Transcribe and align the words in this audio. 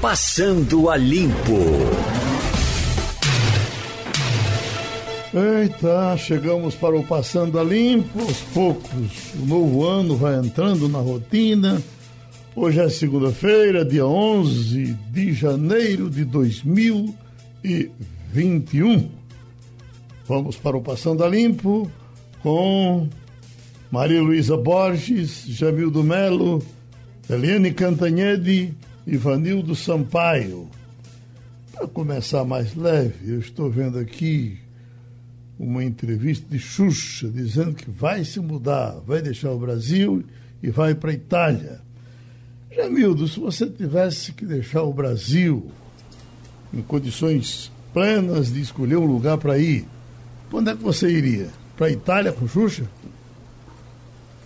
Passando 0.00 0.88
a 0.88 0.96
Limpo. 0.96 1.58
Eita, 5.34 6.16
chegamos 6.16 6.74
para 6.74 6.96
o 6.96 7.04
Passando 7.04 7.58
a 7.58 7.62
Limpo 7.62 8.18
aos 8.18 8.40
poucos. 8.54 9.34
O 9.34 9.44
novo 9.44 9.86
ano 9.86 10.16
vai 10.16 10.38
entrando 10.38 10.88
na 10.88 11.00
rotina. 11.00 11.82
Hoje 12.56 12.80
é 12.80 12.88
segunda-feira, 12.88 13.84
dia 13.84 14.06
11 14.06 14.96
de 15.12 15.34
janeiro 15.34 16.08
de 16.08 16.24
2021. 16.24 19.10
Vamos 20.26 20.56
para 20.56 20.78
o 20.78 20.82
Passando 20.82 21.22
a 21.22 21.28
Limpo 21.28 21.90
com 22.42 23.06
Maria 23.90 24.22
Luísa 24.22 24.56
Borges, 24.56 25.44
Jamildo 25.46 26.02
Melo, 26.02 26.62
Eliane 27.28 27.70
Cantanhede 27.70 28.74
e 29.10 29.16
Vanildo 29.16 29.74
Sampaio. 29.74 30.68
Para 31.72 31.88
começar 31.88 32.44
mais 32.44 32.76
leve, 32.76 33.32
eu 33.32 33.40
estou 33.40 33.68
vendo 33.68 33.98
aqui 33.98 34.56
uma 35.58 35.82
entrevista 35.82 36.46
de 36.48 36.60
Xuxa 36.60 37.28
dizendo 37.28 37.74
que 37.74 37.90
vai 37.90 38.24
se 38.24 38.38
mudar, 38.38 39.00
vai 39.04 39.20
deixar 39.20 39.50
o 39.50 39.58
Brasil 39.58 40.22
e 40.62 40.70
vai 40.70 40.94
para 40.94 41.10
a 41.10 41.14
Itália. 41.14 41.80
Jamildo, 42.70 43.26
se 43.26 43.40
você 43.40 43.66
tivesse 43.66 44.30
que 44.30 44.46
deixar 44.46 44.84
o 44.84 44.92
Brasil 44.92 45.72
em 46.72 46.80
condições 46.80 47.72
plenas 47.92 48.52
de 48.52 48.60
escolher 48.60 48.96
um 48.96 49.06
lugar 49.06 49.38
para 49.38 49.58
ir, 49.58 49.88
onde 50.52 50.70
é 50.70 50.76
que 50.76 50.84
você 50.84 51.10
iria? 51.10 51.48
Para 51.76 51.88
a 51.88 51.90
Itália 51.90 52.32
com 52.32 52.46
Xuxa? 52.46 52.84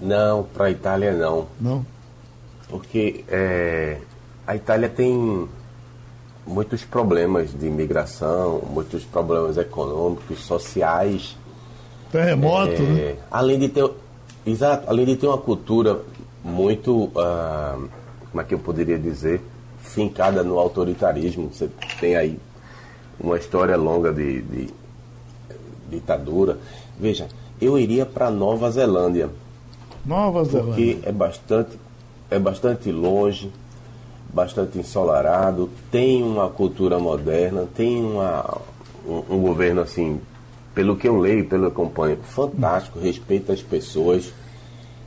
Não, 0.00 0.42
para 0.42 0.66
a 0.66 0.70
Itália 0.70 1.12
não. 1.12 1.48
Não. 1.60 1.86
Porque 2.66 3.24
é, 3.28 4.00
a 4.46 4.54
Itália 4.54 4.88
tem 4.88 5.48
muitos 6.46 6.84
problemas 6.84 7.58
de 7.58 7.66
imigração, 7.66 8.62
muitos 8.70 9.04
problemas 9.04 9.56
econômicos, 9.56 10.40
sociais. 10.44 11.36
Terremoto, 12.12 12.82
é, 12.82 12.86
né? 12.86 13.16
Além 13.30 13.58
de 13.58 13.68
ter, 13.68 13.90
exato, 14.46 14.88
além 14.88 15.06
de 15.06 15.16
ter 15.16 15.26
uma 15.26 15.38
cultura 15.38 16.00
muito, 16.42 17.10
ah, 17.16 17.78
como 18.30 18.40
é 18.40 18.44
que 18.44 18.54
eu 18.54 18.58
poderia 18.58 18.98
dizer, 18.98 19.40
fincada 19.78 20.42
no 20.42 20.58
autoritarismo. 20.58 21.50
Você 21.52 21.70
tem 21.98 22.16
aí 22.16 22.38
uma 23.18 23.38
história 23.38 23.76
longa 23.76 24.12
de, 24.12 24.42
de, 24.42 24.66
de 24.66 24.74
ditadura. 25.90 26.58
Veja, 26.98 27.28
eu 27.60 27.78
iria 27.78 28.04
para 28.04 28.30
Nova 28.30 28.70
Zelândia. 28.70 29.30
Nova 30.04 30.44
Zelândia. 30.44 30.96
Porque 30.96 31.08
é 31.08 31.12
bastante, 31.12 31.78
é 32.30 32.38
bastante 32.38 32.92
longe 32.92 33.50
bastante 34.34 34.78
ensolarado, 34.78 35.70
tem 35.90 36.22
uma 36.22 36.48
cultura 36.48 36.98
moderna, 36.98 37.68
tem 37.74 38.04
uma, 38.04 38.60
um, 39.06 39.36
um, 39.36 39.40
governo 39.40 39.80
assim, 39.80 40.20
pelo 40.74 40.96
que 40.96 41.08
eu 41.08 41.16
leio, 41.18 41.44
pelo 41.44 41.62
que 41.62 41.66
eu 41.66 41.84
acompanho, 41.84 42.18
fantástico, 42.22 42.98
respeita 42.98 43.52
as 43.52 43.62
pessoas, 43.62 44.32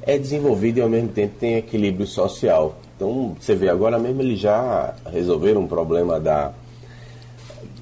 é 0.01 0.17
desenvolvido 0.17 0.77
e 0.77 0.81
ao 0.81 0.87
mesmo 0.87 1.09
tempo 1.09 1.35
tem 1.37 1.55
equilíbrio 1.55 2.07
social. 2.07 2.77
Então 2.95 3.35
você 3.37 3.53
vê 3.53 3.67
agora 3.67 3.99
mesmo 3.99 4.21
eles 4.21 4.39
já 4.39 4.93
resolveram 5.11 5.65
o 5.65 5.67
problema 5.67 6.21
da, 6.21 6.53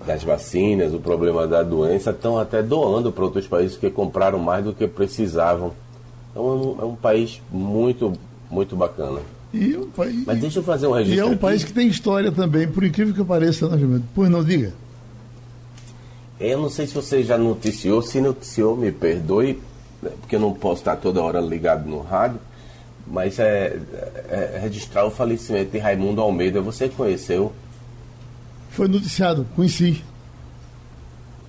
das 0.03 0.23
vacinas, 0.23 0.95
o 0.95 0.99
problema 0.99 1.45
da 1.45 1.61
doença, 1.61 2.09
estão 2.09 2.39
até 2.39 2.63
doando 2.63 3.11
para 3.11 3.23
outros 3.23 3.47
países 3.47 3.77
que 3.77 3.91
compraram 3.91 4.39
mais 4.39 4.65
do 4.65 4.73
que 4.73 4.87
precisavam. 4.87 5.73
Então 6.31 6.43
é 6.43 6.53
um, 6.53 6.81
é 6.81 6.85
um 6.85 6.95
país 6.95 7.39
muito, 7.51 8.13
muito 8.49 8.75
bacana. 8.75 9.21
E 9.55 9.77
um 9.77 9.89
país, 9.89 10.25
Mas 10.25 10.39
deixa 10.39 10.59
eu 10.59 10.63
fazer 10.63 10.87
um 10.87 10.91
registro. 10.91 11.17
E 11.17 11.19
é 11.19 11.25
um 11.25 11.31
aqui. 11.31 11.39
país 11.39 11.63
que 11.63 11.71
tem 11.71 11.87
história 11.87 12.31
também, 12.31 12.67
por 12.67 12.83
incrível 12.83 13.13
que 13.13 13.23
pareça, 13.23 13.69
né, 13.69 13.77
Gilberto? 13.77 14.05
Pois 14.13 14.29
não 14.29 14.43
diga. 14.43 14.73
Eu 16.39 16.59
não 16.59 16.69
sei 16.69 16.85
se 16.85 16.93
você 16.93 17.23
já 17.23 17.37
noticiou, 17.37 18.01
se 18.01 18.19
noticiou, 18.19 18.75
me 18.75 18.91
perdoe, 18.91 19.59
né, 20.01 20.11
porque 20.19 20.35
eu 20.35 20.39
não 20.39 20.53
posso 20.53 20.81
estar 20.81 20.97
toda 20.97 21.21
hora 21.21 21.39
ligado 21.39 21.87
no 21.87 22.01
rádio, 22.01 22.39
mas 23.07 23.39
é, 23.39 23.79
é, 24.29 24.51
é 24.55 24.59
registrar 24.61 25.05
o 25.05 25.11
falecimento 25.11 25.71
de 25.71 25.77
Raimundo 25.77 26.19
Almeida. 26.19 26.59
Você 26.59 26.89
conheceu? 26.89 27.53
Foi 28.71 28.89
noticiado, 28.89 29.47
conheci. 29.55 30.03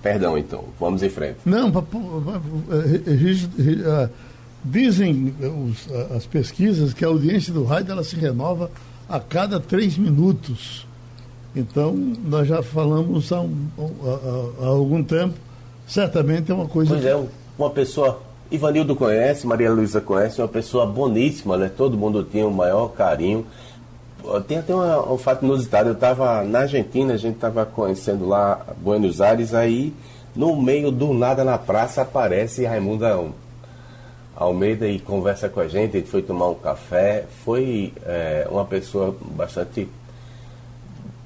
Perdão, 0.01 0.37
então, 0.37 0.63
vamos 0.79 1.03
em 1.03 1.09
frente. 1.09 1.39
Não, 1.45 1.69
Dizem 4.63 5.33
os, 5.39 5.87
as 6.15 6.25
pesquisas 6.25 6.93
que 6.93 7.05
a 7.05 7.07
audiência 7.07 7.53
do 7.53 7.63
rádio 7.63 7.91
ela 7.91 8.03
se 8.03 8.15
renova 8.15 8.69
a 9.07 9.19
cada 9.19 9.59
três 9.59 9.97
minutos. 9.97 10.85
Então, 11.55 11.93
nós 11.93 12.47
já 12.47 12.61
falamos 12.61 13.31
há, 13.31 13.41
um, 13.41 13.67
há, 13.79 14.65
há 14.65 14.67
algum 14.67 15.03
tempo, 15.03 15.35
certamente 15.87 16.51
é 16.51 16.55
uma 16.55 16.67
coisa. 16.67 16.93
Pois 16.93 17.05
é, 17.05 17.19
uma 17.57 17.69
pessoa. 17.69 18.21
Ivanildo 18.49 18.95
conhece, 18.95 19.45
Maria 19.45 19.71
Luísa 19.71 19.99
conhece, 19.99 20.39
uma 20.39 20.47
pessoa 20.47 20.85
boníssima, 20.85 21.57
né? 21.57 21.69
Todo 21.75 21.97
mundo 21.97 22.23
tinha 22.23 22.47
o 22.47 22.53
maior 22.53 22.89
carinho. 22.89 23.45
Tem 24.47 24.57
até 24.57 24.73
uma, 24.73 25.13
um 25.13 25.17
fato 25.17 25.43
inusitado, 25.45 25.89
eu 25.89 25.93
estava 25.93 26.43
na 26.43 26.59
Argentina, 26.59 27.13
a 27.13 27.17
gente 27.17 27.35
estava 27.35 27.65
conhecendo 27.65 28.25
lá 28.27 28.65
Buenos 28.81 29.19
Aires, 29.19 29.53
aí 29.53 29.93
no 30.35 30.61
meio 30.61 30.91
do 30.91 31.13
nada 31.13 31.43
na 31.43 31.57
praça 31.57 32.01
aparece 32.03 32.65
Raimundo 32.65 33.05
Almeida 34.37 34.87
e 34.87 34.99
conversa 34.99 35.49
com 35.49 35.59
a 35.59 35.67
gente, 35.67 35.97
ele 35.97 36.05
foi 36.05 36.21
tomar 36.21 36.49
um 36.49 36.53
café, 36.53 37.25
foi 37.43 37.91
é, 38.05 38.47
uma 38.51 38.63
pessoa 38.63 39.15
bastante 39.31 39.89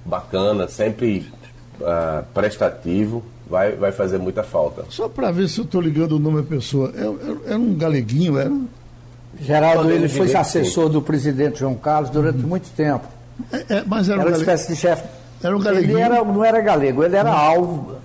bacana, 0.06 0.66
sempre 0.70 1.30
uh, 1.82 2.24
prestativo, 2.34 3.22
vai, 3.50 3.74
vai 3.74 3.92
fazer 3.92 4.18
muita 4.18 4.44
falta. 4.44 4.86
Só 4.88 5.10
para 5.10 5.30
ver 5.30 5.50
se 5.50 5.60
eu 5.60 5.66
estou 5.66 5.82
ligando 5.82 6.14
o 6.14 6.20
nome 6.20 6.42
da 6.42 6.48
pessoa, 6.48 6.94
era, 6.96 7.06
é, 7.06 7.10
é, 7.10 7.50
era 7.50 7.58
um 7.60 7.76
galeguinho, 7.76 8.40
era? 8.40 8.52
Geraldo, 9.42 9.92
ele 9.92 10.08
foi 10.08 10.34
assessor 10.34 10.88
do 10.88 11.02
presidente 11.02 11.60
João 11.60 11.76
Carlos 11.76 12.10
durante 12.12 12.40
uhum. 12.40 12.48
muito 12.48 12.70
tempo. 12.70 13.06
É, 13.52 13.76
é, 13.76 13.84
mas 13.86 14.08
era, 14.08 14.22
era 14.22 14.30
um 14.30 14.34
uma 14.34 14.40
espécie 14.40 14.70
de 14.70 14.76
chefe. 14.78 15.04
Era 15.44 15.58
um 15.58 15.60
galeguinho? 15.60 15.98
Ele 15.98 16.02
era, 16.02 16.24
não 16.24 16.46
era 16.46 16.62
galego, 16.62 17.04
ele 17.04 17.18
era 17.18 17.30
uhum. 17.30 17.38
alvo, 17.38 17.96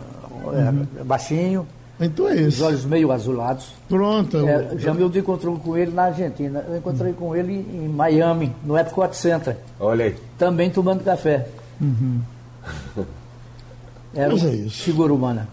uhum. 0.47 1.05
baixinho 1.05 1.65
então 2.01 2.29
é 2.29 2.37
isso. 2.37 2.59
Os 2.59 2.63
olhos 2.63 2.85
meio 2.85 3.11
azulados. 3.11 3.73
Pronto. 3.89 4.37
É, 4.47 4.77
Jamildo 4.79 5.19
encontrou 5.19 5.59
com 5.59 5.77
ele 5.77 5.93
na 5.93 6.05
Argentina. 6.05 6.65
Eu 6.69 6.77
encontrei 6.77 7.13
com 7.13 7.35
ele 7.35 7.55
em 7.55 7.89
Miami, 7.89 8.53
no 8.65 8.77
Epcot 8.77 9.17
Center. 9.17 9.57
Olha 9.81 10.07
aí. 10.07 10.17
Também 10.39 10.71
tomando 10.71 11.03
café. 11.03 11.49
Uhum. 11.81 12.21
Era 14.15 14.33
Mas 14.33 14.45
é 14.45 14.55
isso. 14.55 14.83
figura 14.83 15.13
humana. 15.13 15.49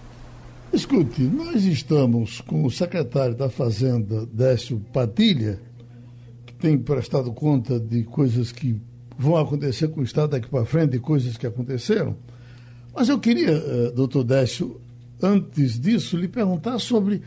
Escute, 0.72 1.22
nós 1.22 1.64
estamos 1.66 2.42
com 2.42 2.66
o 2.66 2.72
secretário 2.72 3.36
da 3.36 3.48
Fazenda, 3.48 4.26
Décio 4.26 4.82
Padilha, 4.92 5.60
que 6.46 6.54
tem 6.54 6.78
prestado 6.80 7.32
conta 7.32 7.80
de 7.80 8.04
coisas 8.04 8.52
que 8.52 8.82
vão 9.16 9.38
acontecer 9.38 9.90
com 9.90 10.02
o 10.02 10.04
Estado 10.04 10.32
daqui 10.32 10.48
para 10.48 10.66
frente, 10.66 10.92
de 10.92 11.00
coisas 11.00 11.38
que 11.38 11.46
aconteceram. 11.46 12.16
Mas 12.96 13.08
eu 13.08 13.20
queria, 13.20 13.52
uh, 13.52 13.92
doutor 13.92 14.24
Décio, 14.24 14.82
antes 15.24 15.80
disso, 15.80 16.18
lhe 16.18 16.28
perguntar 16.28 16.78
sobre 16.80 17.22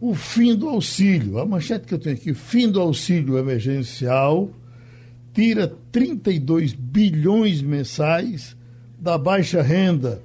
o 0.00 0.14
fim 0.14 0.56
do 0.56 0.68
auxílio. 0.68 1.38
A 1.38 1.46
manchete 1.46 1.86
que 1.86 1.94
eu 1.94 1.98
tenho 1.98 2.16
aqui, 2.16 2.34
fim 2.34 2.70
do 2.70 2.80
auxílio 2.80 3.38
emergencial, 3.38 4.50
tira 5.32 5.68
32 5.92 6.72
bilhões 6.72 7.62
mensais 7.62 8.56
da 8.98 9.16
baixa 9.16 9.62
renda. 9.62 10.20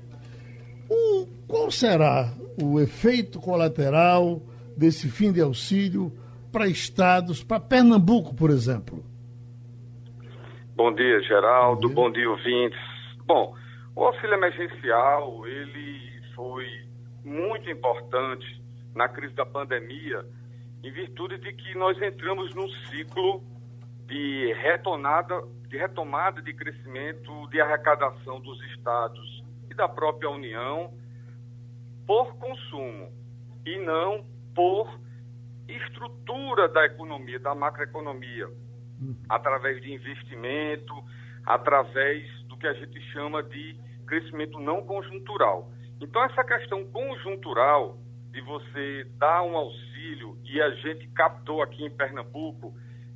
Um, 0.89 1.27
qual 1.47 1.69
será 1.69 2.33
o 2.61 2.79
efeito 2.79 3.39
colateral 3.39 4.41
desse 4.75 5.09
fim 5.09 5.31
de 5.31 5.41
auxílio 5.41 6.11
para 6.51 6.67
estados, 6.67 7.43
para 7.43 7.59
Pernambuco, 7.59 8.33
por 8.33 8.49
exemplo? 8.49 9.03
Bom 10.75 10.93
dia, 10.93 11.21
Geraldo. 11.23 11.89
Bom 11.89 12.11
dia, 12.11 12.27
Bom 12.27 12.35
dia 12.35 12.53
ouvintes. 12.53 12.79
Bom, 13.25 13.55
o 13.95 14.03
auxílio 14.05 14.35
emergencial, 14.35 15.45
ele 15.47 16.21
foi 16.35 16.86
muito 17.27 17.69
importante 17.69 18.63
na 18.95 19.09
crise 19.09 19.33
da 19.33 19.45
pandemia, 19.45 20.25
em 20.81 20.91
virtude 20.91 21.37
de 21.37 21.51
que 21.51 21.75
nós 21.75 22.01
entramos 22.01 22.55
num 22.55 22.69
ciclo 22.89 23.43
de 24.05 24.53
retomada, 24.53 25.43
de 25.67 25.77
retomada 25.77 26.41
de 26.41 26.53
crescimento 26.53 27.47
de 27.49 27.59
arrecadação 27.59 28.39
dos 28.39 28.61
estados 28.71 29.43
e 29.69 29.73
da 29.73 29.89
própria 29.89 30.29
União 30.29 30.93
por 32.05 32.37
consumo 32.37 33.11
e 33.65 33.77
não 33.79 34.25
por 34.55 34.97
estrutura 35.67 36.69
da 36.69 36.85
economia, 36.85 37.37
da 37.37 37.53
macroeconomia, 37.53 38.47
através 39.27 39.81
de 39.81 39.93
investimento, 39.93 40.93
através 41.45 42.25
do 42.43 42.55
que 42.55 42.65
a 42.65 42.73
gente 42.73 43.01
chama 43.11 43.43
de 43.43 43.77
crescimento 44.05 44.57
não 44.59 44.85
conjuntural. 44.85 45.69
Então, 45.99 46.23
essa 46.23 46.43
questão 46.43 46.85
conjuntural 46.85 47.97
de 48.31 48.41
você 48.41 49.07
dar 49.17 49.41
um 49.43 49.57
auxílio, 49.57 50.37
e 50.43 50.61
a 50.61 50.69
gente 50.71 51.07
captou 51.09 51.61
aqui 51.61 51.83
em 51.83 51.89
Pernambuco 51.89 52.73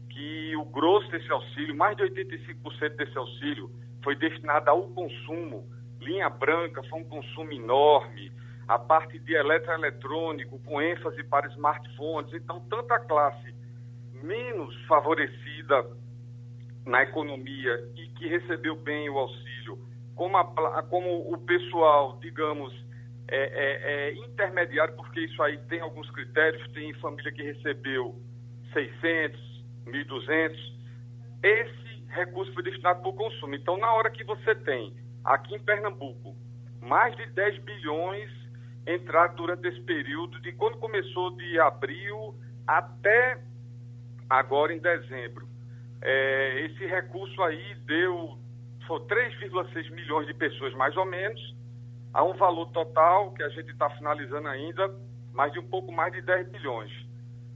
que 0.10 0.56
o 0.56 0.66
grosso 0.66 1.10
desse 1.12 1.32
auxílio, 1.32 1.76
mais 1.76 1.96
de 1.96 2.04
85% 2.04 2.96
desse 2.96 3.18
auxílio, 3.18 3.70
foi 4.04 4.16
destinada 4.16 4.72
ao 4.72 4.88
consumo. 4.90 5.70
Linha 6.00 6.30
branca 6.30 6.82
foi 6.90 7.02
um 7.02 7.04
consumo 7.04 7.52
enorme. 7.52 8.32
A 8.68 8.80
parte 8.80 9.20
de 9.20 9.34
eletroeletrônico, 9.34 10.60
com 10.60 10.82
ênfase 10.82 11.24
para 11.24 11.48
smartphones. 11.50 12.34
Então, 12.34 12.60
tanto 12.70 12.92
a 12.92 13.00
classe 13.00 13.54
menos 14.24 14.76
favorecida 14.86 15.86
na 16.86 17.04
economia 17.04 17.92
e 17.96 18.08
que 18.10 18.28
recebeu 18.28 18.76
bem 18.76 19.10
o 19.10 19.18
auxílio, 19.18 19.78
como, 20.16 20.38
a, 20.38 20.84
como 20.84 21.34
o 21.34 21.38
pessoal, 21.38 22.20
digamos, 22.22 22.74
é, 23.28 23.38
é, 23.38 24.10
é, 24.10 24.14
intermediário, 24.26 24.96
porque 24.96 25.22
isso 25.22 25.42
aí 25.42 25.58
tem 25.70 25.80
alguns 25.80 26.10
critérios, 26.12 26.70
tem 26.74 26.94
família 26.96 27.32
que 27.32 27.42
recebeu 27.42 28.16
600, 28.74 29.66
1.200, 29.88 30.58
esse 31.44 32.04
recurso 32.10 32.54
foi 32.54 32.64
destinado 32.64 33.02
para 33.02 33.10
o 33.10 33.14
consumo. 33.14 33.56
Então, 33.56 33.78
na 33.78 33.94
hora 33.94 34.10
que 34.10 34.24
você 34.24 34.54
tem, 34.54 34.94
aqui 35.24 35.56
em 35.56 35.60
Pernambuco, 35.60 36.36
mais 36.82 37.16
de 37.16 37.26
10 37.28 37.60
bilhões 37.60 38.30
entraram 38.88 39.36
durante 39.36 39.68
esse 39.68 39.82
período, 39.82 40.40
de 40.42 40.52
quando 40.54 40.78
começou 40.78 41.32
de 41.38 41.60
abril 41.60 42.36
até 42.68 43.40
agora 44.30 44.74
em 44.74 44.80
dezembro. 44.80 45.48
É, 46.02 46.66
esse 46.66 46.86
recurso 46.86 47.42
aí 47.44 47.76
deu 47.86 48.41
3,6 48.88 49.92
milhões 49.92 50.28
de 50.28 50.34
pessoas, 50.34 50.74
mais 50.74 50.96
ou 50.98 51.06
menos, 51.06 51.40
a 52.14 52.24
um 52.24 52.34
valor 52.34 52.68
total, 52.72 53.32
que 53.34 53.44
a 53.44 53.50
gente 53.50 53.72
está 53.72 53.90
finalizando 53.92 54.48
ainda, 54.48 54.94
mais 55.34 55.52
de 55.54 55.60
um 55.60 55.68
pouco 55.68 55.92
mais 55.92 56.12
de 56.12 56.22
10 56.22 56.50
bilhões. 56.50 56.92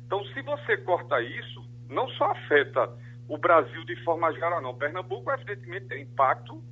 Então, 0.06 0.24
se 0.27 0.42
você 0.42 0.77
corta 0.77 1.22
isso, 1.22 1.66
não 1.89 2.07
só 2.10 2.31
afeta 2.31 2.89
o 3.27 3.38
Brasil 3.38 3.83
de 3.86 3.95
forma 4.04 4.31
geral, 4.33 4.62
não. 4.62 4.75
Pernambuco, 4.75 5.31
evidentemente, 5.31 5.88
tem 5.88 6.04
impacto 6.04 6.63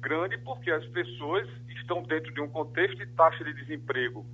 grande 0.00 0.36
porque 0.38 0.70
as 0.70 0.84
pessoas 0.86 1.48
estão 1.68 2.02
dentro 2.02 2.32
de 2.34 2.40
um 2.40 2.48
contexto 2.48 2.96
de 2.96 3.06
taxa 3.14 3.42
de 3.44 3.54
desemprego 3.54 4.26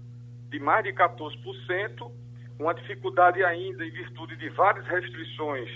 de 0.51 0.59
mais 0.59 0.83
de 0.83 0.93
14%, 0.93 2.11
uma 2.59 2.75
dificuldade 2.75 3.45
ainda 3.45 3.85
em 3.85 3.91
virtude 3.91 4.37
de 4.37 4.49
várias 4.51 4.87
restrições 4.87 5.69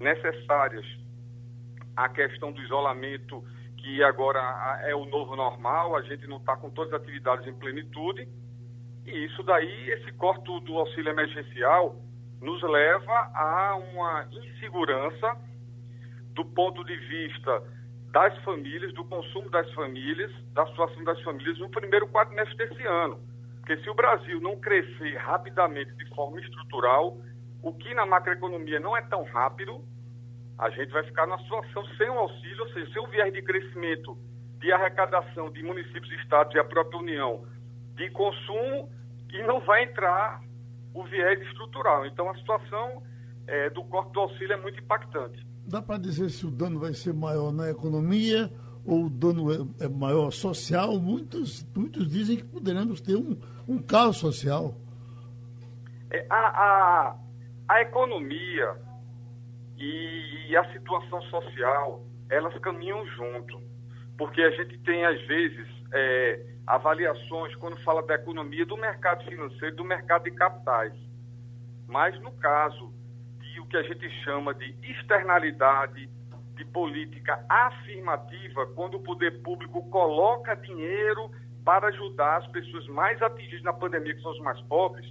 necessárias 0.00 0.84
à 1.98 2.08
questão 2.08 2.52
do 2.52 2.62
isolamento, 2.62 3.44
que 3.76 4.04
agora 4.04 4.40
é 4.84 4.94
o 4.94 5.04
novo 5.04 5.34
normal, 5.34 5.96
a 5.96 6.02
gente 6.02 6.28
não 6.28 6.36
está 6.36 6.56
com 6.56 6.70
todas 6.70 6.92
as 6.94 7.02
atividades 7.02 7.44
em 7.48 7.54
plenitude, 7.54 8.28
e 9.04 9.24
isso 9.24 9.42
daí, 9.42 9.90
esse 9.90 10.12
corte 10.12 10.44
do 10.44 10.78
auxílio 10.78 11.10
emergencial, 11.10 11.96
nos 12.40 12.62
leva 12.62 13.30
a 13.34 13.76
uma 13.76 14.28
insegurança 14.30 15.36
do 16.34 16.44
ponto 16.44 16.84
de 16.84 16.96
vista 16.96 17.62
das 18.12 18.36
famílias, 18.44 18.94
do 18.94 19.04
consumo 19.04 19.50
das 19.50 19.68
famílias, 19.72 20.30
da 20.52 20.64
situação 20.68 21.02
das 21.02 21.20
famílias 21.22 21.58
no 21.58 21.68
primeiro 21.68 22.06
quadrimestre 22.06 22.56
desse 22.56 22.86
ano. 22.86 23.20
Porque 23.58 23.76
se 23.78 23.90
o 23.90 23.94
Brasil 23.94 24.40
não 24.40 24.56
crescer 24.60 25.16
rapidamente 25.16 25.92
de 25.96 26.08
forma 26.14 26.38
estrutural, 26.40 27.18
o 27.60 27.72
que 27.72 27.92
na 27.92 28.06
macroeconomia 28.06 28.78
não 28.78 28.96
é 28.96 29.02
tão 29.02 29.24
rápido, 29.24 29.84
a 30.58 30.70
gente 30.70 30.90
vai 30.90 31.04
ficar 31.04 31.26
numa 31.26 31.40
situação 31.42 31.84
sem 31.96 32.10
um 32.10 32.18
auxílio, 32.18 32.64
ou 32.64 32.72
seja, 32.72 32.92
sem 32.92 33.02
um 33.02 33.08
viés 33.08 33.32
de 33.32 33.42
crescimento 33.42 34.18
de 34.58 34.72
arrecadação 34.72 35.50
de 35.52 35.62
municípios, 35.62 36.10
estados 36.20 36.52
e 36.54 36.58
a 36.58 36.64
própria 36.64 36.98
União 36.98 37.44
de 37.94 38.10
consumo 38.10 38.90
e 39.30 39.42
não 39.42 39.60
vai 39.60 39.84
entrar 39.84 40.40
o 40.92 41.04
viés 41.04 41.40
estrutural. 41.42 42.06
Então, 42.06 42.28
a 42.28 42.34
situação 42.36 43.02
é, 43.46 43.70
do 43.70 43.84
corte 43.84 44.12
do 44.12 44.20
auxílio 44.20 44.52
é 44.52 44.56
muito 44.56 44.80
impactante. 44.80 45.46
Dá 45.64 45.80
para 45.80 45.98
dizer 45.98 46.30
se 46.30 46.44
o 46.46 46.50
dano 46.50 46.80
vai 46.80 46.92
ser 46.92 47.14
maior 47.14 47.52
na 47.52 47.70
economia 47.70 48.50
ou 48.84 49.04
o 49.04 49.10
dano 49.10 49.52
é, 49.52 49.84
é 49.84 49.88
maior 49.88 50.32
social? 50.32 50.98
Muitos, 50.98 51.64
muitos 51.76 52.08
dizem 52.08 52.36
que 52.36 52.44
poderemos 52.44 53.00
ter 53.00 53.16
um, 53.16 53.38
um 53.68 53.78
caos 53.78 54.16
social. 54.16 54.74
É, 56.10 56.26
a, 56.30 56.36
a, 56.36 57.16
a 57.68 57.82
economia 57.82 58.87
e 59.78 60.56
a 60.56 60.72
situação 60.72 61.22
social, 61.22 62.04
elas 62.30 62.56
caminham 62.58 63.06
junto. 63.06 63.60
Porque 64.16 64.42
a 64.42 64.50
gente 64.50 64.78
tem, 64.78 65.04
às 65.04 65.20
vezes, 65.26 65.68
é, 65.92 66.44
avaliações, 66.66 67.54
quando 67.56 67.76
fala 67.82 68.02
da 68.02 68.14
economia, 68.14 68.66
do 68.66 68.76
mercado 68.76 69.24
financeiro, 69.24 69.76
do 69.76 69.84
mercado 69.84 70.24
de 70.24 70.32
capitais. 70.32 70.92
Mas 71.86 72.18
no 72.20 72.32
caso 72.32 72.92
de 73.40 73.60
o 73.60 73.66
que 73.66 73.76
a 73.76 73.82
gente 73.82 74.08
chama 74.24 74.52
de 74.54 74.74
externalidade, 74.82 76.10
de 76.56 76.64
política 76.66 77.44
afirmativa, 77.48 78.66
quando 78.74 78.96
o 78.96 79.02
poder 79.02 79.40
público 79.42 79.88
coloca 79.90 80.56
dinheiro 80.56 81.30
para 81.64 81.88
ajudar 81.88 82.38
as 82.38 82.46
pessoas 82.48 82.86
mais 82.88 83.22
atingidas 83.22 83.62
na 83.62 83.72
pandemia, 83.72 84.14
que 84.14 84.22
são 84.22 84.32
os 84.32 84.40
mais 84.40 84.60
pobres, 84.62 85.08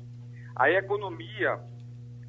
a 0.56 0.70
economia 0.70 1.60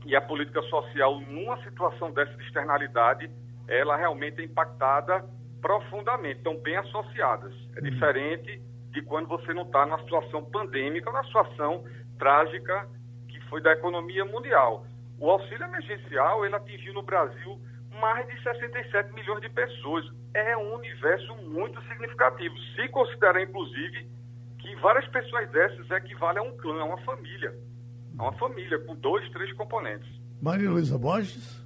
e 0.08 0.16
a 0.16 0.22
política 0.22 0.62
social, 0.62 1.20
numa 1.20 1.62
situação 1.62 2.10
dessa 2.10 2.34
de 2.34 2.42
externalidade, 2.44 3.30
ela 3.68 3.94
realmente 3.94 4.40
é 4.40 4.44
impactada 4.44 5.22
profundamente, 5.60 6.38
estão 6.38 6.56
bem 6.56 6.78
associadas. 6.78 7.52
É 7.76 7.80
uhum. 7.80 7.90
diferente 7.90 8.62
de 8.90 9.02
quando 9.02 9.28
você 9.28 9.52
não 9.52 9.64
está 9.64 9.84
numa 9.84 9.98
situação 9.98 10.42
pandêmica, 10.46 11.10
numa 11.10 11.24
situação 11.24 11.84
trágica 12.18 12.88
que 13.28 13.38
foi 13.50 13.60
da 13.60 13.72
economia 13.72 14.24
mundial. 14.24 14.86
O 15.18 15.30
auxílio 15.30 15.64
emergencial, 15.64 16.46
ele 16.46 16.56
atingiu 16.56 16.94
no 16.94 17.02
Brasil 17.02 17.60
mais 18.00 18.26
de 18.28 18.42
67 18.42 19.12
milhões 19.12 19.42
de 19.42 19.50
pessoas. 19.50 20.06
É 20.32 20.56
um 20.56 20.74
universo 20.76 21.34
muito 21.36 21.82
significativo. 21.82 22.56
Se 22.74 22.88
considerar, 22.88 23.42
inclusive, 23.42 24.08
que 24.58 24.74
várias 24.76 25.06
pessoas 25.08 25.50
dessas 25.50 25.90
equivalem 25.90 26.38
a 26.38 26.48
um 26.48 26.56
clã, 26.56 26.80
a 26.80 26.84
uma 26.84 26.98
família. 27.02 27.52
A 28.18 28.24
uma 28.24 28.32
família 28.32 28.78
com 28.80 28.96
dois, 28.96 29.30
três 29.30 29.52
componentes. 29.56 30.08
Maria 30.42 30.68
Luísa 30.68 30.98
Borges. 30.98 31.56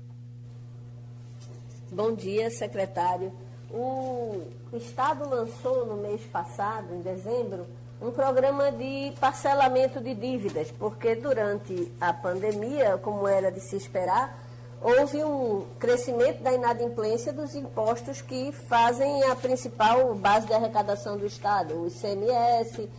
Bom 1.90 2.14
dia, 2.14 2.50
secretário. 2.50 3.32
O 3.70 4.42
Estado 4.74 5.28
lançou 5.28 5.86
no 5.86 5.96
mês 5.96 6.22
passado, 6.26 6.94
em 6.94 7.00
dezembro, 7.00 7.66
um 8.02 8.10
programa 8.10 8.70
de 8.70 9.12
parcelamento 9.18 10.00
de 10.00 10.14
dívidas, 10.14 10.70
porque 10.72 11.14
durante 11.14 11.90
a 12.00 12.12
pandemia, 12.12 12.98
como 12.98 13.26
era 13.26 13.50
de 13.50 13.60
se 13.60 13.76
esperar, 13.76 14.38
houve 14.80 15.24
um 15.24 15.64
crescimento 15.78 16.42
da 16.42 16.52
inadimplência 16.52 17.32
dos 17.32 17.54
impostos 17.54 18.20
que 18.20 18.52
fazem 18.52 19.22
a 19.24 19.36
principal 19.36 20.14
base 20.14 20.46
de 20.48 20.52
arrecadação 20.52 21.16
do 21.16 21.24
Estado, 21.24 21.74
o 21.74 21.86
ICMS, 21.86 22.90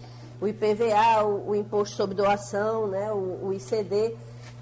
o 0.43 0.47
IPVA, 0.47 1.23
o, 1.23 1.51
o 1.51 1.55
Imposto 1.55 1.95
sobre 1.95 2.15
Doação, 2.15 2.87
né, 2.87 3.11
o, 3.11 3.47
o, 3.47 3.53
ICD. 3.53 4.13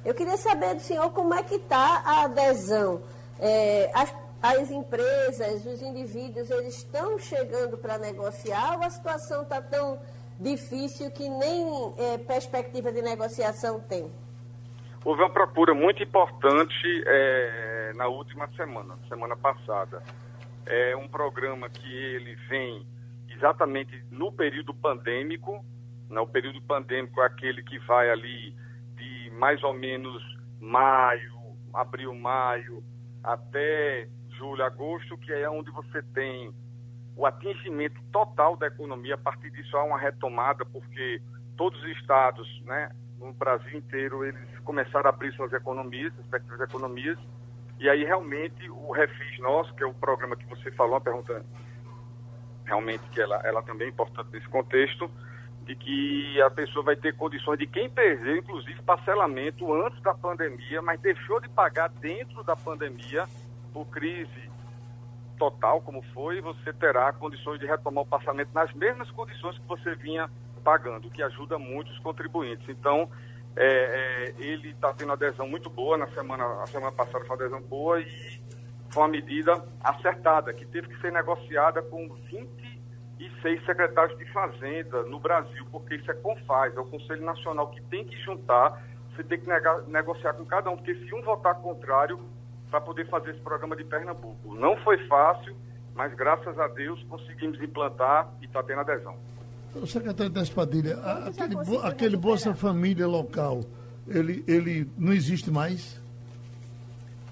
Eu 0.05 0.13
queria 0.13 0.37
saber 0.37 0.75
do 0.75 0.81
senhor 0.81 1.11
como 1.11 1.33
é 1.33 1.41
que 1.41 1.55
está 1.55 2.03
a 2.05 2.23
adesão. 2.25 3.01
É, 3.39 3.89
as 3.93 4.13
as 4.41 4.71
empresas, 4.71 5.63
os 5.67 5.83
indivíduos, 5.83 6.49
eles 6.49 6.77
estão 6.77 7.19
chegando 7.19 7.77
para 7.77 7.99
negociar 7.99 8.75
ou 8.77 8.83
a 8.83 8.89
situação 8.89 9.43
está 9.43 9.61
tão 9.61 9.99
difícil 10.39 11.11
que 11.11 11.29
nem 11.29 11.63
é, 11.99 12.17
perspectiva 12.17 12.91
de 12.91 13.03
negociação 13.03 13.79
tem? 13.81 14.11
Houve 15.05 15.21
uma 15.21 15.29
procura 15.29 15.75
muito 15.75 16.01
importante 16.01 17.03
é, 17.05 17.93
na 17.95 18.07
última 18.07 18.47
semana, 18.55 18.97
semana 19.07 19.35
passada. 19.35 20.01
É 20.65 20.95
um 20.95 21.07
programa 21.07 21.69
que 21.69 21.93
ele 21.93 22.35
vem 22.49 22.83
exatamente 23.29 24.03
no 24.09 24.31
período 24.31 24.73
pandêmico. 24.73 25.63
Né? 26.11 26.19
O 26.19 26.27
período 26.27 26.61
pandêmico 26.61 27.21
é 27.21 27.25
aquele 27.25 27.63
que 27.63 27.79
vai 27.79 28.09
ali 28.09 28.55
de 28.95 29.31
mais 29.31 29.63
ou 29.63 29.73
menos 29.73 30.21
maio, 30.59 31.55
abril, 31.73 32.13
maio, 32.13 32.83
até 33.23 34.07
julho, 34.37 34.63
agosto, 34.63 35.17
que 35.17 35.31
é 35.31 35.49
onde 35.49 35.71
você 35.71 36.03
tem 36.13 36.53
o 37.15 37.25
atingimento 37.25 38.01
total 38.11 38.55
da 38.57 38.67
economia. 38.67 39.15
A 39.15 39.17
partir 39.17 39.49
disso 39.51 39.75
há 39.77 39.83
uma 39.83 39.97
retomada, 39.97 40.65
porque 40.65 41.21
todos 41.57 41.81
os 41.81 41.89
estados, 41.97 42.61
né, 42.65 42.91
no 43.17 43.33
Brasil 43.33 43.77
inteiro, 43.77 44.25
eles 44.25 44.59
começaram 44.63 45.07
a 45.07 45.13
abrir 45.13 45.33
suas 45.33 45.53
economias, 45.53 46.13
respectivas 46.17 46.61
economias, 46.61 47.17
e 47.79 47.89
aí 47.89 48.03
realmente 48.03 48.69
o 48.69 48.91
Refis 48.91 49.39
nosso, 49.39 49.73
que 49.75 49.83
é 49.83 49.87
o 49.87 49.93
programa 49.93 50.35
que 50.35 50.45
você 50.45 50.71
falou, 50.71 50.93
uma 50.93 51.01
pergunta 51.01 51.43
realmente 52.65 53.03
que 53.09 53.21
ela, 53.21 53.41
ela 53.43 53.61
também 53.63 53.87
é 53.87 53.89
importante 53.89 54.29
nesse 54.31 54.47
contexto, 54.47 55.09
de 55.65 55.75
que 55.75 56.41
a 56.41 56.49
pessoa 56.49 56.83
vai 56.83 56.95
ter 56.95 57.15
condições 57.15 57.57
de 57.57 57.67
quem 57.67 57.89
perdeu, 57.89 58.37
inclusive, 58.37 58.81
parcelamento 58.81 59.71
antes 59.73 60.01
da 60.01 60.13
pandemia, 60.13 60.81
mas 60.81 60.99
deixou 60.99 61.39
de 61.39 61.47
pagar 61.49 61.89
dentro 61.89 62.43
da 62.43 62.55
pandemia, 62.55 63.27
por 63.71 63.85
crise 63.85 64.51
total, 65.37 65.81
como 65.81 66.01
foi, 66.13 66.41
você 66.41 66.71
terá 66.73 67.11
condições 67.13 67.59
de 67.59 67.65
retomar 67.65 68.03
o 68.03 68.07
passamento 68.07 68.49
nas 68.53 68.71
mesmas 68.73 69.09
condições 69.11 69.57
que 69.57 69.67
você 69.67 69.95
vinha 69.95 70.29
pagando, 70.63 71.07
o 71.07 71.11
que 71.11 71.23
ajuda 71.23 71.57
muito 71.57 71.91
os 71.91 71.99
contribuintes. 71.99 72.67
Então, 72.69 73.09
é, 73.55 73.65
é, 73.65 74.33
ele 74.37 74.69
está 74.69 74.93
tendo 74.93 75.11
adesão 75.11 75.47
muito 75.47 75.69
boa 75.69 75.97
na 75.97 76.07
semana, 76.09 76.45
a 76.61 76.67
semana 76.67 76.91
passada 76.91 77.25
foi 77.25 77.35
uma 77.35 77.43
adesão 77.43 77.61
boa 77.61 77.99
e 77.99 78.39
foi 78.89 79.03
uma 79.03 79.09
medida 79.09 79.65
acertada, 79.83 80.53
que 80.53 80.65
teve 80.65 80.89
que 80.89 81.01
ser 81.01 81.11
negociada 81.11 81.81
com 81.81 82.07
26 83.21 83.65
secretários 83.65 84.17
de 84.17 84.25
Fazenda 84.31 85.03
no 85.03 85.19
Brasil, 85.19 85.65
porque 85.71 85.95
isso 85.95 86.09
é 86.09 86.13
CONFAS, 86.15 86.75
é 86.75 86.79
o 86.79 86.85
Conselho 86.85 87.23
Nacional 87.23 87.69
que 87.69 87.81
tem 87.83 88.03
que 88.03 88.17
juntar, 88.23 88.81
você 89.15 89.23
tem 89.23 89.39
que 89.39 89.47
negociar 89.87 90.33
com 90.33 90.45
cada 90.45 90.69
um, 90.71 90.77
porque 90.77 90.95
se 90.95 91.13
um 91.13 91.21
votar 91.21 91.55
contrário, 91.55 92.19
para 92.71 92.79
poder 92.79 93.07
fazer 93.09 93.31
esse 93.31 93.41
programa 93.41 93.75
de 93.75 93.83
Pernambuco. 93.83 94.55
Não 94.55 94.77
foi 94.77 94.97
fácil, 95.07 95.53
mas 95.93 96.13
graças 96.15 96.57
a 96.57 96.69
Deus 96.69 97.03
conseguimos 97.03 97.61
implantar 97.61 98.31
e 98.41 98.45
está 98.45 98.63
tendo 98.63 98.79
adesão. 98.79 99.15
O 99.75 99.85
secretário 99.85 100.31
da 100.31 100.41
Espadilha, 100.41 100.97
aquele, 101.27 101.55
aquele 101.83 102.17
Bolsa 102.17 102.53
Família 102.55 103.05
local, 103.05 103.61
ele, 104.07 104.43
ele 104.47 104.89
não 104.97 105.11
existe 105.11 105.51
mais? 105.51 106.01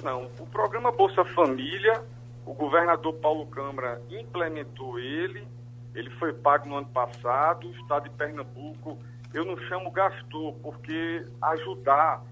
Não, 0.04 0.30
o 0.40 0.46
programa 0.48 0.92
Bolsa 0.92 1.24
Família, 1.26 2.04
o 2.46 2.54
governador 2.54 3.14
Paulo 3.16 3.46
Câmara 3.48 4.02
implementou 4.10 5.00
ele, 5.00 5.48
ele 5.96 6.10
foi 6.12 6.34
pago 6.34 6.68
no 6.68 6.78
ano 6.78 6.88
passado, 6.88 7.68
o 7.68 7.72
estado 7.72 8.04
de 8.04 8.10
Pernambuco, 8.12 8.98
eu 9.34 9.46
não 9.46 9.58
chamo 9.68 9.92
gastou, 9.92 10.54
porque 10.62 11.26
ajudar 11.42 12.24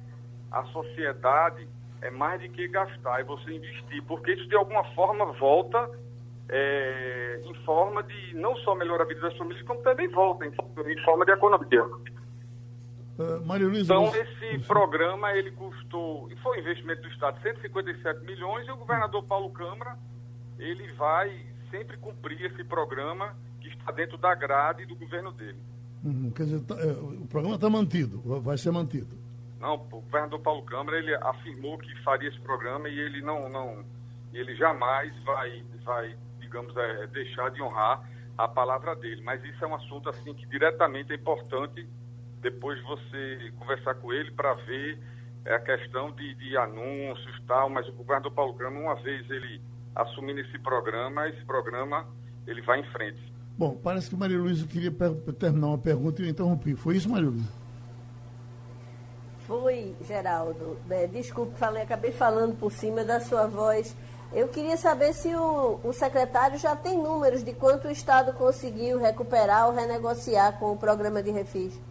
a 0.52 0.64
sociedade 0.66 1.68
é 2.02 2.10
mais 2.10 2.42
do 2.42 2.50
que 2.50 2.68
gastar, 2.68 3.20
é 3.20 3.24
você 3.24 3.52
investir, 3.52 4.04
porque 4.04 4.34
isso 4.34 4.48
de 4.48 4.56
alguma 4.56 4.84
forma 4.94 5.26
volta 5.34 5.90
é, 6.50 7.42
em 7.44 7.54
forma 7.66 8.04
de 8.04 8.34
não 8.36 8.56
só 8.58 8.76
melhorar 8.76 9.04
a 9.04 9.08
vida 9.08 9.22
das 9.22 9.36
famílias, 9.38 9.66
como 9.66 9.82
também 9.82 10.08
volta 10.10 10.46
em, 10.46 10.50
em 10.50 11.04
forma 11.04 11.26
de 11.26 11.32
economia. 11.32 11.84
Uh, 11.84 13.44
Maria 13.46 13.68
Luísa, 13.68 13.96
então, 13.96 14.16
esse 14.16 14.60
programa, 14.68 15.34
ele 15.34 15.52
custou, 15.52 16.30
foi 16.44 16.58
um 16.58 16.60
investimento 16.62 17.02
do 17.02 17.08
Estado, 17.10 17.42
157 17.42 18.24
milhões, 18.24 18.68
e 18.68 18.72
o 18.72 18.78
governador 18.78 19.24
Paulo 19.24 19.50
Câmara, 19.50 19.98
ele 20.60 20.88
vai 20.94 21.46
sempre 21.72 21.98
cumprir 21.98 22.40
esse 22.46 22.64
programa 22.64 23.36
dentro 23.92 24.18
da 24.18 24.34
grade 24.36 24.86
do 24.86 24.96
governo 24.96 25.32
dele. 25.32 25.60
Uhum, 26.04 26.32
quer 26.32 26.44
dizer, 26.44 26.62
tá, 26.62 26.76
é, 26.76 26.92
o 26.92 27.28
programa 27.28 27.56
está 27.56 27.70
mantido, 27.70 28.22
vai 28.42 28.58
ser 28.58 28.72
mantido. 28.72 29.18
Não, 29.60 29.76
o 29.76 29.78
governador 29.78 30.40
Paulo 30.40 30.64
Câmara, 30.64 30.98
ele 30.98 31.14
afirmou 31.16 31.78
que 31.78 32.04
faria 32.04 32.30
esse 32.30 32.40
programa 32.40 32.88
e 32.88 33.00
ele 33.00 33.22
não, 33.22 33.50
não 33.50 33.84
ele 34.34 34.56
jamais 34.56 35.12
vai, 35.24 35.64
vai 35.84 36.16
digamos, 36.40 36.76
é, 36.78 37.08
deixar 37.08 37.50
de 37.52 37.62
honrar 37.62 38.08
a 38.38 38.48
palavra 38.48 38.96
dele. 38.96 39.22
Mas 39.22 39.44
isso 39.44 39.64
é 39.64 39.68
um 39.68 39.76
assunto 39.76 40.10
assim 40.10 40.34
que 40.34 40.46
diretamente 40.46 41.12
é 41.12 41.16
importante 41.16 41.88
depois 42.42 42.82
você 42.84 43.52
conversar 43.58 43.96
com 43.96 44.14
ele 44.14 44.32
para 44.32 44.54
ver 44.54 45.00
é, 45.46 45.56
a 45.56 45.60
questão 45.60 46.12
de, 46.12 46.36
de 46.36 46.56
anúncios 46.56 47.42
tal. 47.48 47.70
Mas 47.70 47.88
o 47.88 47.94
governador 47.94 48.32
Paulo 48.32 48.54
Câmara, 48.54 48.80
uma 48.80 48.96
vez 48.96 49.30
ele 49.30 49.62
assumindo 49.96 50.40
esse 50.40 50.60
programa, 50.60 51.28
esse 51.28 51.44
programa 51.46 52.08
ele 52.46 52.62
vai 52.62 52.80
em 52.80 52.92
frente. 52.92 53.22
Bom, 53.58 53.76
parece 53.84 54.10
que 54.10 54.16
Maria 54.16 54.38
Luísa 54.38 54.68
queria 54.68 54.92
terminar 55.40 55.68
uma 55.68 55.78
pergunta 55.80 56.22
e 56.22 56.26
eu 56.26 56.30
interrompi. 56.30 56.76
Foi 56.76 56.96
isso, 56.96 57.10
Maria 57.10 57.30
Luísa? 57.30 57.52
Foi, 59.48 59.96
Geraldo. 60.02 60.78
É, 60.90 61.08
desculpe, 61.08 61.58
falei, 61.58 61.82
acabei 61.82 62.12
falando 62.12 62.56
por 62.60 62.72
cima 62.72 63.04
da 63.04 63.20
sua 63.20 63.48
voz. 63.48 63.98
Eu 64.32 64.50
queria 64.50 64.78
saber 64.78 65.14
se 65.14 65.34
o, 65.34 65.80
o, 65.84 65.92
secretário 65.94 66.60
já 66.60 66.76
tem 66.76 66.98
números 66.98 67.44
de 67.44 67.54
quanto 67.54 67.88
o 67.88 67.92
Estado 67.92 68.34
conseguiu 68.34 69.00
recuperar 69.00 69.68
ou 69.68 69.74
renegociar 69.74 70.60
com 70.60 70.74
o 70.74 70.78
programa 70.78 71.24
de 71.24 71.32
refis. 71.32 71.82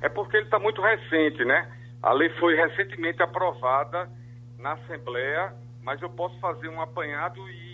É 0.00 0.08
porque 0.08 0.36
ele 0.36 0.46
está 0.46 0.58
muito 0.58 0.80
recente, 0.80 1.44
né? 1.44 1.70
A 2.02 2.12
lei 2.12 2.30
foi 2.38 2.54
recentemente 2.54 3.22
aprovada 3.22 4.08
na 4.58 4.72
Assembleia, 4.72 5.52
mas 5.82 6.00
eu 6.00 6.08
posso 6.08 6.38
fazer 6.40 6.68
um 6.68 6.80
apanhado 6.80 7.40
e 7.50 7.69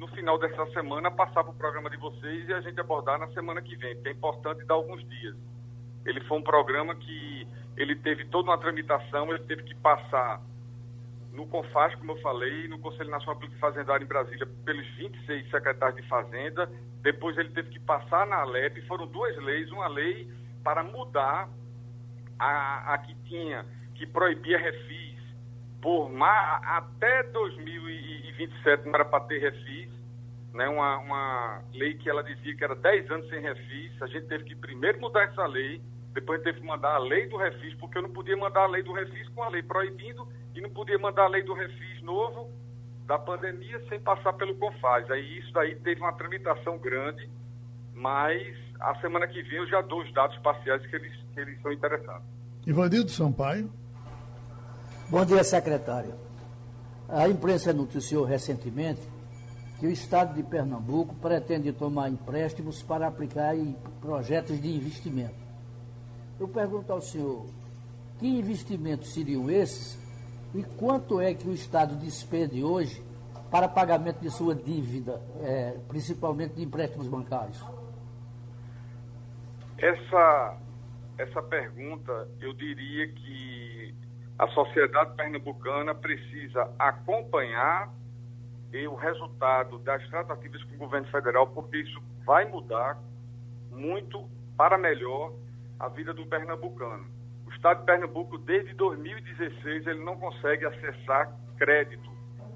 no 0.00 0.08
final 0.08 0.38
dessa 0.38 0.64
semana 0.72 1.10
passar 1.10 1.44
para 1.44 1.52
o 1.52 1.54
programa 1.54 1.90
de 1.90 1.98
vocês 1.98 2.48
e 2.48 2.54
a 2.54 2.60
gente 2.62 2.80
abordar 2.80 3.18
na 3.18 3.28
semana 3.32 3.60
que 3.60 3.76
vem, 3.76 4.00
é 4.02 4.10
importante 4.10 4.64
dar 4.64 4.72
alguns 4.72 5.06
dias. 5.06 5.36
Ele 6.06 6.22
foi 6.22 6.38
um 6.38 6.42
programa 6.42 6.94
que 6.94 7.46
ele 7.76 7.94
teve 7.96 8.24
toda 8.28 8.48
uma 8.48 8.56
tramitação, 8.56 9.28
ele 9.28 9.44
teve 9.44 9.62
que 9.62 9.74
passar 9.74 10.40
no 11.34 11.46
CONFAS, 11.46 11.96
como 11.96 12.12
eu 12.12 12.16
falei, 12.22 12.66
no 12.66 12.78
Conselho 12.78 13.10
Nacional 13.10 13.34
Público 13.34 13.60
Fazendário 13.60 14.02
em 14.02 14.08
Brasília, 14.08 14.48
pelos 14.64 14.88
26 14.96 15.50
secretários 15.50 16.02
de 16.02 16.08
Fazenda, 16.08 16.66
depois 17.02 17.36
ele 17.36 17.50
teve 17.50 17.68
que 17.68 17.78
passar 17.80 18.26
na 18.26 18.42
LEP, 18.42 18.80
foram 18.86 19.06
duas 19.06 19.36
leis, 19.36 19.70
uma 19.70 19.86
lei 19.86 20.32
para 20.64 20.82
mudar 20.82 21.46
a, 22.38 22.94
a 22.94 22.98
que 22.98 23.14
tinha, 23.26 23.66
que 23.94 24.06
proibia 24.06 24.56
refis 24.56 25.09
por 25.80 26.10
mar, 26.10 26.60
até 26.64 27.22
2027 27.24 28.86
não 28.86 28.94
era 28.94 29.04
para 29.04 29.24
ter 29.24 29.38
refis, 29.38 29.90
né, 30.52 30.68
uma, 30.68 30.98
uma 30.98 31.62
lei 31.72 31.94
que 31.94 32.08
ela 32.08 32.22
dizia 32.22 32.54
que 32.54 32.64
era 32.64 32.74
10 32.74 33.10
anos 33.10 33.28
sem 33.28 33.40
refis, 33.40 34.02
a 34.02 34.06
gente 34.06 34.26
teve 34.26 34.44
que 34.44 34.54
primeiro 34.54 35.00
mudar 35.00 35.24
essa 35.24 35.46
lei, 35.46 35.80
depois 36.12 36.42
teve 36.42 36.60
que 36.60 36.66
mandar 36.66 36.94
a 36.94 36.98
lei 36.98 37.28
do 37.28 37.36
refis, 37.36 37.74
porque 37.74 37.98
eu 37.98 38.02
não 38.02 38.10
podia 38.10 38.36
mandar 38.36 38.62
a 38.62 38.66
lei 38.66 38.82
do 38.82 38.92
refis 38.92 39.28
com 39.28 39.42
a 39.42 39.48
lei 39.48 39.62
proibindo 39.62 40.26
e 40.54 40.60
não 40.60 40.70
podia 40.70 40.98
mandar 40.98 41.24
a 41.24 41.28
lei 41.28 41.42
do 41.42 41.54
refis 41.54 42.02
novo 42.02 42.50
da 43.06 43.18
pandemia 43.18 43.80
sem 43.88 44.00
passar 44.00 44.32
pelo 44.34 44.54
CONFAS. 44.56 45.10
Aí 45.10 45.38
isso 45.38 45.52
daí 45.52 45.74
teve 45.76 46.00
uma 46.00 46.12
tramitação 46.12 46.78
grande, 46.78 47.28
mas 47.94 48.56
a 48.80 48.94
semana 49.00 49.26
que 49.26 49.42
vem 49.42 49.58
eu 49.58 49.66
já 49.66 49.80
dou 49.80 50.02
os 50.02 50.12
dados 50.12 50.36
parciais 50.38 50.84
que 50.86 50.96
eles, 50.96 51.12
que 51.32 51.40
eles 51.40 51.60
são 51.62 51.72
interessantes. 51.72 52.28
Ivanildo 52.66 53.10
Sampaio. 53.10 53.70
Bom 55.10 55.24
dia, 55.24 55.42
secretário. 55.42 56.14
A 57.08 57.28
imprensa 57.28 57.72
noticiou 57.72 58.24
recentemente 58.24 59.00
que 59.80 59.86
o 59.88 59.90
Estado 59.90 60.34
de 60.34 60.42
Pernambuco 60.44 61.16
pretende 61.16 61.72
tomar 61.72 62.08
empréstimos 62.08 62.80
para 62.80 63.08
aplicar 63.08 63.56
em 63.56 63.72
projetos 64.00 64.62
de 64.62 64.68
investimento. 64.68 65.34
Eu 66.38 66.46
pergunto 66.46 66.92
ao 66.92 67.00
senhor, 67.00 67.44
que 68.20 68.28
investimentos 68.28 69.12
seriam 69.12 69.50
esses 69.50 69.98
e 70.54 70.62
quanto 70.62 71.20
é 71.20 71.34
que 71.34 71.48
o 71.48 71.52
Estado 71.52 71.96
despende 71.96 72.62
hoje 72.62 73.02
para 73.50 73.66
pagamento 73.66 74.20
de 74.20 74.30
sua 74.30 74.54
dívida, 74.54 75.20
é, 75.42 75.76
principalmente 75.88 76.54
de 76.54 76.62
empréstimos 76.62 77.08
bancários? 77.08 77.60
Essa, 79.76 80.56
essa 81.18 81.42
pergunta, 81.42 82.28
eu 82.40 82.52
diria 82.52 83.08
que 83.08 83.59
a 84.40 84.48
sociedade 84.48 85.14
pernambucana 85.16 85.94
precisa 85.94 86.72
acompanhar 86.78 87.92
o 88.88 88.94
resultado 88.94 89.78
das 89.80 90.02
tratativas 90.08 90.64
com 90.64 90.76
o 90.76 90.78
governo 90.78 91.06
federal, 91.08 91.46
porque 91.48 91.76
isso 91.76 92.02
vai 92.24 92.46
mudar 92.46 92.98
muito 93.70 94.26
para 94.56 94.78
melhor 94.78 95.34
a 95.78 95.88
vida 95.88 96.14
do 96.14 96.24
pernambucano. 96.24 97.06
O 97.46 97.50
Estado 97.50 97.80
de 97.80 97.84
Pernambuco, 97.84 98.38
desde 98.38 98.72
2016, 98.74 99.86
ele 99.86 100.02
não 100.02 100.16
consegue 100.16 100.64
acessar 100.64 101.36
crédito, 101.58 102.10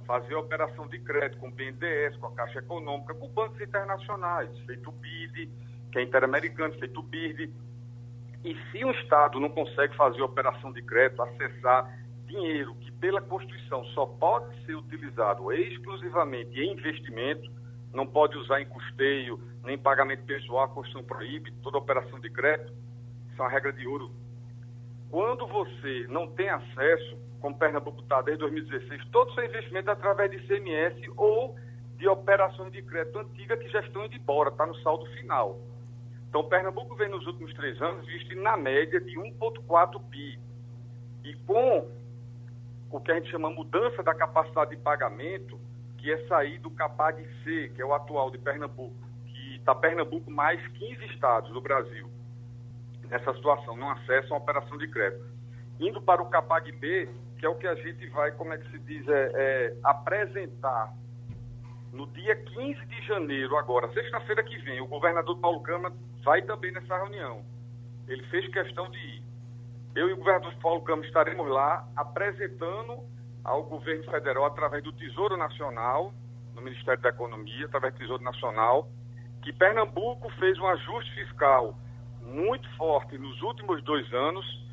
fazer 0.07 0.37
operação 0.37 0.87
de 0.89 0.99
crédito 1.01 1.39
com 1.39 1.49
o 1.49 1.53
BNDES, 1.53 2.17
com 2.17 2.29
a 2.29 2.33
Caixa 2.33 2.61
Econômica, 2.61 3.13
com 3.13 3.29
bancos 3.29 3.61
internacionais, 3.61 4.49
feito 4.61 4.89
o 4.89 4.93
BID, 4.93 5.51
que 5.93 5.99
é 5.99 6.03
interamericano, 6.03 6.73
feito 6.79 7.01
o 7.01 7.03
BIRD. 7.03 7.53
E 8.45 8.55
se 8.71 8.85
o 8.85 8.91
Estado 8.91 9.41
não 9.41 9.49
consegue 9.49 9.97
fazer 9.97 10.21
operação 10.21 10.71
de 10.71 10.83
crédito, 10.83 11.23
acessar 11.23 11.99
dinheiro 12.27 12.75
que 12.75 12.93
pela 12.93 13.21
Constituição 13.23 13.83
só 13.87 14.05
pode 14.05 14.55
ser 14.67 14.75
utilizado 14.75 15.51
exclusivamente 15.51 16.61
em 16.61 16.73
investimento, 16.73 17.51
não 17.93 18.07
pode 18.07 18.37
usar 18.37 18.61
em 18.61 18.67
custeio, 18.67 19.41
nem 19.63 19.79
pagamento 19.79 20.25
pessoal, 20.25 20.65
a 20.65 20.69
Constituição 20.69 21.07
proíbe, 21.07 21.53
toda 21.63 21.79
operação 21.79 22.21
de 22.21 22.29
crédito, 22.29 22.75
isso 23.33 23.41
é 23.41 23.43
uma 23.43 23.51
regra 23.51 23.73
de 23.73 23.87
ouro. 23.87 24.11
Quando 25.11 25.47
você 25.47 26.07
não 26.11 26.27
tem 26.33 26.51
acesso, 26.51 27.17
como 27.41 27.57
Pernambuco 27.57 28.03
está 28.03 28.21
desde 28.21 28.41
2016, 28.41 29.09
todo 29.11 29.31
o 29.31 29.35
seu 29.35 29.45
investimento 29.45 29.89
é 29.89 29.93
através 29.93 30.31
de 30.31 30.47
CMS 30.47 30.97
ou 31.17 31.57
de 31.97 32.07
operações 32.09 32.73
de 32.73 32.83
crédito 32.83 33.19
antigas 33.19 33.59
que 33.59 33.69
já 33.69 33.81
estão 33.81 34.05
indo 34.05 34.17
embora, 34.17 34.51
está 34.51 34.67
no 34.67 34.75
saldo 34.83 35.07
final. 35.13 35.59
Então, 36.35 36.43
Pernambuco 36.43 36.97
vem 36.97 37.09
nos 37.09 37.25
últimos 37.29 37.55
três 37.55 37.81
anos 37.81 38.03
investindo 38.09 38.43
na 38.43 38.57
média 38.57 39.01
de 39.01 39.15
1,4 39.17 40.03
bi. 40.09 40.37
E 41.23 41.33
com 41.47 41.89
o 42.91 42.99
que 42.99 43.13
a 43.13 43.15
gente 43.15 43.31
chama 43.31 43.51
mudança 43.51 44.03
da 44.03 44.13
capacidade 44.13 44.71
de 44.71 44.77
pagamento, 44.79 45.61
que 45.97 46.11
é 46.11 46.27
sair 46.27 46.59
do 46.59 46.73
CAPAG 46.73 47.25
C, 47.45 47.71
que 47.73 47.81
é 47.81 47.87
o 47.87 47.95
atual 47.95 48.33
de 48.33 48.39
Pernambuco, 48.39 48.97
que 49.27 49.55
está 49.55 49.77
Pernambuco 49.77 50.29
mais 50.29 50.61
15 50.73 51.05
estados 51.05 51.53
do 51.53 51.61
Brasil 51.61 52.11
nessa 53.09 53.33
situação, 53.33 53.77
não 53.77 53.91
acesso 53.91 54.35
a 54.35 54.39
operação 54.39 54.77
de 54.77 54.89
crédito. 54.89 55.25
Indo 55.79 56.03
para 56.03 56.21
o 56.21 56.29
CAPAG 56.29 56.73
B, 56.73 57.09
que 57.39 57.47
é 57.47 57.49
o 57.49 57.55
que 57.55 57.69
a 57.69 57.77
gente 57.77 58.09
vai, 58.09 58.33
como 58.33 58.53
é 58.53 58.59
que 58.59 58.69
se 58.73 58.79
diz, 58.81 59.07
é, 59.07 59.31
é 59.35 59.77
apresentar 59.85 60.93
no 61.93 62.09
dia 62.09 62.35
15 62.35 62.87
de 62.87 63.07
janeiro, 63.07 63.57
agora, 63.57 63.89
sexta-feira 63.93 64.43
que 64.43 64.59
vem, 64.59 64.81
o 64.81 64.89
governador 64.89 65.39
Paulo 65.39 65.61
Câmara 65.61 65.95
vai 66.25 66.43
também 66.43 66.73
nessa 66.73 66.97
reunião. 66.97 67.45
Ele 68.09 68.23
fez 68.25 68.49
questão 68.49 68.91
de 68.91 68.99
ir. 68.99 69.23
Eu 69.95 70.09
e 70.09 70.13
o 70.13 70.17
governador 70.17 70.55
Paulo 70.61 70.83
Câmara 70.83 71.07
estaremos 71.07 71.49
lá 71.49 71.87
apresentando 71.95 73.05
ao 73.45 73.63
governo 73.63 74.05
federal 74.11 74.47
através 74.47 74.83
do 74.83 74.93
Tesouro 74.93 75.37
Nacional, 75.37 76.13
no 76.55 76.63
Ministério 76.63 77.01
da 77.01 77.11
Economia, 77.11 77.67
através 77.67 77.95
do 77.95 77.99
Tesouro 77.99 78.25
Nacional, 78.25 78.89
que 79.43 79.53
Pernambuco 79.53 80.31
fez 80.39 80.59
um 80.59 80.67
ajuste 80.67 81.15
fiscal 81.15 81.79
muito 82.23 82.69
forte 82.77 83.19
nos 83.19 83.41
últimos 83.43 83.83
dois 83.85 84.11
anos, 84.13 84.65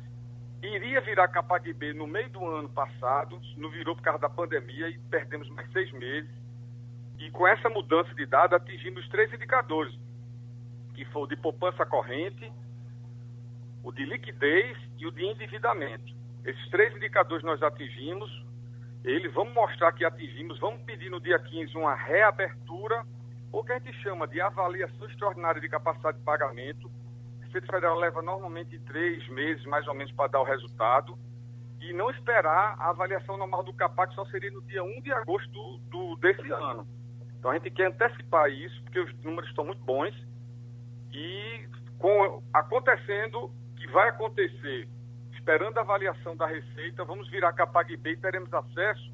iria 0.62 1.00
virar 1.00 1.28
B 1.76 1.92
no 1.92 2.06
meio 2.06 2.30
do 2.30 2.44
ano 2.46 2.68
passado, 2.68 3.38
não 3.56 3.68
virou 3.70 3.94
por 3.94 4.02
causa 4.02 4.20
da 4.20 4.30
pandemia 4.30 4.88
e 4.88 4.98
perdemos 5.10 5.48
mais 5.50 5.70
seis 5.72 5.90
meses. 5.92 6.30
E 7.18 7.30
com 7.30 7.46
essa 7.46 7.68
mudança 7.68 8.14
de 8.14 8.24
dado 8.26 8.54
atingimos 8.54 9.06
três 9.08 9.32
indicadores, 9.32 9.94
que 10.94 11.04
foi 11.06 11.22
o 11.22 11.26
de 11.26 11.36
poupança 11.36 11.84
corrente, 11.86 12.52
o 13.82 13.92
de 13.92 14.04
liquidez 14.04 14.76
e 14.98 15.06
o 15.06 15.10
de 15.10 15.24
endividamento. 15.24 16.14
Esses 16.44 16.68
três 16.70 16.94
indicadores 16.96 17.44
nós 17.44 17.62
atingimos, 17.62 18.30
eles 19.04 19.32
vamos 19.32 19.52
mostrar 19.54 19.92
que 19.92 20.04
atingimos, 20.04 20.58
vamos 20.58 20.82
pedir 20.82 21.10
no 21.10 21.20
dia 21.20 21.38
15 21.38 21.76
uma 21.76 21.94
reabertura, 21.94 23.04
ou 23.50 23.64
que 23.64 23.72
a 23.72 23.78
gente 23.78 23.92
chama 24.02 24.26
de 24.26 24.40
avaliação 24.40 25.06
extraordinária 25.08 25.60
de 25.60 25.68
capacidade 25.68 26.18
de 26.18 26.24
pagamento. 26.24 26.88
O 26.88 27.40
Receita 27.42 27.66
Federal 27.66 27.98
leva 27.98 28.22
normalmente 28.22 28.78
três 28.80 29.28
meses, 29.28 29.64
mais 29.66 29.86
ou 29.86 29.94
menos, 29.94 30.12
para 30.12 30.30
dar 30.30 30.40
o 30.40 30.44
resultado, 30.44 31.18
e 31.80 31.92
não 31.92 32.10
esperar 32.10 32.76
a 32.78 32.90
avaliação 32.90 33.36
normal 33.36 33.64
do 33.64 33.72
CAPAC, 33.72 34.14
só 34.14 34.24
seria 34.26 34.50
no 34.50 34.62
dia 34.62 34.82
1 34.82 35.00
de 35.02 35.12
agosto 35.12 35.50
do, 35.50 35.78
do, 35.90 36.16
desse 36.16 36.50
ano. 36.50 36.86
Então 37.38 37.50
a 37.50 37.54
gente 37.54 37.70
quer 37.70 37.88
antecipar 37.88 38.48
isso, 38.50 38.80
porque 38.84 39.00
os 39.00 39.12
números 39.22 39.50
estão 39.50 39.64
muito 39.64 39.82
bons, 39.82 40.14
e 41.12 41.68
com, 41.98 42.42
acontecendo 42.52 43.50
que 43.76 43.86
vai 43.88 44.08
acontecer, 44.08 44.88
esperando 45.32 45.78
a 45.78 45.82
avaliação 45.82 46.36
da 46.36 46.46
Receita, 46.46 47.04
vamos 47.04 47.28
virar 47.28 47.52
Capag 47.52 47.96
B 47.96 48.12
e 48.12 48.16
teremos 48.16 48.52
acesso, 48.52 49.12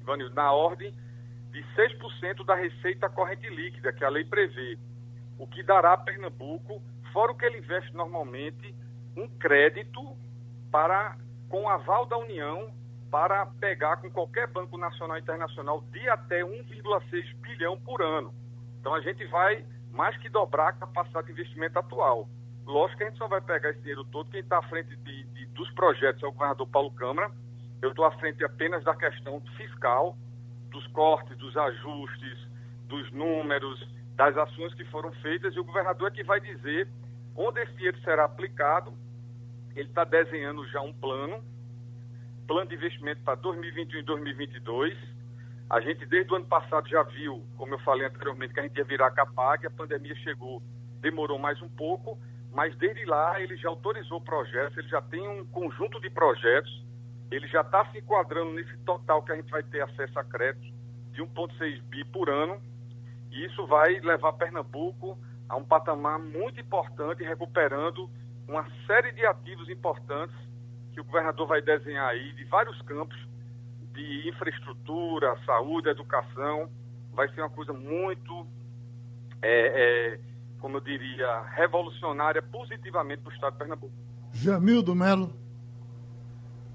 Ivanildo, 0.00 0.34
na 0.34 0.52
ordem 0.52 0.94
de 1.50 1.62
6% 1.76 2.44
da 2.44 2.56
receita 2.56 3.08
corrente 3.08 3.48
líquida, 3.48 3.92
que 3.92 4.04
a 4.04 4.08
lei 4.08 4.24
prevê, 4.24 4.76
o 5.38 5.46
que 5.46 5.62
dará 5.62 5.92
a 5.92 5.96
Pernambuco, 5.96 6.82
fora 7.12 7.30
o 7.30 7.34
que 7.36 7.44
ele 7.44 7.58
investe 7.58 7.94
normalmente, 7.94 8.74
um 9.16 9.28
crédito 9.28 10.16
para, 10.70 11.16
com 11.48 11.68
aval 11.68 12.06
da 12.06 12.18
União, 12.18 12.74
para 13.08 13.46
pegar 13.46 13.98
com 13.98 14.10
qualquer 14.10 14.48
banco 14.48 14.76
nacional 14.76 15.16
e 15.16 15.20
internacional 15.20 15.80
de 15.92 16.08
até 16.08 16.42
1,6 16.42 17.36
bilhão 17.36 17.78
por 17.78 18.02
ano. 18.02 18.34
Então 18.80 18.92
a 18.92 19.00
gente 19.00 19.24
vai 19.26 19.64
mais 19.94 20.16
que 20.18 20.28
dobrar 20.28 20.68
a 20.68 20.72
capacidade 20.72 21.28
de 21.28 21.32
investimento 21.32 21.78
atual. 21.78 22.28
Lógico 22.66 22.98
que 22.98 23.04
a 23.04 23.08
gente 23.08 23.18
só 23.18 23.28
vai 23.28 23.40
pegar 23.40 23.70
esse 23.70 23.80
dinheiro 23.80 24.04
todo. 24.04 24.30
Quem 24.30 24.40
está 24.40 24.58
à 24.58 24.62
frente 24.62 24.94
de, 24.96 25.24
de, 25.24 25.46
dos 25.46 25.70
projetos 25.72 26.22
é 26.22 26.26
o 26.26 26.32
governador 26.32 26.66
Paulo 26.66 26.90
Câmara. 26.92 27.30
Eu 27.80 27.90
estou 27.90 28.04
à 28.04 28.10
frente 28.12 28.42
apenas 28.44 28.82
da 28.84 28.94
questão 28.94 29.40
fiscal, 29.56 30.16
dos 30.70 30.86
cortes, 30.88 31.36
dos 31.36 31.56
ajustes, 31.56 32.48
dos 32.88 33.10
números, 33.12 33.88
das 34.16 34.36
ações 34.36 34.74
que 34.74 34.84
foram 34.86 35.12
feitas. 35.14 35.54
E 35.54 35.60
o 35.60 35.64
governador 35.64 36.08
é 36.08 36.10
que 36.10 36.24
vai 36.24 36.40
dizer 36.40 36.88
onde 37.36 37.60
esse 37.60 37.72
dinheiro 37.74 38.00
será 38.00 38.24
aplicado. 38.24 38.92
Ele 39.76 39.88
está 39.88 40.04
desenhando 40.04 40.66
já 40.68 40.80
um 40.80 40.92
plano, 40.92 41.44
plano 42.46 42.68
de 42.68 42.74
investimento 42.74 43.20
para 43.22 43.34
2021 43.36 44.00
e 44.00 44.02
2022. 44.02 44.98
A 45.68 45.80
gente, 45.80 46.04
desde 46.06 46.32
o 46.32 46.36
ano 46.36 46.44
passado, 46.44 46.88
já 46.88 47.02
viu, 47.02 47.44
como 47.56 47.74
eu 47.74 47.78
falei 47.80 48.06
anteriormente, 48.06 48.52
que 48.52 48.60
a 48.60 48.62
gente 48.62 48.76
ia 48.76 48.84
virar 48.84 49.10
CAPAG, 49.10 49.66
a 49.66 49.70
pandemia 49.70 50.14
chegou, 50.16 50.62
demorou 51.00 51.38
mais 51.38 51.60
um 51.62 51.68
pouco, 51.68 52.18
mas 52.52 52.76
desde 52.76 53.04
lá 53.04 53.40
ele 53.40 53.56
já 53.56 53.68
autorizou 53.68 54.20
projetos, 54.20 54.76
ele 54.78 54.88
já 54.88 55.00
tem 55.02 55.26
um 55.26 55.44
conjunto 55.46 56.00
de 56.00 56.10
projetos, 56.10 56.84
ele 57.30 57.48
já 57.48 57.62
está 57.62 57.84
se 57.90 57.98
enquadrando 57.98 58.52
nesse 58.52 58.76
total 58.78 59.22
que 59.22 59.32
a 59.32 59.36
gente 59.36 59.50
vai 59.50 59.62
ter 59.62 59.80
acesso 59.80 60.18
a 60.18 60.24
crédito 60.24 60.72
de 61.12 61.22
1,6 61.22 61.82
bi 61.82 62.04
por 62.04 62.28
ano, 62.28 62.60
e 63.30 63.44
isso 63.46 63.66
vai 63.66 63.98
levar 64.00 64.34
Pernambuco 64.34 65.18
a 65.48 65.56
um 65.56 65.64
patamar 65.64 66.18
muito 66.18 66.60
importante, 66.60 67.24
recuperando 67.24 68.08
uma 68.46 68.66
série 68.86 69.12
de 69.12 69.24
ativos 69.24 69.68
importantes 69.68 70.36
que 70.92 71.00
o 71.00 71.04
governador 71.04 71.46
vai 71.46 71.60
desenhar 71.60 72.08
aí 72.08 72.32
de 72.34 72.44
vários 72.44 72.80
campos 72.82 73.18
de 73.94 74.28
infraestrutura, 74.28 75.36
saúde, 75.46 75.88
educação. 75.88 76.68
Vai 77.12 77.28
ser 77.32 77.40
uma 77.40 77.50
coisa 77.50 77.72
muito 77.72 78.46
é, 79.40 80.14
é, 80.14 80.20
como 80.58 80.78
eu 80.78 80.80
diria, 80.80 81.42
revolucionária 81.54 82.40
positivamente 82.40 83.20
para 83.20 83.30
o 83.30 83.34
Estado 83.34 83.52
de 83.52 83.58
Pernambuco. 83.58 83.92
Jamildo 84.32 84.94
Melo. 84.94 85.30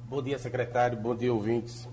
Bom 0.05 0.21
dia, 0.21 0.37
secretário. 0.37 0.95
Bom 0.95 1.15
dia, 1.15 1.33
ouvintes. 1.33 1.89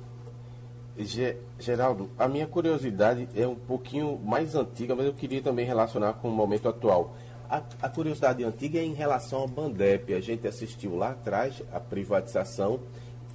Ge 0.99 1.39
Geraldo, 1.59 2.11
a 2.19 2.29
minha 2.29 2.47
curiosidade 2.47 3.29
é 3.35 3.47
um 3.49 3.55
pouquinho 3.55 4.19
mais 4.19 4.55
antiga, 4.55 4.95
mas 4.95 5.07
eu 5.07 5.15
queria 5.15 5.41
também 5.41 5.65
relacionar 5.65 6.12
com 6.15 6.29
o 6.29 6.33
momento 6.33 6.69
atual. 6.69 7.17
A, 7.49 7.62
a 7.81 7.89
curiosidade 7.89 8.45
antiga 8.45 8.79
é 8.79 8.85
em 8.85 8.93
relação 8.93 9.41
ao 9.41 9.49
Bandep. 9.49 10.12
A 10.12 10.21
gente 10.21 10.47
assistiu 10.47 10.97
lá 10.97 11.12
atrás 11.12 11.62
a 11.73 11.81
privatização 11.81 12.81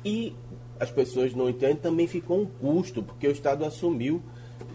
e 0.03 0.35
as 0.79 0.89
pessoas 0.89 1.33
não 1.33 1.49
entendem, 1.49 1.75
também 1.75 2.07
ficou 2.07 2.41
um 2.41 2.45
custo, 2.45 3.03
porque 3.03 3.27
o 3.27 3.31
Estado 3.31 3.63
assumiu 3.63 4.21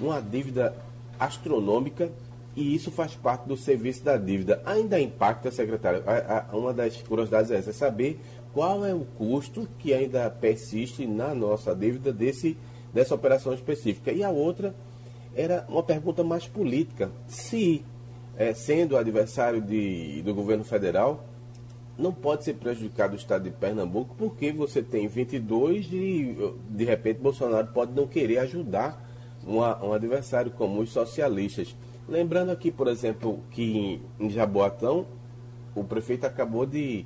uma 0.01 0.21
dívida 0.21 0.75
astronômica 1.19 2.11
e 2.55 2.75
isso 2.75 2.91
faz 2.91 3.15
parte 3.15 3.47
do 3.47 3.57
serviço 3.57 4.05
da 4.05 4.17
dívida. 4.17 4.63
Ainda 4.65 5.01
impacta, 5.01 5.51
secretário? 5.51 6.03
Uma 6.53 6.73
das 6.73 6.97
curiosidades 7.03 7.51
é 7.51 7.57
essa, 7.57 7.71
é 7.71 7.73
saber 7.73 8.21
qual 8.55 8.87
é 8.87 8.95
o 8.95 9.05
custo 9.19 9.69
que 9.79 9.93
ainda 9.93 10.31
persiste 10.31 11.07
na 11.07 11.35
nossa 11.35 11.75
dívida 11.75 12.13
desse, 12.13 12.57
dessa 12.95 13.15
operação 13.15 13.53
específica. 13.53 14.11
E 14.11 14.25
a 14.25 14.31
outra 14.31 14.75
era 15.35 15.67
uma 15.69 15.83
pergunta 15.83 16.25
mais 16.25 16.47
política. 16.47 17.11
Se, 17.29 17.85
é, 18.39 18.55
sendo 18.55 18.97
adversário 18.97 19.61
de, 19.61 20.23
do 20.23 20.33
governo 20.33 20.65
federal, 20.65 21.23
não 21.99 22.13
pode 22.13 22.45
ser 22.45 22.55
prejudicado 22.55 23.15
o 23.15 23.17
estado 23.17 23.45
de 23.45 23.51
Pernambuco, 23.51 24.15
porque 24.17 24.53
você 24.53 24.83
tem 24.83 25.09
22 25.09 25.89
e, 25.93 26.55
de 26.69 26.85
repente, 26.85 27.21
Bolsonaro 27.21 27.69
pode 27.69 27.93
não 27.93 28.07
querer 28.07 28.39
ajudar 28.39 29.03
uma, 29.45 29.83
um 29.83 29.93
adversário 29.93 30.51
como 30.51 30.81
os 30.81 30.91
socialistas. 30.91 31.75
Lembrando 32.09 32.51
aqui, 32.51 32.71
por 32.71 32.89
exemplo, 32.89 33.41
que 33.51 34.01
em 34.21 34.31
Jaboatão, 34.31 35.07
o 35.75 35.85
prefeito 35.85 36.25
acabou 36.25 36.67
de 36.67 37.05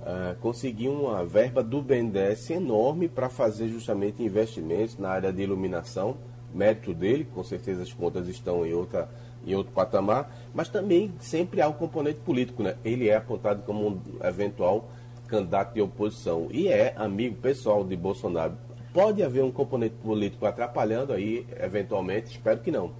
uh, 0.00 0.36
conseguir 0.40 0.88
uma 0.88 1.24
verba 1.24 1.62
do 1.62 1.80
BNDES 1.80 2.50
enorme 2.50 3.08
para 3.08 3.28
fazer 3.28 3.68
justamente 3.68 4.22
investimentos 4.22 4.98
na 4.98 5.10
área 5.10 5.32
de 5.32 5.42
iluminação, 5.42 6.16
mérito 6.54 6.94
dele, 6.94 7.26
com 7.34 7.42
certeza 7.42 7.82
as 7.82 7.92
contas 7.92 8.28
estão 8.28 8.64
em, 8.64 8.72
outra, 8.72 9.08
em 9.46 9.54
outro 9.54 9.72
patamar, 9.72 10.30
mas 10.52 10.68
também 10.68 11.14
sempre 11.20 11.62
há 11.62 11.68
um 11.68 11.72
componente 11.72 12.20
político, 12.20 12.62
né? 12.62 12.76
Ele 12.84 13.08
é 13.08 13.16
apontado 13.16 13.62
como 13.62 13.88
um 13.88 14.02
eventual 14.22 14.90
candidato 15.28 15.74
de 15.74 15.80
oposição 15.80 16.48
e 16.50 16.68
é 16.68 16.94
amigo 16.96 17.36
pessoal 17.36 17.84
de 17.84 17.96
Bolsonaro. 17.96 18.56
Pode 18.92 19.22
haver 19.22 19.44
um 19.44 19.52
componente 19.52 19.94
político 19.96 20.46
atrapalhando 20.46 21.12
aí, 21.12 21.46
eventualmente, 21.60 22.30
espero 22.30 22.60
que 22.60 22.70
não. 22.70 22.94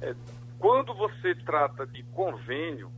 É, 0.00 0.14
quando 0.58 0.94
você 0.94 1.34
trata 1.34 1.86
de 1.86 2.02
convênio, 2.04 2.90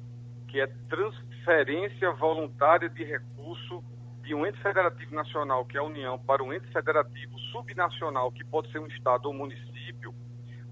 que 0.47 0.61
é 0.61 0.67
transferência 0.89 2.13
voluntária 2.13 2.89
de 2.89 3.05
recurso 3.05 3.83
de 4.23 4.35
um 4.35 4.47
ente 4.47 4.61
federativo 4.63 5.15
nacional, 5.15 5.65
que 5.65 5.77
é 5.77 5.81
a 5.81 5.83
União, 5.83 6.19
para 6.19 6.43
um 6.43 6.53
ente 6.53 6.71
federativo 6.73 7.39
subnacional, 7.53 8.31
que 8.31 8.45
pode 8.45 8.71
ser 8.71 8.79
um 8.79 8.87
estado 8.87 9.27
ou 9.27 9.35
município, 9.35 10.15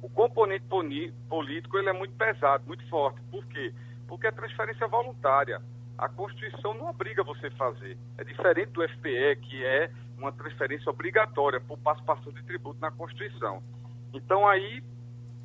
o 0.02 0.08
componente 0.08 0.64
político 1.28 1.78
ele 1.78 1.88
é 1.88 1.92
muito 1.92 2.14
pesado, 2.14 2.64
muito 2.66 2.86
forte. 2.88 3.20
Por 3.30 3.44
quê? 3.46 3.72
Porque 4.06 4.26
é 4.26 4.30
transferência 4.30 4.86
voluntária. 4.86 5.60
A 5.96 6.08
Constituição 6.08 6.74
não 6.74 6.88
obriga 6.88 7.24
você 7.24 7.48
a 7.48 7.56
fazer. 7.56 7.98
É 8.16 8.24
diferente 8.24 8.70
do 8.70 8.88
FPE, 8.88 9.36
que 9.42 9.64
é 9.64 9.90
uma 10.16 10.32
transferência 10.32 10.90
obrigatória 10.90 11.60
por 11.60 11.78
participação 11.78 12.32
de 12.32 12.42
tributo 12.44 12.80
na 12.80 12.90
Constituição. 12.90 13.62
Então 14.12 14.46
aí 14.46 14.82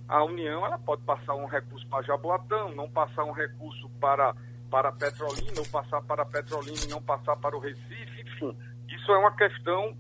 a 0.08 0.24
União 0.24 0.66
ela 0.66 0.78
pode 0.78 1.02
passar 1.04 1.34
um 1.36 1.46
recurso 1.46 1.88
para 1.88 2.04
Jaboatão, 2.04 2.76
não 2.76 2.90
passar 2.90 3.24
um 3.24 3.32
recurso 3.32 3.90
para, 4.00 4.36
para 4.70 4.92
Petrolina, 4.92 5.60
ou 5.60 5.68
passar 5.70 6.02
para 6.04 6.26
Petrolina 6.26 6.78
e 6.86 6.90
não 6.90 7.02
passar 7.02 7.36
para 7.38 7.56
o 7.56 7.60
Recife, 7.60 8.22
enfim. 8.22 8.56
Isso 8.90 9.12
é 9.12 9.18
uma 9.18 9.36
questão 9.36 9.98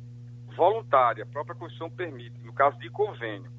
voluntária, 0.55 1.23
a 1.23 1.27
própria 1.27 1.55
Constituição 1.55 1.89
permite, 1.89 2.39
no 2.43 2.53
caso 2.53 2.77
de 2.77 2.89
convênio. 2.89 3.51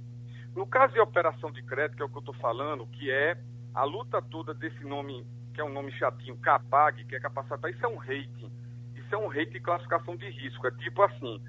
No 0.55 0.67
caso 0.67 0.93
de 0.93 1.01
operação 1.01 1.51
de 1.51 1.63
crédito, 1.63 1.97
que 1.97 2.03
é 2.03 2.07
o 2.07 2.09
que 2.09 2.17
eu 2.17 2.21
estou 2.21 2.35
falando, 2.35 2.87
que 2.87 3.11
é 3.11 3.37
a 3.75 3.85
luta 3.85 4.23
toda 4.23 4.55
desse 4.55 4.85
nome, 4.85 5.27
que 5.53 5.61
é 5.61 5.65
um 5.65 5.73
nome 5.73 5.91
chatinho, 5.93 6.37
CAPAG, 6.39 7.05
que 7.05 7.17
é 7.17 7.21
capacidade, 7.21 7.75
isso 7.75 7.85
é 7.85 7.89
um 7.89 7.97
rating. 7.97 8.53
Isso 8.95 9.15
é 9.15 9.19
um 9.19 9.27
rating 9.27 9.51
de 9.51 9.61
classificação 9.61 10.17
de 10.17 10.31
risco. 10.31 10.67
É 10.67 10.71
tipo 10.73 11.03
assim, 11.03 11.43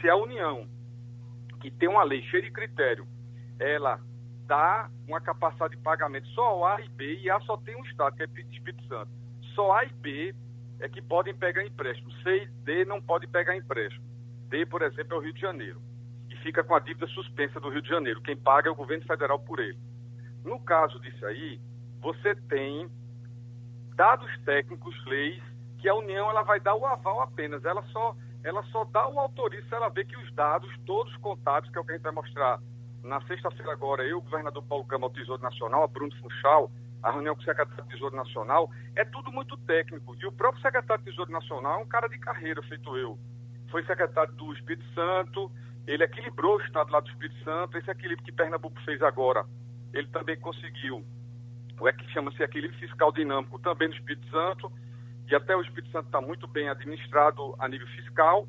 se 0.00 0.08
a 0.08 0.14
União, 0.14 0.68
que 1.60 1.70
tem 1.70 1.88
uma 1.88 2.04
lei 2.04 2.22
cheia 2.22 2.42
de 2.42 2.52
critério, 2.52 3.06
ela 3.58 4.00
dá 4.46 4.88
uma 5.08 5.20
capacidade 5.20 5.76
de 5.76 5.82
pagamento 5.82 6.28
só 6.28 6.42
ao 6.42 6.64
A 6.64 6.80
e 6.80 6.88
B, 6.88 7.18
e 7.20 7.30
A 7.30 7.40
só 7.40 7.56
tem 7.56 7.74
um 7.76 7.84
estado, 7.84 8.16
que 8.16 8.22
é 8.22 8.26
Espírito 8.52 8.86
Santo. 8.86 9.10
Só 9.54 9.72
A 9.72 9.84
e 9.84 9.92
B 9.92 10.34
é 10.78 10.88
que 10.88 11.02
podem 11.02 11.34
pegar 11.34 11.64
empréstimo. 11.64 12.12
C 12.22 12.44
e 12.44 12.46
D 12.46 12.84
não 12.84 13.02
podem 13.02 13.28
pegar 13.28 13.56
empréstimo. 13.56 14.04
D, 14.48 14.66
por 14.66 14.82
exemplo, 14.82 15.14
é 15.14 15.16
o 15.18 15.20
Rio 15.20 15.32
de 15.32 15.40
Janeiro. 15.40 15.80
Fica 16.42 16.64
com 16.64 16.74
a 16.74 16.80
dívida 16.80 17.06
suspensa 17.08 17.60
do 17.60 17.68
Rio 17.68 17.82
de 17.82 17.88
Janeiro. 17.88 18.20
Quem 18.20 18.36
paga 18.36 18.68
é 18.68 18.72
o 18.72 18.76
governo 18.76 19.04
federal 19.04 19.38
por 19.38 19.60
ele. 19.60 19.78
No 20.44 20.58
caso 20.60 20.98
disso 21.00 21.24
aí, 21.24 21.60
você 22.00 22.34
tem 22.34 22.90
dados 23.94 24.30
técnicos, 24.44 24.94
leis, 25.06 25.42
que 25.78 25.88
a 25.88 25.94
União 25.94 26.28
ela 26.28 26.42
vai 26.42 26.58
dar 26.58 26.74
o 26.74 26.84
aval 26.84 27.20
apenas. 27.20 27.64
Ela 27.64 27.82
só, 27.92 28.16
ela 28.42 28.62
só 28.64 28.84
dá 28.84 29.08
o 29.08 29.20
autorizo 29.20 29.68
se 29.68 29.74
ela 29.74 29.88
vê 29.88 30.04
que 30.04 30.16
os 30.16 30.32
dados, 30.32 30.70
todos 30.84 31.16
contados, 31.18 31.70
que 31.70 31.78
é 31.78 31.80
o 31.80 31.84
que 31.84 31.92
a 31.92 31.94
gente 31.94 32.02
vai 32.02 32.12
mostrar 32.12 32.60
na 33.04 33.20
sexta-feira 33.22 33.72
agora, 33.72 34.04
eu, 34.04 34.18
o 34.18 34.22
governador 34.22 34.62
Paulo 34.62 34.84
Câmara, 34.84 35.12
o 35.12 35.14
Tesouro 35.14 35.42
Nacional, 35.42 35.82
a 35.82 35.88
Bruno 35.88 36.14
Funchal, 36.16 36.70
a 37.02 37.10
reunião 37.10 37.34
com 37.34 37.40
o 37.40 37.44
secretário 37.44 37.82
do 37.82 37.88
Tesouro 37.88 38.14
Nacional, 38.14 38.70
é 38.94 39.04
tudo 39.04 39.32
muito 39.32 39.56
técnico. 39.58 40.16
E 40.20 40.26
o 40.26 40.32
próprio 40.32 40.62
secretário 40.62 41.02
do 41.02 41.10
Tesouro 41.10 41.32
Nacional 41.32 41.80
é 41.80 41.82
um 41.82 41.88
cara 41.88 42.08
de 42.08 42.18
carreira, 42.18 42.62
feito 42.62 42.96
eu. 42.96 43.18
Foi 43.70 43.84
secretário 43.84 44.32
do 44.34 44.52
Espírito 44.52 44.84
Santo, 44.94 45.50
ele 45.86 46.04
equilibrou 46.04 46.56
o 46.56 46.62
estado 46.62 46.92
lá 46.92 47.00
do 47.00 47.08
Espírito 47.08 47.42
Santo, 47.44 47.76
esse 47.76 47.90
equilíbrio 47.90 48.24
que 48.24 48.32
Pernambuco 48.32 48.80
fez 48.82 49.02
agora, 49.02 49.44
ele 49.92 50.08
também 50.08 50.36
conseguiu. 50.38 51.04
O 51.80 51.88
é 51.88 51.92
que 51.92 52.08
chama-se 52.12 52.42
equilíbrio 52.42 52.78
fiscal 52.78 53.10
dinâmico 53.10 53.58
também 53.58 53.88
no 53.88 53.94
Espírito 53.94 54.28
Santo, 54.30 54.72
e 55.28 55.34
até 55.34 55.56
o 55.56 55.62
Espírito 55.62 55.90
Santo 55.90 56.06
está 56.06 56.20
muito 56.20 56.46
bem 56.46 56.68
administrado 56.68 57.54
a 57.58 57.66
nível 57.66 57.86
fiscal. 57.88 58.46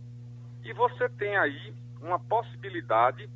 E 0.63 0.73
você 0.73 1.09
tem 1.09 1.35
aí 1.37 1.73
uma 2.01 2.19
possibilidade 2.19 3.29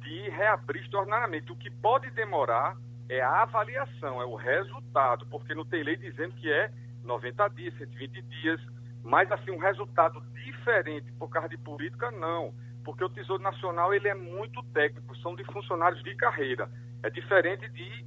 de 0.00 0.30
reabrir 0.30 0.82
extraordinariamente. 0.82 1.52
O 1.52 1.56
que 1.56 1.70
pode 1.70 2.10
demorar 2.10 2.76
é 3.08 3.20
a 3.20 3.42
avaliação, 3.42 4.22
é 4.22 4.24
o 4.24 4.36
resultado, 4.36 5.26
porque 5.26 5.54
não 5.54 5.64
tem 5.64 5.82
lei 5.82 5.96
dizendo 5.96 6.34
que 6.36 6.50
é 6.50 6.70
90 7.04 7.48
dias, 7.48 7.76
120 7.76 8.22
dias, 8.22 8.60
mas 9.02 9.30
assim, 9.32 9.50
um 9.50 9.58
resultado 9.58 10.22
diferente 10.44 11.10
por 11.18 11.28
causa 11.28 11.48
de 11.48 11.58
política, 11.58 12.10
não. 12.10 12.54
Porque 12.84 13.04
o 13.04 13.08
Tesouro 13.08 13.42
Nacional 13.42 13.92
ele 13.92 14.08
é 14.08 14.14
muito 14.14 14.62
técnico, 14.72 15.16
são 15.18 15.34
de 15.34 15.44
funcionários 15.44 16.02
de 16.02 16.14
carreira. 16.14 16.70
É 17.02 17.10
diferente 17.10 17.68
de 17.68 18.04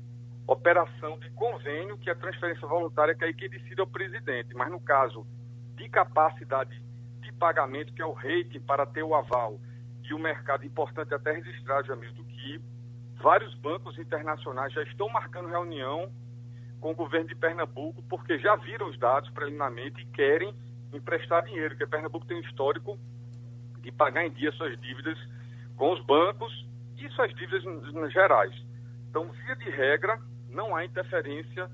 operação 0.47 1.17
de 1.19 1.29
convênio, 1.31 1.97
que 1.97 2.09
é 2.09 2.15
transferência 2.15 2.67
voluntária, 2.67 3.15
que 3.15 3.23
é 3.23 3.27
aí 3.27 3.33
que 3.33 3.47
decide 3.47 3.81
o 3.81 3.87
presidente. 3.87 4.53
Mas 4.53 4.71
no 4.71 4.79
caso 4.79 5.25
de 5.75 5.87
capacidade 5.89 6.81
de 7.21 7.31
pagamento, 7.33 7.93
que 7.93 8.01
é 8.01 8.05
o 8.05 8.11
rating 8.11 8.59
para 8.59 8.85
ter 8.85 9.03
o 9.03 9.15
aval, 9.15 9.59
e 10.03 10.13
o 10.13 10.19
mercado 10.19 10.65
importante 10.65 11.13
até 11.13 11.31
registrar, 11.31 11.83
Jamil, 11.83 12.13
que 12.13 12.61
vários 13.21 13.55
bancos 13.55 13.97
internacionais 13.97 14.73
já 14.73 14.83
estão 14.83 15.07
marcando 15.09 15.47
reunião 15.47 16.11
com 16.79 16.91
o 16.91 16.95
governo 16.95 17.27
de 17.27 17.35
Pernambuco, 17.35 18.03
porque 18.09 18.37
já 18.37 18.55
viram 18.57 18.89
os 18.89 18.99
dados 18.99 19.29
preliminarmente 19.29 20.01
e 20.01 20.05
querem 20.07 20.53
emprestar 20.91 21.43
dinheiro, 21.45 21.69
porque 21.69 21.87
Pernambuco 21.87 22.25
tem 22.25 22.37
um 22.37 22.41
histórico 22.41 22.99
de 23.83 23.91
pagar 23.91 24.25
em 24.25 24.31
dia 24.31 24.51
suas 24.53 24.79
dívidas 24.79 25.17
com 25.75 25.93
os 25.93 26.03
bancos 26.05 26.65
e 26.97 27.07
suas 27.09 27.33
dívidas 27.35 27.63
gerais. 28.11 28.53
Então, 29.09 29.29
via 29.45 29.55
de 29.55 29.69
regra, 29.69 30.19
não 30.49 30.75
há 30.75 30.85
interferência 30.85 31.69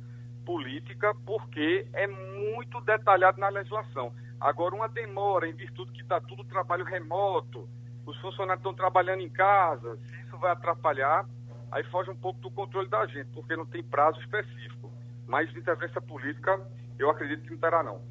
política, 0.45 1.15
porque 1.25 1.87
é 1.93 2.07
muito 2.07 2.81
detalhado 2.81 3.39
na 3.39 3.49
legislação. 3.49 4.11
Agora, 4.41 4.75
uma 4.75 4.89
demora 4.89 5.47
em 5.47 5.53
virtude 5.53 5.91
que 5.91 6.01
está 6.01 6.19
tudo 6.19 6.43
trabalho 6.43 6.83
remoto, 6.83 7.69
os 8.05 8.17
funcionários 8.17 8.61
estão 8.61 8.73
trabalhando 8.73 9.21
em 9.21 9.29
casa, 9.29 9.97
se 9.97 10.21
isso 10.21 10.37
vai 10.37 10.51
atrapalhar, 10.51 11.27
aí 11.71 11.83
foge 11.85 12.09
um 12.09 12.15
pouco 12.15 12.39
do 12.39 12.49
controle 12.49 12.89
da 12.89 13.05
gente, 13.05 13.27
porque 13.33 13.55
não 13.55 13.65
tem 13.65 13.83
prazo 13.83 14.19
específico. 14.21 14.91
Mas 15.27 15.55
interferência 15.55 16.01
política, 16.01 16.59
eu 16.97 17.09
acredito 17.11 17.43
que 17.43 17.51
não 17.51 17.57
terá, 17.59 17.83
não. 17.83 18.01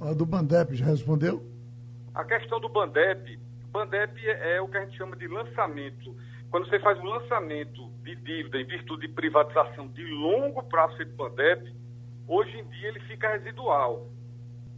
A 0.00 0.12
do 0.12 0.26
Bandep 0.26 0.74
já 0.74 0.84
respondeu? 0.84 1.42
A 2.18 2.24
questão 2.24 2.58
do 2.58 2.68
Bandep, 2.68 3.38
Bandep 3.70 4.28
é, 4.28 4.60
o 4.60 4.66
que 4.66 4.76
a 4.76 4.84
gente 4.84 4.96
chama 4.96 5.14
de 5.14 5.28
lançamento. 5.28 6.16
Quando 6.50 6.68
você 6.68 6.80
faz 6.80 6.98
um 6.98 7.04
lançamento 7.04 7.88
de 8.02 8.16
dívida 8.16 8.58
em 8.58 8.64
virtude 8.64 9.06
de 9.06 9.14
privatização 9.14 9.86
de 9.86 10.04
longo 10.04 10.60
prazo 10.64 10.96
feito 10.96 11.14
Bandep, 11.14 11.72
hoje 12.26 12.58
em 12.58 12.66
dia 12.70 12.88
ele 12.88 12.98
fica 13.02 13.30
residual. 13.30 14.08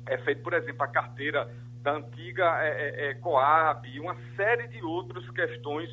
É 0.05 0.19
feito, 0.19 0.43
por 0.43 0.53
exemplo, 0.53 0.83
a 0.83 0.89
carteira 0.89 1.51
da 1.81 1.93
antiga 1.93 2.63
é, 2.63 2.69
é, 2.69 3.07
é, 3.07 3.15
Coab 3.15 3.89
e 3.89 3.99
uma 3.99 4.19
série 4.37 4.69
de 4.69 4.85
outras 4.85 5.27
questões 5.31 5.89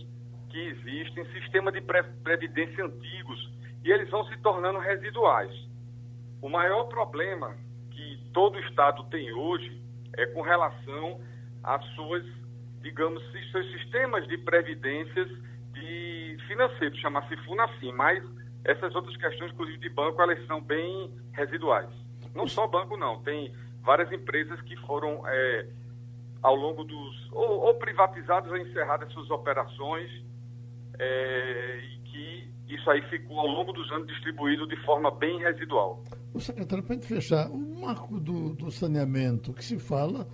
que 0.49 0.60
existem, 0.60 1.23
sistema 1.31 1.71
de 1.71 1.79
previdência 2.25 2.83
antigos, 2.83 3.53
e 3.86 3.91
eles 3.93 4.10
vão 4.10 4.25
se 4.25 4.36
tornando 4.39 4.79
residuais. 4.79 5.53
O 6.41 6.49
maior 6.49 6.89
problema 6.89 7.55
que 7.89 8.21
todo 8.33 8.60
Estado 8.60 9.05
tem 9.05 9.31
hoje 9.31 9.81
é 10.17 10.25
com 10.25 10.41
relação 10.41 11.21
às 11.67 11.86
suas, 11.95 12.23
digamos, 12.82 13.21
seus 13.51 13.69
sistemas 13.73 14.25
de 14.27 14.38
previdências 14.38 15.27
de 15.73 16.38
financeiros, 16.47 16.97
chama-se 16.99 17.36
FUNAFIM, 17.45 17.91
mas 17.91 18.23
essas 18.63 18.95
outras 18.95 19.15
questões, 19.17 19.51
inclusive 19.51 19.77
de 19.77 19.89
banco, 19.89 20.21
elas 20.21 20.43
são 20.47 20.62
bem 20.62 21.13
residuais. 21.34 21.89
Não 22.34 22.47
só 22.47 22.65
banco, 22.67 22.95
não, 22.95 23.21
tem 23.21 23.53
várias 23.84 24.10
empresas 24.13 24.60
que 24.62 24.77
foram 24.77 25.21
é, 25.27 25.67
ao 26.41 26.56
longo 26.56 26.86
dos. 26.86 27.32
ou, 27.34 27.60
ou 27.65 27.75
privatizadas 27.75 28.49
ou 28.49 28.58
encerradas 28.58 29.12
suas 29.12 29.30
operações, 29.30 30.10
é, 30.97 31.80
e 31.84 31.97
que 31.99 32.51
isso 32.69 32.89
aí 32.89 33.01
ficou 33.10 33.41
ao 33.41 33.47
longo 33.47 33.73
dos 33.73 33.91
anos 33.91 34.08
distribuído 34.08 34.65
de 34.67 34.77
forma 34.86 35.12
bem 35.12 35.39
residual. 35.39 36.01
O 36.34 36.39
secretário, 36.39 36.84
para 36.84 36.93
a 36.93 36.97
gente 36.97 37.08
fechar, 37.08 37.49
o 37.49 37.82
marco 37.82 38.19
do, 38.19 38.53
do 38.53 38.71
saneamento 38.71 39.53
que 39.53 39.63
se 39.63 39.77
fala 39.77 40.25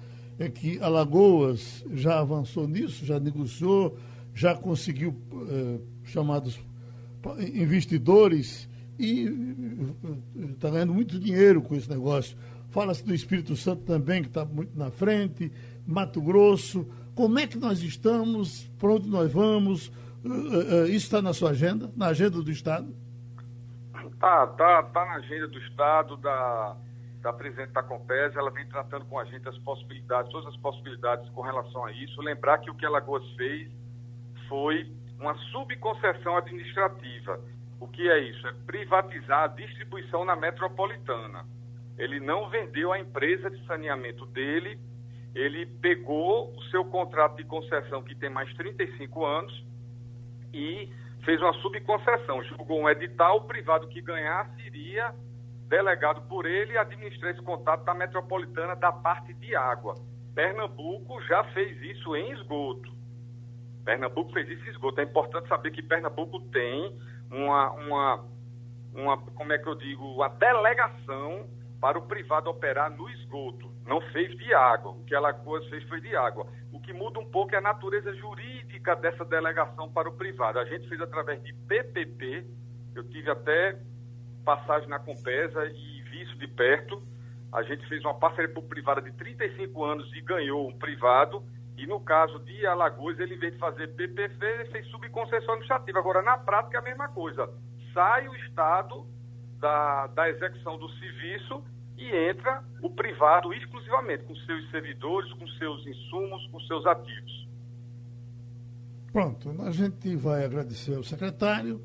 é 0.44 0.50
que 0.50 0.80
Alagoas 0.80 1.86
já 1.92 2.20
avançou 2.20 2.68
nisso, 2.68 3.06
já 3.06 3.20
negociou, 3.20 3.98
já 4.34 4.56
conseguiu 4.56 5.16
eh, 5.50 5.80
chamados 6.04 6.60
investidores 7.54 8.70
e 9.00 9.28
está 10.52 10.70
ganhando 10.70 10.94
muito 10.94 11.20
dinheiro 11.20 11.62
com 11.62 11.76
esse 11.76 11.90
negócio. 11.90 12.38
Fala-se 12.70 13.06
do 13.06 13.14
Espírito 13.14 13.56
Santo 13.56 13.84
também, 13.84 14.22
que 14.22 14.28
está 14.28 14.44
muito 14.44 14.78
na 14.78 14.92
frente, 14.92 15.52
Mato 15.86 16.22
Grosso. 16.22 16.88
Como 17.16 17.38
é 17.40 17.48
que 17.48 17.58
nós 17.58 17.82
estamos? 17.82 18.70
Para 18.80 18.94
onde 18.94 19.08
nós 19.08 19.32
vamos? 19.32 19.88
Uh, 20.26 20.86
isso 20.88 21.06
está 21.06 21.22
na 21.22 21.34
sua 21.34 21.52
agenda, 21.52 21.92
na 21.96 22.08
agenda 22.08 22.42
do 22.42 22.52
Estado? 22.52 22.94
Tá, 24.20 24.48
tá, 24.48 24.84
tá 24.84 25.06
na 25.06 25.16
agenda 25.16 25.48
do 25.48 25.60
Estado, 25.60 26.18
da, 26.18 26.76
da 27.24 27.32
presidente 27.32 27.72
da 27.72 27.82
Compes, 27.82 28.36
ela 28.36 28.52
vem 28.52 28.68
tratando 28.68 29.06
com 29.06 29.18
a 29.18 29.24
gente 29.24 29.48
as 29.48 29.58
possibilidades, 29.60 30.30
todas 30.30 30.54
as 30.54 30.58
possibilidades 30.58 31.28
com 31.30 31.42
relação 31.42 31.86
a 31.86 31.92
isso. 31.94 32.22
Lembrar 32.22 32.58
que 32.60 32.70
o 32.70 32.76
que 32.76 32.86
a 32.86 32.90
Lagoas 32.90 33.28
fez 33.36 33.72
foi 34.50 34.92
uma 35.18 35.34
subconcessão 35.52 36.36
administrativa. 36.36 37.40
O 37.80 37.88
que 37.88 38.10
é 38.10 38.20
isso? 38.20 38.46
É 38.46 38.54
privatizar 38.66 39.44
a 39.44 39.48
distribuição 39.48 40.26
na 40.26 40.36
metropolitana. 40.36 41.46
Ele 41.98 42.20
não 42.20 42.50
vendeu 42.50 42.92
a 42.92 43.00
empresa 43.00 43.50
de 43.50 43.66
saneamento 43.66 44.26
dele, 44.26 44.78
ele 45.34 45.66
pegou 45.66 46.54
o 46.54 46.62
seu 46.64 46.84
contrato 46.84 47.38
de 47.38 47.46
concessão, 47.46 48.04
que 48.04 48.16
tem 48.16 48.30
mais 48.30 48.54
35 48.56 49.26
anos, 49.26 49.66
e 50.54 50.92
fez 51.24 51.42
uma 51.42 51.54
subconcessão. 51.54 52.44
Julgou 52.44 52.82
um 52.82 52.90
edital, 52.90 53.38
o 53.38 53.48
privado 53.48 53.88
que 53.88 54.02
ganhasse 54.02 54.62
iria, 54.62 55.14
delegado 55.68 56.22
por 56.28 56.46
ele, 56.46 56.78
administrar 56.78 57.32
esse 57.32 57.42
contrato 57.42 57.84
da 57.84 57.94
metropolitana 57.94 58.76
da 58.76 58.92
parte 58.92 59.34
de 59.34 59.56
água. 59.56 59.96
Pernambuco 60.36 61.22
já 61.24 61.44
fez 61.46 61.82
isso 61.82 62.16
em 62.16 62.32
esgoto. 62.32 62.92
Pernambuco 63.86 64.32
fez 64.32 64.50
isso 64.50 64.66
em 64.66 64.72
esgoto. 64.72 65.00
É 65.00 65.04
importante 65.04 65.48
saber 65.48 65.72
que 65.72 65.82
Pernambuco 65.82 66.40
tem 66.50 66.98
uma, 67.30 67.72
uma, 67.72 68.26
uma 68.94 69.18
como 69.18 69.54
é 69.54 69.58
que 69.58 69.68
eu 69.68 69.76
digo, 69.76 70.04
uma 70.16 70.30
delegação 70.30 71.48
para 71.80 72.00
o 72.00 72.04
privado 72.04 72.50
operar 72.50 72.90
no 72.90 73.10
esgoto. 73.10 73.70
Não 73.86 74.00
fez 74.14 74.36
de 74.38 74.54
água. 74.54 74.92
O 74.92 75.04
que 75.04 75.14
Alagoas 75.14 75.68
fez 75.68 75.84
foi 75.90 76.00
de 76.00 76.16
água. 76.16 76.48
O 76.72 76.80
que 76.80 76.94
muda 76.94 77.20
um 77.20 77.30
pouco 77.30 77.54
é 77.54 77.58
a 77.58 77.62
natureza 77.62 78.14
jurídica 78.16 78.96
dessa 78.96 79.26
delegação 79.26 79.92
para 79.92 80.08
o 80.08 80.14
privado. 80.14 80.60
A 80.60 80.66
gente 80.66 80.88
fez 80.88 81.02
através 81.02 81.44
de 81.44 81.54
PPP. 81.54 82.48
Eu 82.96 83.04
tive 83.10 83.30
até 83.30 83.78
passagem 84.44 84.90
na 84.90 85.00
Compesa 85.00 85.66
e 85.66 86.02
vi 86.04 86.22
isso 86.24 86.38
de 86.38 86.48
perto. 86.48 87.02
A 87.52 87.62
gente 87.64 87.88
fez 87.88 88.04
uma 88.04 88.16
parceria 88.16 88.54
por 88.54 88.64
privada 88.64 89.02
de 89.02 89.12
35 89.12 89.84
anos 89.84 90.12
e 90.14 90.22
ganhou 90.22 90.68
um 90.68 90.78
privado. 90.78 91.44
E 91.78 91.88
no 91.88 92.00
caso 92.00 92.40
de 92.40 92.66
Alagoas, 92.66 93.20
ele, 93.20 93.36
veio 93.36 93.52
de 93.52 93.58
fazer 93.58 93.88
PPP, 93.96 94.46
ele 94.46 94.66
fez 94.66 94.88
subconcessão 94.88 95.54
administrativa. 95.54 96.00
Agora, 96.00 96.22
na 96.22 96.38
prática, 96.38 96.78
é 96.78 96.82
a 96.82 96.84
mesma 96.84 97.08
coisa. 97.10 97.50
Sai 97.94 98.28
o 98.28 98.36
Estado 98.36 99.06
da, 99.60 100.08
da 100.08 100.30
execução 100.30 100.78
do 100.78 100.90
serviço 100.90 101.64
e 101.98 102.10
entra 102.30 102.64
o 102.82 102.90
privado 102.90 103.54
exclusivamente, 103.54 104.24
com 104.24 104.36
seus 104.36 104.70
servidores, 104.72 105.32
com 105.34 105.48
seus 105.48 105.86
insumos, 105.86 106.46
com 106.48 106.60
seus 106.62 106.86
ativos. 106.86 107.48
Pronto, 109.12 109.62
a 109.62 109.72
gente 109.72 110.16
vai 110.16 110.44
agradecer 110.44 110.96
ao 110.96 111.04
secretário, 111.04 111.80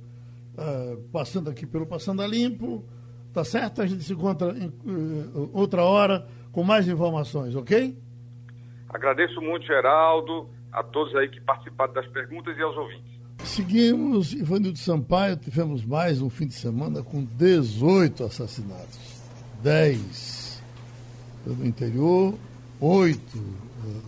uh, 0.58 1.00
passando 1.12 1.48
aqui 1.48 1.66
pelo 1.66 1.86
Passando 1.86 2.20
a 2.22 2.26
Limpo, 2.26 2.84
tá 3.32 3.44
certo? 3.44 3.80
A 3.80 3.86
gente 3.86 4.02
se 4.02 4.12
encontra 4.12 4.50
em 4.58 4.68
uh, 4.68 5.50
outra 5.52 5.84
hora 5.84 6.26
com 6.52 6.62
mais 6.62 6.88
informações, 6.88 7.54
ok? 7.54 7.96
Agradeço 8.88 9.40
muito, 9.40 9.66
Geraldo, 9.66 10.48
a 10.72 10.82
todos 10.82 11.14
aí 11.14 11.28
que 11.28 11.40
participaram 11.40 11.92
das 11.92 12.06
perguntas 12.08 12.56
e 12.56 12.62
aos 12.62 12.76
ouvintes. 12.76 13.18
Seguimos, 13.44 14.32
Ivanildo 14.32 14.78
Sampaio, 14.78 15.36
tivemos 15.36 15.84
mais 15.84 16.20
um 16.20 16.28
fim 16.28 16.46
de 16.46 16.54
semana 16.54 17.02
com 17.02 17.24
18 17.24 18.24
assassinatos. 18.24 18.98
10 19.62 20.62
no 21.46 21.66
interior, 21.66 22.34
8 22.80 23.20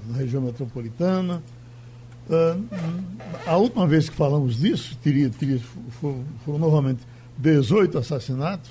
na 0.08 0.18
região 0.18 0.42
metropolitana. 0.42 1.42
A 3.46 3.56
última 3.56 3.86
vez 3.86 4.08
que 4.08 4.16
falamos 4.16 4.56
disso, 4.60 4.96
teria, 5.02 5.30
teria, 5.30 5.60
foram, 6.00 6.24
foram 6.44 6.58
novamente 6.58 7.00
18 7.38 7.98
assassinatos. 7.98 8.70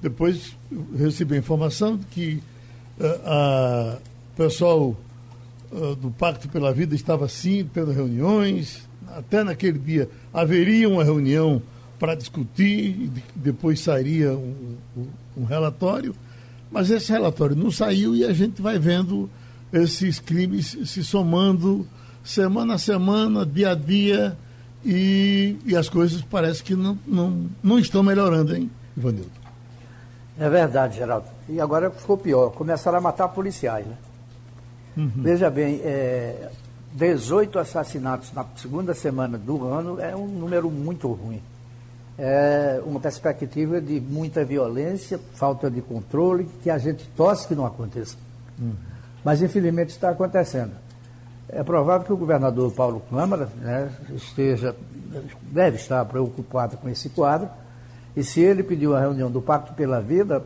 Depois 0.00 0.56
recebi 0.96 1.36
a 1.36 1.38
informação 1.38 1.96
de 1.96 2.04
que 2.06 2.42
o 2.98 4.36
pessoal 4.36 4.96
uh, 5.70 5.96
do 5.96 6.10
Pacto 6.10 6.48
pela 6.48 6.72
Vida 6.72 6.94
estava 6.94 7.28
sim 7.28 7.68
tendo 7.72 7.92
reuniões. 7.92 8.88
Até 9.08 9.44
naquele 9.44 9.78
dia 9.78 10.08
haveria 10.32 10.88
uma 10.88 11.04
reunião 11.04 11.62
para 11.98 12.14
discutir, 12.14 12.88
e 12.88 13.12
depois 13.34 13.80
sairia 13.80 14.32
um, 14.32 14.76
um 15.36 15.44
relatório. 15.44 16.14
Mas 16.70 16.90
esse 16.90 17.12
relatório 17.12 17.54
não 17.54 17.70
saiu 17.70 18.16
e 18.16 18.24
a 18.24 18.32
gente 18.32 18.60
vai 18.60 18.78
vendo 18.78 19.30
esses 19.72 20.18
crimes 20.18 20.76
se 20.84 21.04
somando 21.04 21.86
semana 22.24 22.74
a 22.74 22.78
semana, 22.78 23.44
dia 23.44 23.70
a 23.70 23.74
dia, 23.74 24.36
e, 24.84 25.56
e 25.64 25.76
as 25.76 25.88
coisas 25.88 26.22
parecem 26.22 26.64
que 26.64 26.74
não, 26.74 26.98
não, 27.06 27.46
não 27.62 27.78
estão 27.78 28.02
melhorando, 28.02 28.54
hein, 28.54 28.70
Ivanildo? 28.96 29.30
É 30.38 30.48
verdade, 30.48 30.96
Geraldo. 30.96 31.26
E 31.48 31.60
agora 31.60 31.90
ficou 31.90 32.16
pior, 32.16 32.50
começaram 32.50 32.98
a 32.98 33.00
matar 33.00 33.28
policiais, 33.28 33.86
né? 33.86 33.96
Uhum. 34.96 35.10
Veja 35.16 35.50
bem, 35.50 35.80
é, 35.82 36.50
18 36.92 37.58
assassinatos 37.58 38.32
na 38.32 38.44
segunda 38.56 38.94
semana 38.94 39.38
do 39.38 39.66
ano 39.66 40.00
é 40.00 40.14
um 40.14 40.26
número 40.26 40.70
muito 40.70 41.08
ruim. 41.08 41.40
É 42.18 42.80
uma 42.84 43.00
perspectiva 43.00 43.80
de 43.80 44.00
muita 44.00 44.44
violência, 44.44 45.18
falta 45.34 45.70
de 45.70 45.80
controle, 45.80 46.48
que 46.62 46.68
a 46.68 46.76
gente 46.76 47.08
torce 47.16 47.48
que 47.48 47.54
não 47.54 47.64
aconteça. 47.64 48.16
Uhum. 48.60 48.74
Mas 49.24 49.40
infelizmente 49.40 49.90
está 49.90 50.10
acontecendo. 50.10 50.72
É 51.52 51.62
provável 51.62 52.06
que 52.06 52.12
o 52.12 52.16
governador 52.16 52.72
Paulo 52.72 53.02
Câmara 53.10 53.46
né, 53.60 53.90
esteja, 54.14 54.74
deve 55.42 55.76
estar 55.76 56.02
preocupado 56.06 56.78
com 56.78 56.88
esse 56.88 57.10
quadro, 57.10 57.48
e 58.16 58.24
se 58.24 58.40
ele 58.40 58.62
pediu 58.62 58.96
a 58.96 59.00
reunião 59.00 59.30
do 59.30 59.42
Pacto 59.42 59.74
pela 59.74 60.00
Vida, 60.00 60.42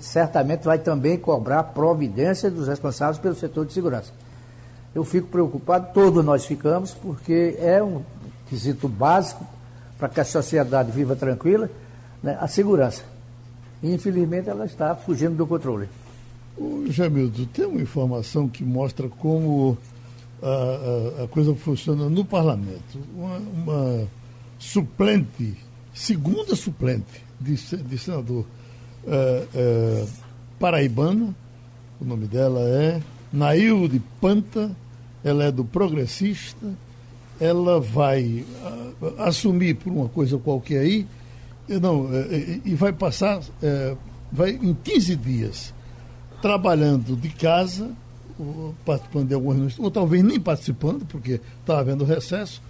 certamente 0.00 0.64
vai 0.64 0.78
também 0.78 1.18
cobrar 1.18 1.64
providência 1.64 2.48
dos 2.48 2.68
responsáveis 2.68 3.18
pelo 3.18 3.34
setor 3.34 3.66
de 3.66 3.72
segurança. 3.72 4.12
Eu 4.94 5.04
fico 5.04 5.26
preocupado, 5.26 5.92
todos 5.92 6.24
nós 6.24 6.46
ficamos, 6.46 6.94
porque 6.94 7.56
é 7.60 7.82
um 7.82 8.02
quesito 8.48 8.88
básico 8.88 9.44
para 9.98 10.08
que 10.08 10.20
a 10.20 10.24
sociedade 10.24 10.92
viva 10.92 11.16
tranquila, 11.16 11.68
né, 12.22 12.38
a 12.40 12.46
segurança. 12.46 13.02
E, 13.82 13.92
infelizmente, 13.92 14.48
ela 14.48 14.64
está 14.64 14.94
fugindo 14.94 15.34
do 15.34 15.46
controle. 15.46 15.88
O 16.58 16.90
Jamildo, 16.90 17.46
tem 17.46 17.66
uma 17.66 17.80
informação 17.80 18.48
que 18.48 18.64
mostra 18.64 19.08
como 19.08 19.78
a, 20.42 21.20
a, 21.20 21.24
a 21.24 21.28
coisa 21.28 21.54
funciona 21.54 22.08
no 22.08 22.24
parlamento. 22.24 22.98
Uma, 23.14 23.36
uma, 23.38 24.08
suplente, 24.58 25.54
segunda 25.94 26.56
suplente 26.56 27.22
de, 27.40 27.54
de 27.54 27.98
senador 27.98 28.44
é, 29.06 29.46
é, 29.54 30.06
paraibana, 30.58 31.32
o 32.00 32.04
nome 32.04 32.26
dela 32.26 32.60
é 32.60 33.00
Nailde 33.32 34.02
Panta, 34.20 34.74
ela 35.22 35.44
é 35.44 35.52
do 35.52 35.64
Progressista, 35.64 36.66
ela 37.40 37.80
vai 37.80 38.44
assumir 39.18 39.74
por 39.74 39.92
uma 39.92 40.08
coisa 40.08 40.36
qualquer 40.38 40.80
aí, 40.80 41.06
não, 41.80 42.08
é, 42.12 42.60
e 42.64 42.74
vai 42.74 42.92
passar, 42.92 43.40
vai 44.32 44.50
em 44.50 44.74
15 44.74 45.16
dias 45.16 45.74
trabalhando 46.40 47.16
de 47.16 47.28
casa, 47.30 47.90
ou 48.38 48.74
participando 48.84 49.28
de 49.28 49.34
algumas 49.34 49.78
ou 49.78 49.90
talvez 49.90 50.22
nem 50.22 50.40
participando, 50.40 51.04
porque 51.06 51.40
está 51.60 51.78
havendo 51.80 52.04
recesso, 52.04 52.62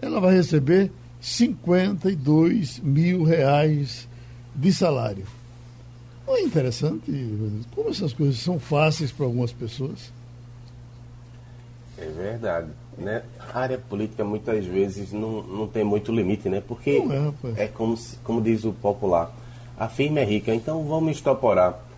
ela 0.00 0.20
vai 0.20 0.34
receber 0.34 0.90
52 1.20 2.80
mil 2.80 3.24
reais 3.24 4.08
de 4.54 4.72
salário. 4.72 5.26
Não 6.26 6.36
é 6.36 6.42
interessante 6.42 7.10
como 7.74 7.90
essas 7.90 8.12
coisas 8.12 8.38
são 8.38 8.58
fáceis 8.58 9.10
para 9.10 9.26
algumas 9.26 9.52
pessoas? 9.52 10.12
É 11.98 12.06
verdade. 12.06 12.68
Né? 12.96 13.22
A 13.52 13.58
área 13.58 13.78
política 13.78 14.24
muitas 14.24 14.64
vezes 14.64 15.12
não, 15.12 15.42
não 15.42 15.66
tem 15.66 15.82
muito 15.82 16.12
limite, 16.12 16.48
né? 16.48 16.62
Porque 16.66 17.02
é, 17.56 17.64
é, 17.64 17.66
como, 17.66 17.98
como 18.22 18.40
diz 18.40 18.64
o 18.64 18.72
popular, 18.72 19.34
a 19.78 19.88
firma 19.88 20.20
é 20.20 20.24
rica, 20.24 20.54
então 20.54 20.84
vamos 20.84 21.16
estoporar 21.16 21.89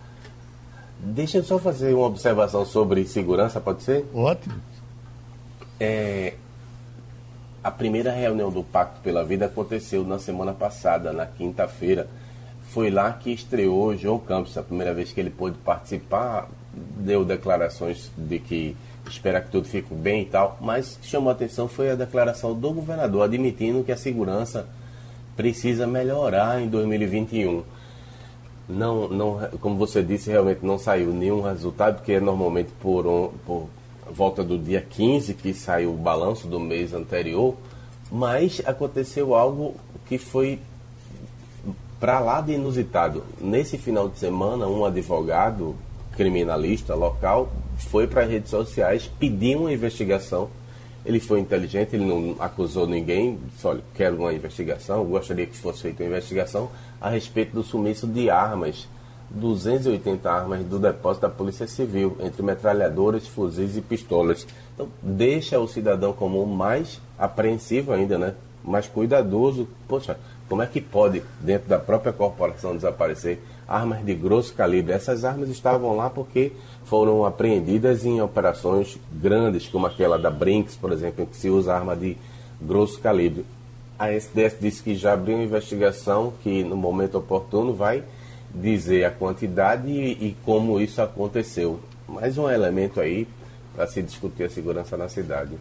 Deixa 1.05 1.37
eu 1.37 1.43
só 1.43 1.59
fazer 1.59 1.93
uma 1.93 2.07
observação 2.07 2.65
sobre 2.65 3.05
segurança, 3.05 3.59
pode 3.59 3.83
ser? 3.83 4.05
Ótimo. 4.13 4.55
É, 5.77 6.35
a 7.61 7.69
primeira 7.69 8.09
reunião 8.09 8.49
do 8.49 8.63
Pacto 8.63 9.01
pela 9.01 9.21
Vida 9.25 9.47
aconteceu 9.47 10.05
na 10.05 10.17
semana 10.17 10.53
passada, 10.53 11.11
na 11.11 11.25
quinta-feira. 11.25 12.07
Foi 12.69 12.89
lá 12.89 13.11
que 13.11 13.31
estreou 13.31 13.97
João 13.97 14.17
Campos, 14.17 14.57
a 14.57 14.63
primeira 14.63 14.93
vez 14.93 15.11
que 15.11 15.19
ele 15.19 15.29
pôde 15.29 15.57
participar, 15.57 16.47
deu 16.73 17.25
declarações 17.25 18.09
de 18.17 18.39
que 18.39 18.77
espera 19.09 19.41
que 19.41 19.51
tudo 19.51 19.67
fique 19.67 19.93
bem 19.93 20.21
e 20.21 20.25
tal, 20.25 20.57
mas 20.61 20.97
chamou 21.03 21.29
a 21.29 21.33
atenção 21.33 21.67
foi 21.67 21.91
a 21.91 21.95
declaração 21.95 22.53
do 22.53 22.71
governador 22.71 23.23
admitindo 23.23 23.83
que 23.83 23.91
a 23.91 23.97
segurança 23.97 24.67
precisa 25.35 25.85
melhorar 25.85 26.61
em 26.61 26.69
2021 26.69 27.63
não, 28.67 29.07
não, 29.09 29.49
como 29.59 29.75
você 29.75 30.01
disse, 30.01 30.29
realmente 30.29 30.65
não 30.65 30.77
saiu 30.77 31.11
nenhum 31.11 31.41
resultado, 31.41 31.97
porque 31.97 32.13
é 32.13 32.19
normalmente 32.19 32.71
por, 32.79 33.05
um, 33.05 33.29
por 33.45 33.67
volta 34.09 34.43
do 34.43 34.57
dia 34.57 34.81
15 34.81 35.33
que 35.33 35.53
saiu 35.53 35.93
o 35.93 35.97
balanço 35.97 36.47
do 36.47 36.59
mês 36.59 36.93
anterior, 36.93 37.55
mas 38.11 38.61
aconteceu 38.65 39.35
algo 39.35 39.75
que 40.05 40.17
foi 40.17 40.59
para 41.99 42.19
lá 42.19 42.41
de 42.41 42.53
inusitado. 42.53 43.23
Nesse 43.39 43.77
final 43.77 44.09
de 44.09 44.19
semana, 44.19 44.67
um 44.67 44.85
advogado 44.85 45.75
criminalista 46.15 46.93
local 46.95 47.51
foi 47.77 48.07
para 48.07 48.23
as 48.23 48.29
redes 48.29 48.49
sociais 48.49 49.09
pedir 49.19 49.57
uma 49.57 49.71
investigação. 49.73 50.49
Ele 51.05 51.19
foi 51.19 51.39
inteligente, 51.39 51.95
ele 51.95 52.05
não 52.05 52.35
acusou 52.39 52.87
ninguém, 52.87 53.37
só 53.57 53.75
quero 53.93 54.17
uma 54.17 54.33
investigação, 54.33 55.03
gostaria 55.03 55.45
que 55.45 55.57
fosse 55.57 55.81
feita 55.81 56.03
uma 56.03 56.09
investigação 56.09 56.69
a 57.03 57.09
respeito 57.09 57.53
do 57.53 57.63
sumiço 57.63 58.07
de 58.07 58.29
armas, 58.29 58.87
280 59.29 60.31
armas 60.31 60.63
do 60.63 60.79
depósito 60.79 61.27
da 61.27 61.29
Polícia 61.29 61.67
Civil, 61.67 62.15
entre 62.21 62.41
metralhadoras, 62.41 63.27
fuzis 63.27 63.75
e 63.75 63.81
pistolas. 63.81 64.47
Então, 64.73 64.87
deixa 65.01 65.59
o 65.59 65.67
cidadão 65.67 66.13
comum 66.13 66.45
mais 66.45 67.01
apreensivo 67.19 67.91
ainda, 67.91 68.17
né? 68.17 68.35
mais 68.63 68.87
cuidadoso. 68.87 69.67
Poxa, 69.85 70.17
como 70.47 70.61
é 70.61 70.65
que 70.65 70.79
pode, 70.79 71.21
dentro 71.41 71.67
da 71.67 71.77
própria 71.77 72.13
corporação, 72.13 72.73
desaparecer 72.73 73.41
armas 73.67 74.05
de 74.05 74.15
grosso 74.15 74.53
calibre? 74.53 74.93
Essas 74.93 75.25
armas 75.25 75.49
estavam 75.49 75.97
lá 75.97 76.09
porque 76.09 76.53
foram 76.85 77.25
apreendidas 77.25 78.05
em 78.05 78.21
operações 78.21 78.97
grandes, 79.11 79.67
como 79.67 79.87
aquela 79.87 80.17
da 80.17 80.31
Brinks, 80.31 80.77
por 80.77 80.93
exemplo, 80.93 81.23
em 81.23 81.25
que 81.25 81.35
se 81.35 81.49
usa 81.49 81.75
arma 81.75 81.97
de 81.97 82.15
grosso 82.61 83.01
calibre 83.01 83.45
a 83.97 84.11
SDS 84.11 84.57
disse 84.59 84.83
que 84.83 84.95
já 84.95 85.13
abriu 85.13 85.35
uma 85.35 85.43
investigação 85.43 86.33
que 86.41 86.63
no 86.63 86.75
momento 86.75 87.17
oportuno 87.17 87.73
vai 87.73 88.03
dizer 88.53 89.05
a 89.05 89.11
quantidade 89.11 89.89
e, 89.89 90.11
e 90.11 90.37
como 90.43 90.79
isso 90.79 91.01
aconteceu. 91.01 91.79
Mais 92.07 92.37
um 92.37 92.49
elemento 92.49 92.99
aí 92.99 93.27
para 93.75 93.87
se 93.87 94.01
discutir 94.01 94.43
a 94.43 94.49
segurança 94.49 94.95
na 94.97 95.09
cidade. 95.09 95.51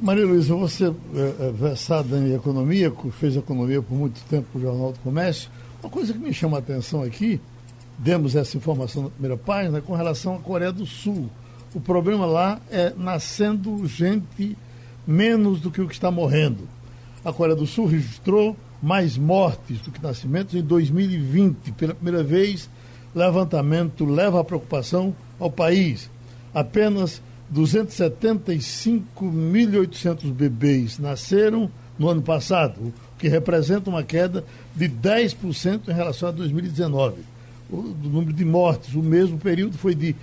Maria 0.00 0.26
Luísa, 0.26 0.54
você 0.54 0.86
é, 0.86 1.46
é 1.46 1.52
versada 1.52 2.16
em 2.18 2.34
economia, 2.34 2.92
fez 3.18 3.36
economia 3.36 3.82
por 3.82 3.94
muito 3.94 4.20
tempo 4.28 4.46
no 4.54 4.60
Jornal 4.60 4.92
do 4.92 4.98
Comércio. 5.00 5.50
Uma 5.82 5.90
coisa 5.90 6.12
que 6.12 6.18
me 6.18 6.32
chama 6.32 6.58
a 6.58 6.60
atenção 6.60 7.02
aqui, 7.02 7.40
demos 7.96 8.36
essa 8.36 8.56
informação 8.56 9.04
na 9.04 9.10
primeira 9.10 9.36
página, 9.36 9.80
com 9.80 9.94
relação 9.94 10.36
à 10.36 10.38
Coreia 10.38 10.72
do 10.72 10.86
Sul. 10.86 11.28
O 11.74 11.80
problema 11.80 12.26
lá 12.26 12.60
é 12.70 12.92
nascendo 12.96 13.86
gente 13.86 14.56
menos 15.06 15.60
do 15.60 15.70
que 15.70 15.80
o 15.80 15.88
que 15.88 15.94
está 15.94 16.10
morrendo 16.10 16.77
a 17.28 17.32
Coreia 17.32 17.56
do 17.56 17.66
Sul 17.66 17.86
registrou 17.86 18.54
mais 18.82 19.16
mortes 19.18 19.80
do 19.80 19.90
que 19.90 20.02
nascimentos 20.02 20.54
em 20.54 20.62
2020. 20.62 21.72
Pela 21.72 21.94
primeira 21.94 22.24
vez, 22.24 22.70
levantamento 23.14 24.06
leva 24.06 24.40
a 24.40 24.44
preocupação 24.44 25.14
ao 25.38 25.50
país. 25.50 26.10
Apenas 26.54 27.20
275.800 27.54 30.32
bebês 30.32 30.98
nasceram 30.98 31.70
no 31.98 32.08
ano 32.08 32.22
passado, 32.22 32.80
o 32.80 32.94
que 33.18 33.28
representa 33.28 33.90
uma 33.90 34.02
queda 34.02 34.42
de 34.74 34.88
10% 34.88 35.88
em 35.88 35.92
relação 35.92 36.30
a 36.30 36.32
2019. 36.32 37.20
O 37.68 37.82
número 37.82 38.32
de 38.32 38.44
mortes, 38.44 38.94
o 38.94 39.02
mesmo 39.02 39.36
período, 39.36 39.76
foi 39.76 39.94
de 39.94 40.16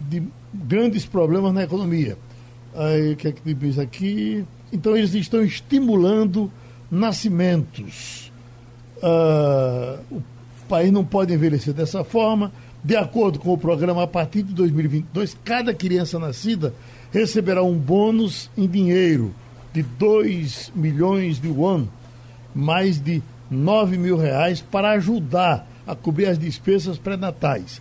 de 0.00 0.22
grandes 0.54 1.04
problemas 1.04 1.52
na 1.52 1.64
economia. 1.64 2.16
Aí, 2.76 3.14
o 3.14 3.16
que 3.16 3.26
é 3.26 3.32
que 3.32 3.54
diz 3.54 3.76
aqui? 3.76 4.44
Então, 4.72 4.96
eles 4.96 5.12
estão 5.14 5.42
estimulando 5.42 6.50
nascimentos. 6.88 8.30
Uh, 8.98 10.00
o 10.12 10.22
país 10.68 10.92
não 10.92 11.04
pode 11.04 11.34
envelhecer 11.34 11.74
dessa 11.74 12.04
forma. 12.04 12.52
De 12.84 12.94
acordo 12.94 13.40
com 13.40 13.52
o 13.52 13.58
programa, 13.58 14.04
a 14.04 14.06
partir 14.06 14.44
de 14.44 14.54
2022, 14.54 15.36
cada 15.44 15.74
criança 15.74 16.20
nascida 16.20 16.72
receberá 17.16 17.62
um 17.62 17.78
bônus 17.78 18.50
em 18.58 18.68
dinheiro 18.68 19.34
de 19.72 19.82
2 19.82 20.70
milhões 20.74 21.40
de 21.40 21.48
won, 21.48 21.86
mais 22.54 23.00
de 23.00 23.22
9 23.50 23.96
mil 23.96 24.18
reais, 24.18 24.60
para 24.60 24.90
ajudar 24.90 25.66
a 25.86 25.94
cobrir 25.94 26.26
as 26.26 26.38
despesas 26.38 26.98
pré-natais. 26.98 27.80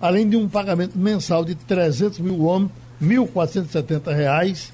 Além 0.00 0.28
de 0.28 0.36
um 0.36 0.48
pagamento 0.48 0.98
mensal 0.98 1.44
de 1.44 1.54
300 1.54 2.18
mil 2.18 2.36
won, 2.40 2.68
1.470 3.00 4.12
reais, 4.12 4.72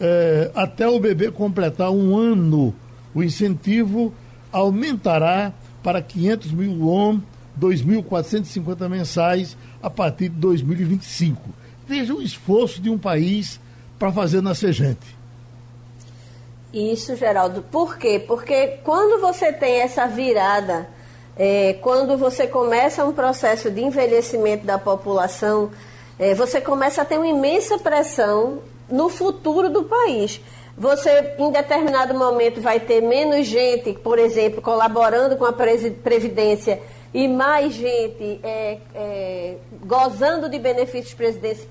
eh, 0.00 0.52
até 0.54 0.86
o 0.86 1.00
bebê 1.00 1.32
completar 1.32 1.90
um 1.90 2.16
ano. 2.16 2.72
O 3.12 3.20
incentivo 3.20 4.14
aumentará 4.52 5.52
para 5.82 6.00
500 6.00 6.52
mil 6.52 6.84
won, 6.84 7.18
2.450 7.60 8.88
mensais, 8.88 9.56
a 9.82 9.90
partir 9.90 10.28
de 10.28 10.36
2025. 10.36 11.59
Veja 11.90 12.14
o 12.14 12.22
esforço 12.22 12.80
de 12.80 12.88
um 12.88 12.96
país 12.96 13.58
para 13.98 14.12
fazer 14.12 14.40
nascer 14.40 14.72
gente. 14.72 15.18
Isso, 16.72 17.16
Geraldo. 17.16 17.62
Por 17.62 17.98
quê? 17.98 18.24
Porque 18.28 18.78
quando 18.84 19.20
você 19.20 19.52
tem 19.52 19.80
essa 19.80 20.06
virada, 20.06 20.88
é, 21.36 21.72
quando 21.82 22.16
você 22.16 22.46
começa 22.46 23.04
um 23.04 23.12
processo 23.12 23.72
de 23.72 23.82
envelhecimento 23.82 24.64
da 24.64 24.78
população, 24.78 25.72
é, 26.16 26.32
você 26.32 26.60
começa 26.60 27.02
a 27.02 27.04
ter 27.04 27.18
uma 27.18 27.26
imensa 27.26 27.76
pressão 27.76 28.60
no 28.88 29.08
futuro 29.08 29.68
do 29.68 29.82
país. 29.82 30.40
Você, 30.78 31.34
em 31.40 31.50
determinado 31.50 32.14
momento, 32.14 32.60
vai 32.60 32.78
ter 32.78 33.00
menos 33.00 33.48
gente, 33.48 33.94
por 33.94 34.16
exemplo, 34.16 34.62
colaborando 34.62 35.36
com 35.36 35.44
a 35.44 35.52
Previdência 35.52 36.80
e 37.12 37.26
mais 37.26 37.74
gente 37.74 38.40
é, 38.42 38.78
é, 38.94 39.56
gozando 39.84 40.48
de 40.48 40.58
benefícios 40.58 41.14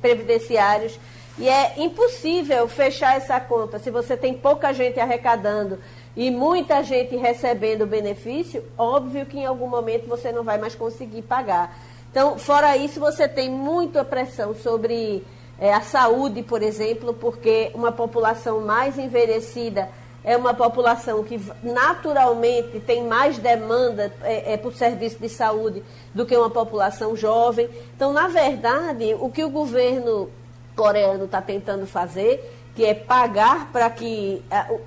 previdenciários. 0.01 0.99
E 1.37 1.47
é 1.47 1.75
impossível 1.77 2.67
fechar 2.67 3.15
essa 3.15 3.39
conta. 3.39 3.79
Se 3.79 3.89
você 3.89 4.17
tem 4.17 4.33
pouca 4.33 4.73
gente 4.73 4.99
arrecadando 4.99 5.79
e 6.15 6.29
muita 6.29 6.83
gente 6.83 7.15
recebendo 7.15 7.87
benefício, 7.87 8.61
óbvio 8.77 9.25
que 9.25 9.39
em 9.39 9.45
algum 9.45 9.67
momento 9.67 10.05
você 10.05 10.33
não 10.33 10.43
vai 10.43 10.57
mais 10.57 10.75
conseguir 10.75 11.21
pagar. 11.21 11.77
Então, 12.11 12.37
fora 12.37 12.75
isso, 12.75 12.99
você 12.99 13.27
tem 13.27 13.49
muita 13.49 14.03
pressão 14.03 14.53
sobre 14.53 15.23
é, 15.57 15.73
a 15.73 15.79
saúde, 15.79 16.43
por 16.43 16.61
exemplo, 16.61 17.13
porque 17.13 17.71
uma 17.73 17.91
população 17.91 18.59
mais 18.61 18.97
envelhecida 18.97 19.87
é 20.29 20.37
uma 20.37 20.53
população 20.53 21.23
que 21.23 21.41
naturalmente 21.63 22.79
tem 22.81 23.03
mais 23.07 23.39
demanda 23.39 24.13
é, 24.21 24.53
é, 24.53 24.57
por 24.57 24.75
serviço 24.75 25.17
de 25.17 25.27
saúde 25.27 25.83
do 26.13 26.23
que 26.23 26.37
uma 26.37 26.51
população 26.51 27.15
jovem. 27.15 27.67
Então, 27.95 28.13
na 28.13 28.27
verdade, 28.27 29.15
o 29.19 29.27
que 29.31 29.43
o 29.43 29.49
governo 29.49 30.29
coreano 30.75 31.25
está 31.25 31.41
tentando 31.41 31.87
fazer, 31.87 32.47
que 32.75 32.85
é 32.85 32.93
pagar 32.93 33.71
para 33.71 33.89
que 33.89 34.43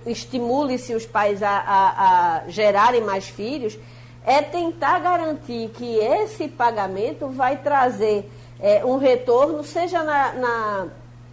estimule-se 0.06 0.94
os 0.94 1.06
pais 1.06 1.42
a, 1.42 1.50
a, 1.50 2.36
a 2.36 2.48
gerarem 2.48 3.00
mais 3.00 3.26
filhos, 3.26 3.76
é 4.24 4.42
tentar 4.42 5.00
garantir 5.00 5.70
que 5.70 5.96
esse 5.96 6.46
pagamento 6.46 7.26
vai 7.26 7.56
trazer 7.56 8.30
é, 8.60 8.84
um 8.84 8.96
retorno, 8.96 9.64
seja 9.64 10.04
na, 10.04 10.32
na 10.34 10.86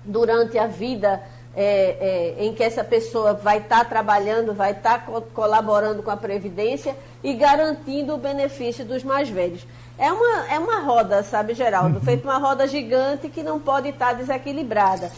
durante 0.04 0.58
a 0.58 0.66
vida 0.66 1.22
é, 1.56 2.36
é, 2.40 2.46
em 2.46 2.54
que 2.54 2.64
essa 2.64 2.84
pessoa 2.84 3.34
vai 3.34 3.58
estar 3.58 3.80
tá 3.80 3.86
trabalhando, 3.86 4.54
vai 4.54 4.72
estar 4.72 5.00
tá 5.00 5.06
co 5.06 5.22
colaborando 5.34 6.04
com 6.04 6.12
a 6.12 6.18
Previdência 6.18 6.96
e 7.24 7.34
garantindo 7.34 8.14
o 8.14 8.18
benefício 8.18 8.86
dos 8.86 9.04
mais 9.04 9.30
velhos. 9.30 9.66
É 9.98 10.12
uma, 10.12 10.54
é 10.54 10.58
uma 10.58 10.80
roda, 10.80 11.24
sabe, 11.24 11.54
Geraldo? 11.54 11.96
Uhum. 11.98 12.06
Feito 12.06 12.24
uma 12.24 12.38
roda 12.38 12.68
gigante 12.68 13.28
que 13.28 13.44
não 13.44 13.60
pode 13.60 13.90
estar 13.90 14.14
desequilibrada. 14.14 15.12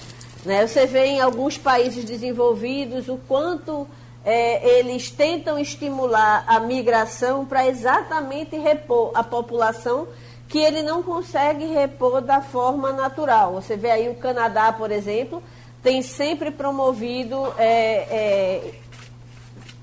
Né? 0.43 0.65
Você 0.65 0.87
vê 0.87 1.05
em 1.05 1.21
alguns 1.21 1.57
países 1.57 2.03
desenvolvidos 2.03 3.07
o 3.07 3.17
quanto 3.27 3.87
é, 4.25 4.79
eles 4.79 5.11
tentam 5.11 5.59
estimular 5.59 6.43
a 6.47 6.59
migração 6.59 7.45
para 7.45 7.67
exatamente 7.67 8.57
repor 8.57 9.11
a 9.13 9.23
população 9.23 10.07
que 10.47 10.59
ele 10.59 10.81
não 10.81 11.01
consegue 11.01 11.65
repor 11.65 12.19
da 12.21 12.41
forma 12.41 12.91
natural. 12.91 13.53
Você 13.53 13.77
vê 13.77 13.89
aí 13.89 14.09
o 14.09 14.15
Canadá, 14.15 14.73
por 14.73 14.91
exemplo, 14.91 15.41
tem 15.83 16.01
sempre 16.01 16.51
promovido 16.51 17.53
é, 17.57 17.65
é, 17.65 18.73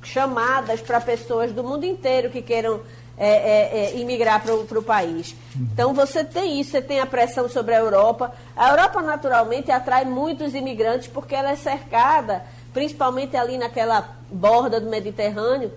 chamadas 0.02 0.80
para 0.80 1.00
pessoas 1.00 1.52
do 1.52 1.62
mundo 1.62 1.84
inteiro 1.84 2.30
que 2.30 2.40
queiram 2.40 2.80
é, 3.20 3.28
é, 3.28 3.78
é, 3.80 3.98
imigrar 3.98 4.40
para 4.42 4.54
o 4.54 4.82
país. 4.82 5.34
Então 5.56 5.92
você 5.92 6.22
tem 6.22 6.60
isso, 6.60 6.70
você 6.70 6.80
tem 6.80 7.00
a 7.00 7.06
pressão 7.06 7.48
sobre 7.48 7.74
a 7.74 7.78
Europa. 7.78 8.32
A 8.56 8.70
Europa 8.70 9.02
naturalmente 9.02 9.72
atrai 9.72 10.04
muitos 10.04 10.54
imigrantes 10.54 11.08
porque 11.08 11.34
ela 11.34 11.50
é 11.50 11.56
cercada, 11.56 12.44
principalmente 12.72 13.36
ali 13.36 13.58
naquela 13.58 14.16
borda 14.30 14.80
do 14.80 14.88
Mediterrâneo, 14.88 15.72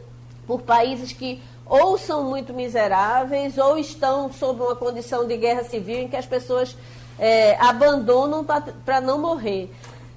por 0.46 0.62
países 0.62 1.14
que 1.14 1.42
ou 1.66 1.98
são 1.98 2.26
muito 2.26 2.54
miseráveis 2.54 3.58
ou 3.58 3.78
estão 3.78 4.32
sob 4.32 4.62
uma 4.62 4.76
condição 4.76 5.26
de 5.26 5.36
guerra 5.38 5.64
civil 5.64 6.02
em 6.02 6.08
que 6.08 6.18
as 6.18 6.28
pessoas 6.28 6.76
é, 7.18 7.56
abandonam 7.60 8.46
para 8.86 9.02
não 9.02 9.18
morrer. 9.18 9.72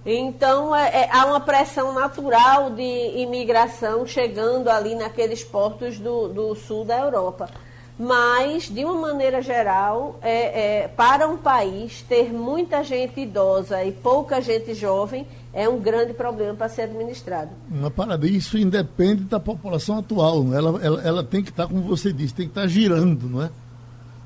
Então, 0.07 0.75
é, 0.77 1.05
é, 1.05 1.09
há 1.11 1.25
uma 1.25 1.41
pressão 1.41 1.95
natural 1.95 2.71
de 2.71 2.83
imigração 3.17 4.07
chegando 4.07 4.69
ali 4.69 4.95
naqueles 4.95 5.43
portos 5.43 5.99
do, 5.99 6.29
do 6.29 6.55
sul 6.55 6.85
da 6.85 6.99
Europa. 6.99 7.49
Mas, 7.99 8.69
de 8.69 8.85
uma 8.85 8.95
maneira 8.95 9.41
geral, 9.41 10.19
é, 10.21 10.83
é, 10.83 10.89
para 10.89 11.29
um 11.29 11.37
país 11.37 12.03
ter 12.03 12.33
muita 12.33 12.83
gente 12.83 13.21
idosa 13.21 13.83
e 13.85 13.93
pouca 13.93 14.41
gente 14.43 14.75
jovem 14.75 15.27
é 15.53 15.69
um 15.69 15.79
grande 15.79 16.13
problema 16.13 16.55
para 16.55 16.69
ser 16.69 16.83
administrado. 16.83 17.51
Uma 17.71 17.91
parada, 17.91 18.27
isso 18.27 18.59
independe 18.59 19.23
da 19.23 19.39
população 19.39 19.99
atual. 19.99 20.43
Não 20.43 20.55
é? 20.55 20.59
ela, 20.59 20.81
ela, 20.85 21.03
ela 21.03 21.25
tem 21.25 21.43
que 21.43 21.51
estar, 21.51 21.69
como 21.69 21.83
você 21.83 22.13
disse, 22.13 22.35
tem 22.35 22.47
que 22.47 22.51
estar 22.51 22.67
girando, 22.67 23.29
não 23.29 23.43
é? 23.43 23.51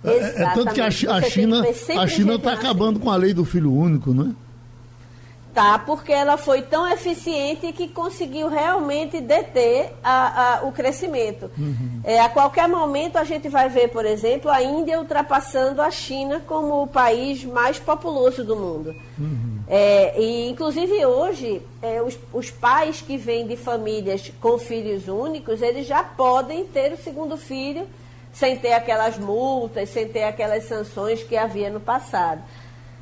É, 0.02 0.42
é 0.42 0.50
tanto 0.54 0.72
que 0.72 0.80
a, 0.80 0.86
a 0.86 2.06
China 2.06 2.34
está 2.36 2.52
acabando 2.52 2.98
com 2.98 3.10
a 3.10 3.16
lei 3.16 3.34
do 3.34 3.44
filho 3.44 3.72
único, 3.72 4.14
não 4.14 4.30
é? 4.30 4.47
Tá, 5.58 5.76
porque 5.76 6.12
ela 6.12 6.36
foi 6.36 6.62
tão 6.62 6.88
eficiente 6.88 7.72
que 7.72 7.88
conseguiu 7.88 8.46
realmente 8.46 9.20
deter 9.20 9.92
a, 10.04 10.60
a, 10.60 10.62
o 10.62 10.70
crescimento. 10.70 11.50
Uhum. 11.58 12.00
É, 12.04 12.20
a 12.20 12.28
qualquer 12.28 12.68
momento 12.68 13.16
a 13.16 13.24
gente 13.24 13.48
vai 13.48 13.68
ver, 13.68 13.88
por 13.88 14.06
exemplo, 14.06 14.52
a 14.52 14.62
Índia 14.62 15.00
ultrapassando 15.00 15.82
a 15.82 15.90
China 15.90 16.40
como 16.46 16.80
o 16.80 16.86
país 16.86 17.42
mais 17.42 17.76
populoso 17.76 18.44
do 18.44 18.54
mundo. 18.54 18.94
Uhum. 19.18 19.58
É, 19.66 20.14
e, 20.16 20.48
inclusive, 20.48 21.04
hoje, 21.04 21.60
é, 21.82 22.00
os, 22.02 22.16
os 22.32 22.52
pais 22.52 23.02
que 23.02 23.16
vêm 23.16 23.44
de 23.44 23.56
famílias 23.56 24.30
com 24.40 24.58
filhos 24.58 25.08
únicos, 25.08 25.60
eles 25.60 25.88
já 25.88 26.04
podem 26.04 26.66
ter 26.66 26.92
o 26.92 26.96
segundo 26.96 27.36
filho 27.36 27.84
sem 28.32 28.56
ter 28.56 28.74
aquelas 28.74 29.18
multas, 29.18 29.88
sem 29.88 30.06
ter 30.06 30.22
aquelas 30.22 30.68
sanções 30.68 31.24
que 31.24 31.36
havia 31.36 31.68
no 31.68 31.80
passado 31.80 32.42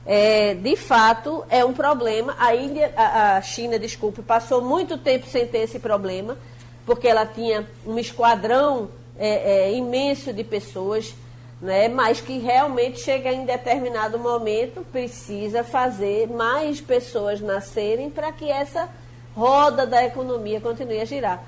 é, 0.07 0.55
de 0.55 0.77
fato, 0.77 1.45
é 1.51 1.65
um 1.65 1.73
problema. 1.73 2.37
A, 2.39 2.55
Índia, 2.55 2.93
a, 2.97 3.37
a 3.37 3.43
China, 3.43 3.77
desculpe, 3.77 4.23
passou 4.23 4.63
muito 4.63 4.97
tempo 4.97 5.27
sem 5.27 5.47
ter 5.49 5.59
esse 5.59 5.81
problema, 5.81 6.39
porque 6.87 7.09
ela 7.09 7.27
tinha 7.27 7.67
um 7.85 7.99
esquadrão 7.99 8.89
é, 9.19 9.65
é, 9.65 9.75
imenso 9.75 10.33
de 10.33 10.45
pessoas, 10.45 11.13
né, 11.61 11.89
mas 11.89 12.21
que 12.21 12.39
realmente 12.39 13.01
chega 13.01 13.33
em 13.33 13.45
determinado 13.45 14.17
momento, 14.17 14.87
precisa 14.93 15.65
fazer 15.65 16.29
mais 16.29 16.81
pessoas 16.81 17.41
nascerem 17.41 18.09
para 18.09 18.31
que 18.31 18.49
essa 18.49 18.89
roda 19.35 19.87
da 19.87 20.05
economia 20.05 20.61
continue 20.61 21.01
a 21.01 21.05
girar. 21.05 21.43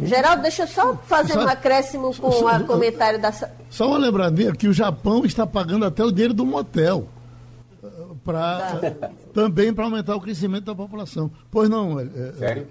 Geraldo, 0.00 0.42
deixa 0.42 0.62
eu 0.62 0.66
só 0.66 0.96
fazer 1.06 1.34
só, 1.34 1.44
um 1.44 1.48
acréscimo 1.48 2.14
com 2.16 2.28
o 2.28 2.66
comentário 2.66 3.20
da. 3.20 3.32
Só 3.68 3.88
uma 3.88 3.98
lembradinha 3.98 4.52
que 4.52 4.68
o 4.68 4.72
Japão 4.72 5.24
está 5.24 5.44
pagando 5.44 5.84
até 5.84 6.04
o 6.04 6.12
dinheiro 6.12 6.32
do 6.32 6.46
motel 6.46 7.08
para 8.28 8.82
também 9.32 9.72
para 9.72 9.84
aumentar 9.84 10.14
o 10.14 10.20
crescimento 10.20 10.64
da 10.64 10.74
população. 10.74 11.30
Pois 11.50 11.70
não? 11.70 11.98
É, 11.98 12.02
é, 12.02 12.32
Sério? 12.34 12.68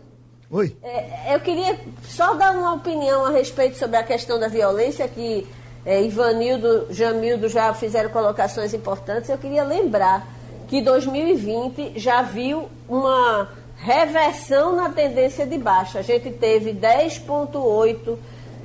Oi. 0.51 0.77
É, 0.83 1.33
eu 1.33 1.39
queria 1.39 1.79
só 2.03 2.35
dar 2.35 2.51
uma 2.51 2.75
opinião 2.75 3.25
a 3.25 3.31
respeito 3.31 3.75
sobre 3.75 3.97
a 3.97 4.03
questão 4.03 4.39
da 4.39 4.47
violência 4.47 5.07
que 5.07 5.47
é, 5.83 6.03
Ivanildo, 6.03 6.85
Jamildo 6.91 7.49
já 7.49 7.73
fizeram 7.73 8.11
colocações 8.11 8.71
importantes. 8.71 9.31
Eu 9.31 9.37
queria 9.39 9.63
lembrar 9.63 10.27
que 10.67 10.79
2020 10.79 11.93
já 11.99 12.21
viu 12.21 12.69
uma 12.87 13.49
reversão 13.77 14.75
na 14.75 14.89
tendência 14.89 15.45
de 15.47 15.57
baixa. 15.57 15.99
A 15.99 16.03
gente 16.03 16.29
teve 16.29 16.71
10,8% 16.71 18.15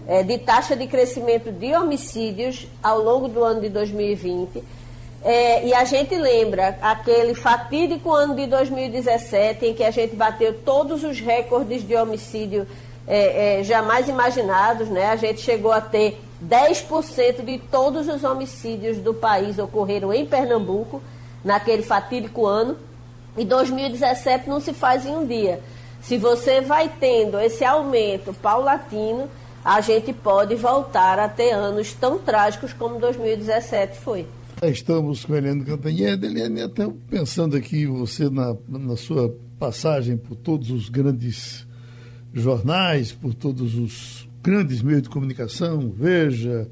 é, 0.06 0.22
de 0.22 0.36
taxa 0.38 0.76
de 0.76 0.86
crescimento 0.86 1.50
de 1.50 1.74
homicídios 1.74 2.66
ao 2.82 3.00
longo 3.00 3.28
do 3.28 3.42
ano 3.42 3.62
de 3.62 3.70
2020. 3.70 4.81
É, 5.24 5.64
e 5.64 5.72
a 5.72 5.84
gente 5.84 6.16
lembra 6.16 6.76
aquele 6.82 7.34
fatídico 7.34 8.12
ano 8.12 8.34
de 8.34 8.46
2017 8.46 9.66
em 9.66 9.74
que 9.74 9.84
a 9.84 9.90
gente 9.90 10.16
bateu 10.16 10.52
todos 10.64 11.04
os 11.04 11.20
recordes 11.20 11.86
de 11.86 11.94
homicídio 11.94 12.66
é, 13.06 13.60
é, 13.60 13.62
jamais 13.62 14.08
imaginados, 14.08 14.88
né? 14.88 15.06
A 15.06 15.16
gente 15.16 15.40
chegou 15.40 15.70
a 15.70 15.80
ter 15.80 16.20
10% 16.44 17.44
de 17.44 17.58
todos 17.58 18.08
os 18.08 18.24
homicídios 18.24 18.98
do 18.98 19.14
país 19.14 19.58
ocorreram 19.58 20.12
em 20.12 20.26
Pernambuco 20.26 21.00
naquele 21.44 21.82
fatídico 21.82 22.44
ano. 22.46 22.76
E 23.36 23.44
2017 23.44 24.48
não 24.48 24.60
se 24.60 24.72
faz 24.72 25.06
em 25.06 25.14
um 25.14 25.24
dia. 25.24 25.60
Se 26.02 26.18
você 26.18 26.60
vai 26.60 26.90
tendo 27.00 27.38
esse 27.38 27.64
aumento 27.64 28.34
paulatino, 28.34 29.28
a 29.64 29.80
gente 29.80 30.12
pode 30.12 30.56
voltar 30.56 31.20
a 31.20 31.28
ter 31.28 31.52
anos 31.52 31.92
tão 31.92 32.18
trágicos 32.18 32.72
como 32.72 32.98
2017 32.98 33.98
foi. 34.00 34.26
Estamos 34.70 35.24
com 35.24 35.34
Helene 35.34 35.64
Cantanhede. 35.64 36.24
Helene, 36.24 36.62
até 36.62 36.88
pensando 37.10 37.56
aqui, 37.56 37.84
você 37.84 38.30
na, 38.30 38.56
na 38.68 38.96
sua 38.96 39.36
passagem 39.58 40.16
por 40.16 40.36
todos 40.36 40.70
os 40.70 40.88
grandes 40.88 41.66
jornais, 42.32 43.10
por 43.10 43.34
todos 43.34 43.74
os 43.74 44.28
grandes 44.40 44.80
meios 44.80 45.02
de 45.02 45.08
comunicação, 45.08 45.92
Veja, 45.96 46.68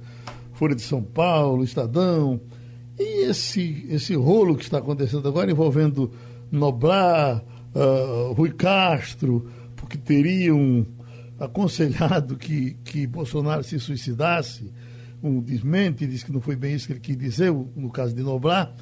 Folha 0.53 0.77
de 0.77 0.83
São 0.83 1.03
Paulo, 1.03 1.65
Estadão, 1.65 2.41
e 2.97 3.29
esse, 3.29 3.85
esse 3.91 4.15
rolo 4.15 4.57
que 4.57 4.63
está 4.63 4.79
acontecendo 4.79 5.27
agora 5.27 5.51
envolvendo 5.51 6.13
Noblar, 6.49 7.43
uh, 7.75 8.33
Rui 8.35 8.53
Castro, 8.53 9.51
porque 9.75 9.99
teriam 9.99 10.87
aconselhado 11.41 12.37
que, 12.37 12.77
que 12.85 13.05
Bolsonaro 13.05 13.65
se 13.65 13.81
suicidasse, 13.81 14.71
um 15.23 15.41
desmente, 15.41 16.07
disse 16.07 16.25
que 16.25 16.33
não 16.33 16.41
foi 16.41 16.57
bem 16.57 16.75
isso 16.75 16.87
que 16.87 16.93
ele 16.93 17.01
quis 17.01 17.17
dizer, 17.17 17.53
no 17.53 17.91
caso 17.91 18.15
de 18.15 18.23
Noblar. 18.23 18.73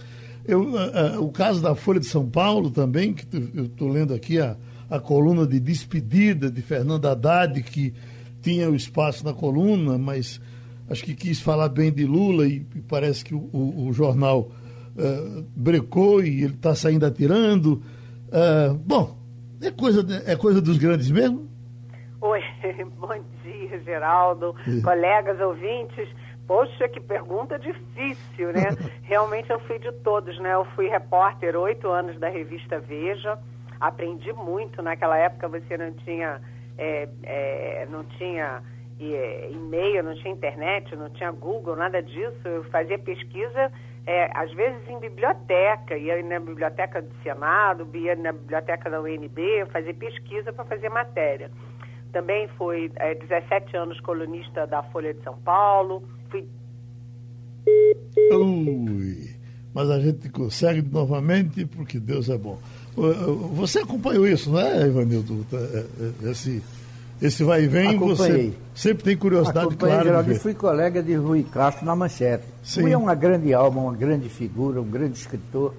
Eu, 0.47 0.63
uh, 0.63 1.19
uh, 1.19 1.25
o 1.25 1.31
caso 1.31 1.61
da 1.61 1.75
Folha 1.75 2.01
de 2.01 2.07
São 2.07 2.29
Paulo 2.29 2.71
também, 2.71 3.13
que 3.13 3.27
eu 3.55 3.65
estou 3.65 3.89
lendo 3.89 4.15
aqui 4.15 4.41
a, 4.41 4.57
a 4.89 4.99
coluna 4.99 5.47
de 5.47 5.61
despedida 5.61 6.51
de 6.51 6.63
Fernando 6.63 7.07
Haddad, 7.07 7.63
que 7.63 7.93
tinha 8.41 8.71
o 8.71 8.75
espaço 8.75 9.25
na 9.25 9.35
coluna, 9.35 9.99
mas 9.99 10.41
acho 10.89 11.05
que 11.05 11.15
quis 11.15 11.41
falar 11.41 11.69
bem 11.69 11.93
de 11.93 12.07
Lula 12.07 12.47
e, 12.47 12.67
e 12.75 12.81
parece 12.81 13.25
que 13.25 13.35
o, 13.35 13.51
o, 13.53 13.89
o 13.89 13.93
jornal 13.93 14.51
uh, 14.97 15.45
brecou 15.55 16.23
e 16.23 16.45
ele 16.45 16.55
está 16.55 16.75
saindo 16.75 17.05
atirando. 17.05 17.83
Uh, 18.29 18.75
bom, 18.75 19.19
é 19.61 19.71
coisa, 19.71 20.07
é 20.27 20.37
coisa 20.37 20.61
dos 20.61 20.79
grandes 20.79 21.11
mesmo? 21.11 21.49
Oi, 22.21 22.41
bom 22.99 23.23
dia, 23.43 23.81
Geraldo, 23.83 24.55
é. 24.67 24.81
colegas 24.81 25.41
ouvintes. 25.41 26.09
Poxa, 26.49 26.89
que 26.89 26.99
pergunta 26.99 27.59
difícil, 27.59 28.55
né? 28.55 28.71
Realmente 29.05 29.51
eu 29.51 29.61
fui 29.61 29.79
de 29.79 29.93
todos, 30.01 30.39
né? 30.41 30.55
Eu 30.55 30.65
fui 30.75 30.89
repórter 30.89 31.55
oito 31.55 31.89
anos 31.89 32.19
da 32.19 32.31
revista 32.31 32.81
Veja, 32.81 33.39
aprendi 33.79 34.33
muito. 34.33 34.81
Naquela 34.81 35.19
época 35.19 35.47
você 35.47 35.77
não 35.77 35.93
tinha, 35.93 36.41
é, 36.79 37.07
é, 37.23 37.87
não 37.91 38.03
tinha 38.03 38.63
é, 38.99 39.51
e-mail, 39.51 40.03
não 40.03 40.15
tinha 40.15 40.33
internet, 40.33 40.97
não 40.97 41.11
tinha 41.11 41.31
Google, 41.31 41.77
nada 41.77 42.03
disso. 42.03 42.41
Eu 42.47 42.65
fazia 42.65 42.99
pesquisa, 42.99 43.71
é, 44.07 44.31
às 44.35 44.51
vezes 44.55 44.89
em 44.89 44.99
biblioteca, 44.99 45.99
ia 45.99 46.23
na 46.23 46.41
biblioteca 46.41 47.03
do 47.03 47.15
Senado, 47.23 47.87
ia 47.95 48.17
na 48.17 48.33
biblioteca 48.33 48.89
da 48.89 49.03
UNB, 49.03 49.67
fazia 49.71 49.93
pesquisa 49.93 50.51
para 50.51 50.65
fazer 50.65 50.89
matéria. 50.89 51.51
Também 52.11 52.49
fui 52.57 52.91
é, 52.97 53.15
17 53.15 53.77
anos 53.77 54.01
colunista 54.01 54.67
da 54.67 54.83
Folha 54.85 55.13
de 55.13 55.23
São 55.23 55.37
Paulo. 55.43 56.03
Fui. 56.31 56.45
Ui, 58.31 59.31
mas 59.75 59.91
a 59.91 60.01
gente 60.01 60.29
consegue 60.29 60.83
novamente 60.83 61.65
porque 61.67 61.99
Deus 61.99 62.29
é 62.29 62.37
bom. 62.37 62.59
Você 63.55 63.81
acompanhou 63.81 64.27
isso, 64.27 64.51
não 64.51 64.61
é, 64.61 64.87
Ivanildo? 64.87 65.47
Esse 66.23 66.63
esse 67.21 67.43
vai 67.43 67.65
e 67.65 67.67
vem, 67.67 67.97
Acompanhei. 67.97 68.51
você 68.51 68.81
sempre 68.81 69.03
tem 69.03 69.17
curiosidade, 69.17 69.67
Acompanhei, 69.67 69.97
claro. 69.97 70.09
Geraldo, 70.09 70.35
fui 70.37 70.55
colega 70.55 71.03
de 71.03 71.15
Rui 71.15 71.43
Castro 71.43 71.85
na 71.85 71.97
Manchete. 71.97 72.45
Sim. 72.63 72.83
Rui 72.83 72.93
é 72.93 72.97
uma 72.97 73.15
grande 73.15 73.53
alma, 73.53 73.81
uma 73.81 73.95
grande 73.95 74.29
figura, 74.29 74.81
um 74.81 74.89
grande 74.89 75.19
escritor. 75.19 75.75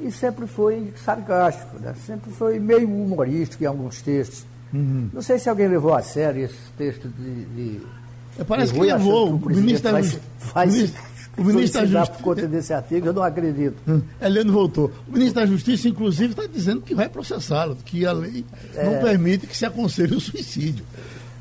E 0.00 0.10
sempre 0.12 0.46
foi 0.46 0.92
sarcástico, 1.04 1.78
né? 1.80 1.94
sempre 2.06 2.30
foi 2.30 2.60
meio 2.60 2.88
humorístico 2.88 3.64
em 3.64 3.66
alguns 3.66 4.00
textos. 4.02 4.46
Uhum. 4.72 5.08
Não 5.12 5.22
sei 5.22 5.38
se 5.38 5.48
alguém 5.48 5.68
levou 5.68 5.94
a 5.94 6.02
sério 6.02 6.44
esse 6.44 6.70
texto 6.76 7.08
de. 7.08 7.44
de 7.46 7.80
é, 7.80 8.05
Parece 8.44 8.72
de 8.72 8.78
Rui, 8.78 8.88
que 8.88 8.94
levou. 8.94 9.30
O, 9.30 9.36
o 9.36 9.50
ministro 9.50 9.92
vai, 9.92 10.02
vai, 10.02 10.20
vai, 10.68 10.92
o 11.38 11.44
ministro 11.44 11.80
da 11.82 11.86
Justiça. 11.86 12.12
por 12.12 12.22
conta 12.22 12.48
desse 12.48 12.72
artigo, 12.72 13.06
eu 13.08 13.12
não 13.12 13.22
acredito. 13.22 13.76
Hum, 13.86 14.02
Heleno 14.20 14.52
voltou. 14.52 14.90
O 15.06 15.12
ministro 15.12 15.42
da 15.42 15.46
Justiça, 15.46 15.88
inclusive, 15.88 16.30
está 16.30 16.46
dizendo 16.46 16.80
que 16.80 16.94
vai 16.94 17.08
processá-lo, 17.08 17.76
que 17.76 18.06
a 18.06 18.12
lei 18.12 18.44
é... 18.74 18.84
não 18.84 19.00
permite 19.02 19.46
que 19.46 19.56
se 19.56 19.66
aconselhe 19.66 20.14
o 20.14 20.20
suicídio. 20.20 20.84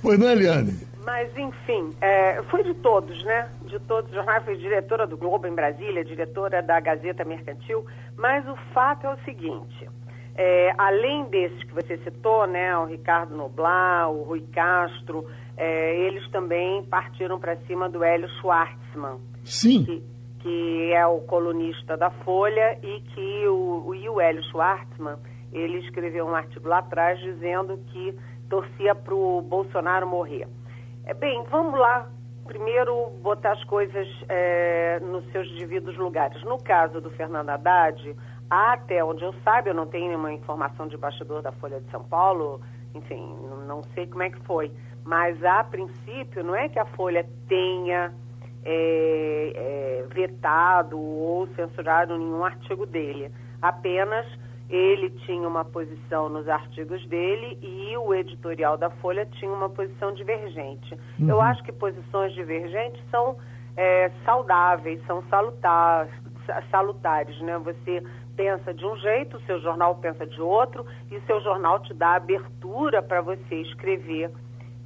Pois 0.01 0.19
não, 0.19 0.27
Eliane? 0.27 0.77
Mas, 1.05 1.29
enfim, 1.37 1.91
é, 2.01 2.41
foi 2.49 2.63
de 2.63 2.73
todos, 2.75 3.23
né? 3.23 3.47
De 3.67 3.79
todos 3.81 4.09
os 4.09 4.15
jornais. 4.15 4.43
Fui 4.43 4.57
diretora 4.57 5.07
do 5.07 5.15
Globo 5.15 5.47
em 5.47 5.53
Brasília, 5.53 6.03
diretora 6.03 6.61
da 6.61 6.79
Gazeta 6.79 7.23
Mercantil. 7.23 7.85
Mas 8.17 8.45
o 8.47 8.55
fato 8.73 9.05
é 9.05 9.13
o 9.13 9.17
seguinte: 9.23 9.87
é, 10.35 10.73
além 10.77 11.25
desses 11.25 11.63
que 11.63 11.73
você 11.73 11.97
citou, 11.99 12.47
né? 12.47 12.75
O 12.77 12.85
Ricardo 12.85 13.35
Noblar, 13.35 14.09
o 14.11 14.23
Rui 14.23 14.43
Castro, 14.51 15.25
é, 15.57 15.95
eles 15.95 16.27
também 16.29 16.83
partiram 16.83 17.39
para 17.39 17.55
cima 17.67 17.89
do 17.89 18.03
Hélio 18.03 18.29
Schwartzman. 18.39 19.19
Sim. 19.43 19.85
Que, 19.85 20.03
que, 20.39 20.93
é 20.93 21.05
o 21.07 21.21
colunista 21.21 21.95
da 21.95 22.09
Folha 22.09 22.77
e 22.83 23.01
que 23.01 23.47
o, 23.47 23.85
o, 23.87 24.21
Hélio 24.21 24.43
Schwartzman, 24.45 25.17
ele 25.53 25.79
escreveu 25.79 26.25
um 26.25 26.35
artigo 26.35 26.67
lá 26.67 26.79
atrás 26.79 27.19
dizendo 27.19 27.77
que 27.91 28.13
torcia 28.49 28.93
para 28.93 29.15
o 29.15 29.41
Bolsonaro 29.41 30.07
morrer. 30.07 30.47
É, 31.05 31.13
bem, 31.13 31.43
vamos 31.49 31.79
lá. 31.79 32.09
Primeiro, 32.45 33.09
botar 33.21 33.53
as 33.53 33.63
coisas 33.63 34.07
é, 34.29 34.99
nos 34.99 35.25
seus 35.31 35.49
devidos 35.57 35.97
lugares. 35.97 36.43
No 36.43 36.61
caso 36.61 37.01
do 37.01 37.09
Fernando 37.11 37.49
Haddad, 37.49 38.15
até 38.49 39.03
onde 39.03 39.23
eu 39.23 39.33
saiba, 39.43 39.69
eu 39.69 39.73
não 39.73 39.87
tenho 39.87 40.07
nenhuma 40.09 40.31
informação 40.31 40.87
de 40.87 40.95
bastidor 40.95 41.41
da 41.41 41.51
Folha 41.53 41.79
de 41.79 41.89
São 41.89 42.03
Paulo, 42.03 42.61
enfim, 42.93 43.35
não 43.67 43.81
sei 43.95 44.05
como 44.05 44.23
é 44.23 44.29
que 44.29 44.39
foi. 44.41 44.71
Mas, 45.05 45.43
a 45.43 45.63
princípio, 45.63 46.43
não 46.43 46.55
é 46.55 46.67
que 46.67 46.79
a 46.79 46.85
Folha 46.85 47.25
tenha 47.47 48.11
é, 48.63 49.51
é, 49.55 50.05
vetado 50.13 50.99
ou 50.99 51.47
censurado 51.55 52.17
nenhum 52.17 52.43
artigo 52.43 52.85
dele. 52.85 53.31
Apenas 53.61 54.25
ele 54.69 55.11
tinha 55.25 55.47
uma 55.47 55.63
posição 55.63 56.27
nos 56.27 56.49
artigos 56.49 57.05
dele 57.07 57.59
e 57.61 57.95
o 57.97 58.13
editorial 58.13 58.77
da 58.77 58.89
Folha 58.89 59.25
tinha 59.25 59.51
uma 59.51 59.69
posição 59.69 60.11
divergente. 60.13 60.97
Uhum. 61.19 61.29
Eu 61.29 61.41
acho 61.41 61.63
que 61.63 61.71
posições 61.71 62.33
divergentes 62.33 62.99
são 63.11 63.37
é, 63.77 64.09
saudáveis, 64.25 64.99
são 65.05 65.23
salutares, 65.29 66.11
salutares, 66.71 67.39
né? 67.41 67.57
Você 67.59 68.01
pensa 68.35 68.73
de 68.73 68.85
um 68.85 68.97
jeito, 68.97 69.37
o 69.37 69.41
seu 69.41 69.59
jornal 69.61 69.95
pensa 69.95 70.25
de 70.25 70.41
outro 70.41 70.85
e 71.11 71.19
seu 71.21 71.39
jornal 71.41 71.79
te 71.79 71.93
dá 71.93 72.15
abertura 72.15 73.01
para 73.01 73.21
você 73.21 73.55
escrever, 73.61 74.31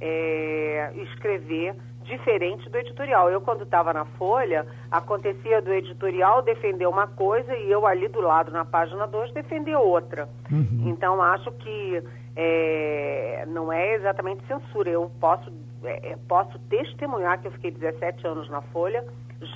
é, 0.00 0.92
escrever 0.96 1.74
diferente 2.04 2.68
do 2.68 2.76
editorial. 2.76 3.30
Eu, 3.30 3.40
quando 3.40 3.64
estava 3.64 3.92
na 3.92 4.04
Folha, 4.04 4.66
acontecia 4.90 5.62
do 5.62 5.72
editorial 5.72 6.42
defender 6.42 6.86
uma 6.86 7.06
coisa 7.06 7.54
e 7.56 7.70
eu 7.70 7.86
ali 7.86 8.08
do 8.08 8.20
lado, 8.20 8.50
na 8.50 8.64
página 8.64 9.06
2, 9.06 9.32
defender 9.32 9.76
outra. 9.76 10.28
Uhum. 10.50 10.84
Então, 10.86 11.22
acho 11.22 11.52
que 11.52 12.02
é, 12.34 13.44
não 13.48 13.72
é 13.72 13.94
exatamente 13.94 14.44
censura. 14.46 14.90
Eu 14.90 15.10
posso, 15.20 15.52
é, 15.84 16.12
é 16.12 16.18
posso 16.28 16.58
testemunhar 16.70 17.40
que 17.40 17.48
eu 17.48 17.52
fiquei 17.52 17.70
17 17.70 18.26
anos 18.26 18.48
na 18.50 18.60
Folha, 18.60 19.04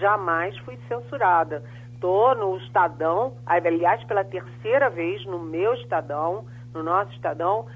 jamais 0.01 0.57
fui 0.59 0.79
censurada. 0.89 1.63
Estou 1.93 2.35
no 2.35 2.57
Estadão, 2.59 3.35
aliás, 3.47 4.05
pela 4.05 4.25
terceira 4.25 4.91
vez 4.91 5.25
no 5.25 5.39
meu 5.39 5.73
Estadão, 5.75 6.45
no 6.75 6.83
nosso 6.83 7.11
Estadão, 7.13 7.67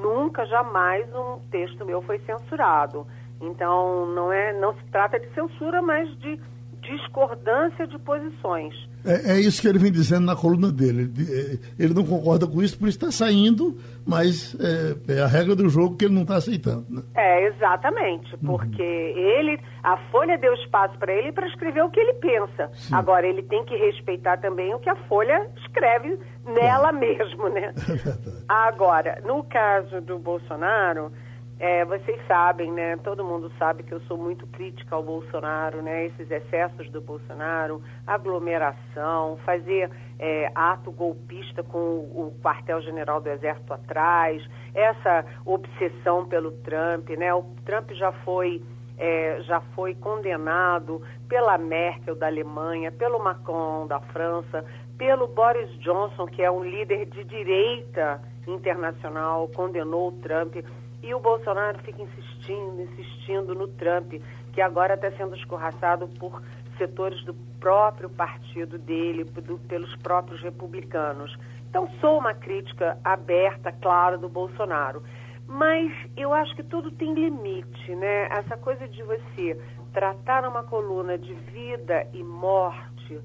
nunca, 0.00 0.46
jamais 0.46 1.06
um 1.14 1.38
texto 1.50 1.84
meu 1.84 2.00
foi 2.02 2.18
censurado. 2.20 3.06
Então, 3.40 4.06
não, 4.06 4.32
é, 4.32 4.52
não 4.52 4.74
se 4.74 4.84
trata 4.90 5.18
de 5.18 5.32
censura, 5.34 5.80
mas 5.80 6.08
de 6.18 6.40
discordância 6.80 7.86
de 7.86 7.98
posições. 7.98 8.74
É, 9.04 9.32
é, 9.32 9.40
isso 9.40 9.60
que 9.62 9.68
ele 9.68 9.78
vem 9.78 9.92
dizendo 9.92 10.26
na 10.26 10.34
coluna 10.34 10.70
dele. 10.70 11.10
Ele, 11.16 11.60
ele 11.78 11.94
não 11.94 12.04
concorda 12.04 12.46
com 12.46 12.62
isso, 12.62 12.78
por 12.78 12.88
isso 12.88 12.98
está 12.98 13.10
saindo, 13.10 13.78
mas 14.06 14.56
é, 14.60 15.14
é, 15.14 15.22
a 15.22 15.26
regra 15.26 15.54
do 15.54 15.68
jogo 15.68 15.96
que 15.96 16.04
ele 16.04 16.14
não 16.14 16.22
está 16.22 16.36
aceitando. 16.36 16.84
Né? 16.90 17.02
É, 17.14 17.46
exatamente, 17.46 18.32
uhum. 18.34 18.40
porque 18.56 18.82
uhum. 18.82 19.18
ele, 19.18 19.60
a 19.82 19.96
Folha 20.10 20.36
deu 20.36 20.52
espaço 20.54 20.98
para 20.98 21.12
ele 21.12 21.32
para 21.32 21.46
escrever 21.46 21.82
o 21.84 21.90
que 21.90 22.00
ele 22.00 22.14
pensa. 22.14 22.70
Sim. 22.74 22.94
Agora, 22.94 23.26
ele 23.26 23.42
tem 23.42 23.64
que 23.64 23.76
respeitar 23.76 24.38
também 24.38 24.74
o 24.74 24.78
que 24.78 24.90
a 24.90 24.96
Folha 25.08 25.48
escreve 25.58 26.18
nela 26.44 26.92
mesmo, 26.92 27.48
né? 27.48 27.72
É 28.08 28.38
Agora, 28.48 29.22
no 29.26 29.44
caso 29.44 30.00
do 30.00 30.18
Bolsonaro, 30.18 31.12
é, 31.60 31.84
vocês 31.84 32.20
sabem, 32.28 32.70
né? 32.70 32.96
Todo 32.98 33.24
mundo 33.24 33.50
sabe 33.58 33.82
que 33.82 33.92
eu 33.92 34.00
sou 34.02 34.16
muito 34.16 34.46
crítica 34.46 34.94
ao 34.94 35.02
Bolsonaro, 35.02 35.82
né? 35.82 36.06
Esses 36.06 36.30
excessos 36.30 36.88
do 36.90 37.00
Bolsonaro, 37.00 37.82
aglomeração, 38.06 39.38
fazer 39.44 39.90
é, 40.20 40.52
ato 40.54 40.92
golpista 40.92 41.62
com 41.64 41.78
o 41.78 42.32
quartel-general 42.42 43.20
do 43.20 43.28
Exército 43.28 43.72
atrás, 43.72 44.40
essa 44.72 45.24
obsessão 45.44 46.26
pelo 46.26 46.52
Trump, 46.62 47.08
né? 47.10 47.34
O 47.34 47.42
Trump 47.64 47.90
já 47.92 48.12
foi 48.12 48.62
é, 48.96 49.40
já 49.42 49.60
foi 49.74 49.94
condenado 49.94 51.02
pela 51.28 51.56
Merkel 51.56 52.16
da 52.16 52.26
Alemanha, 52.26 52.90
pelo 52.90 53.18
Macron 53.18 53.86
da 53.86 54.00
França, 54.00 54.64
pelo 54.96 55.28
Boris 55.28 55.70
Johnson, 55.78 56.26
que 56.26 56.42
é 56.42 56.50
um 56.50 56.64
líder 56.64 57.06
de 57.06 57.22
direita 57.24 58.20
internacional, 58.46 59.48
condenou 59.48 60.08
o 60.08 60.12
Trump. 60.20 60.56
E 61.02 61.14
o 61.14 61.20
Bolsonaro 61.20 61.78
fica 61.80 62.02
insistindo, 62.02 62.82
insistindo 62.82 63.54
no 63.54 63.68
Trump, 63.68 64.14
que 64.52 64.60
agora 64.60 64.94
está 64.94 65.10
sendo 65.12 65.36
escorraçado 65.36 66.08
por 66.18 66.42
setores 66.76 67.22
do 67.24 67.34
próprio 67.60 68.08
partido 68.08 68.78
dele, 68.78 69.24
do, 69.24 69.58
pelos 69.58 69.94
próprios 69.96 70.40
republicanos. 70.42 71.36
Então, 71.68 71.88
sou 72.00 72.18
uma 72.18 72.34
crítica 72.34 72.98
aberta, 73.04 73.70
claro, 73.70 74.18
do 74.18 74.28
Bolsonaro. 74.28 75.02
Mas 75.46 75.92
eu 76.16 76.32
acho 76.32 76.54
que 76.54 76.62
tudo 76.62 76.90
tem 76.90 77.14
limite, 77.14 77.94
né? 77.94 78.28
Essa 78.30 78.56
coisa 78.56 78.86
de 78.86 79.02
você 79.02 79.58
tratar 79.92 80.46
uma 80.46 80.62
coluna 80.62 81.16
de 81.16 81.32
vida 81.32 82.06
e 82.12 82.22
morte, 82.22 83.18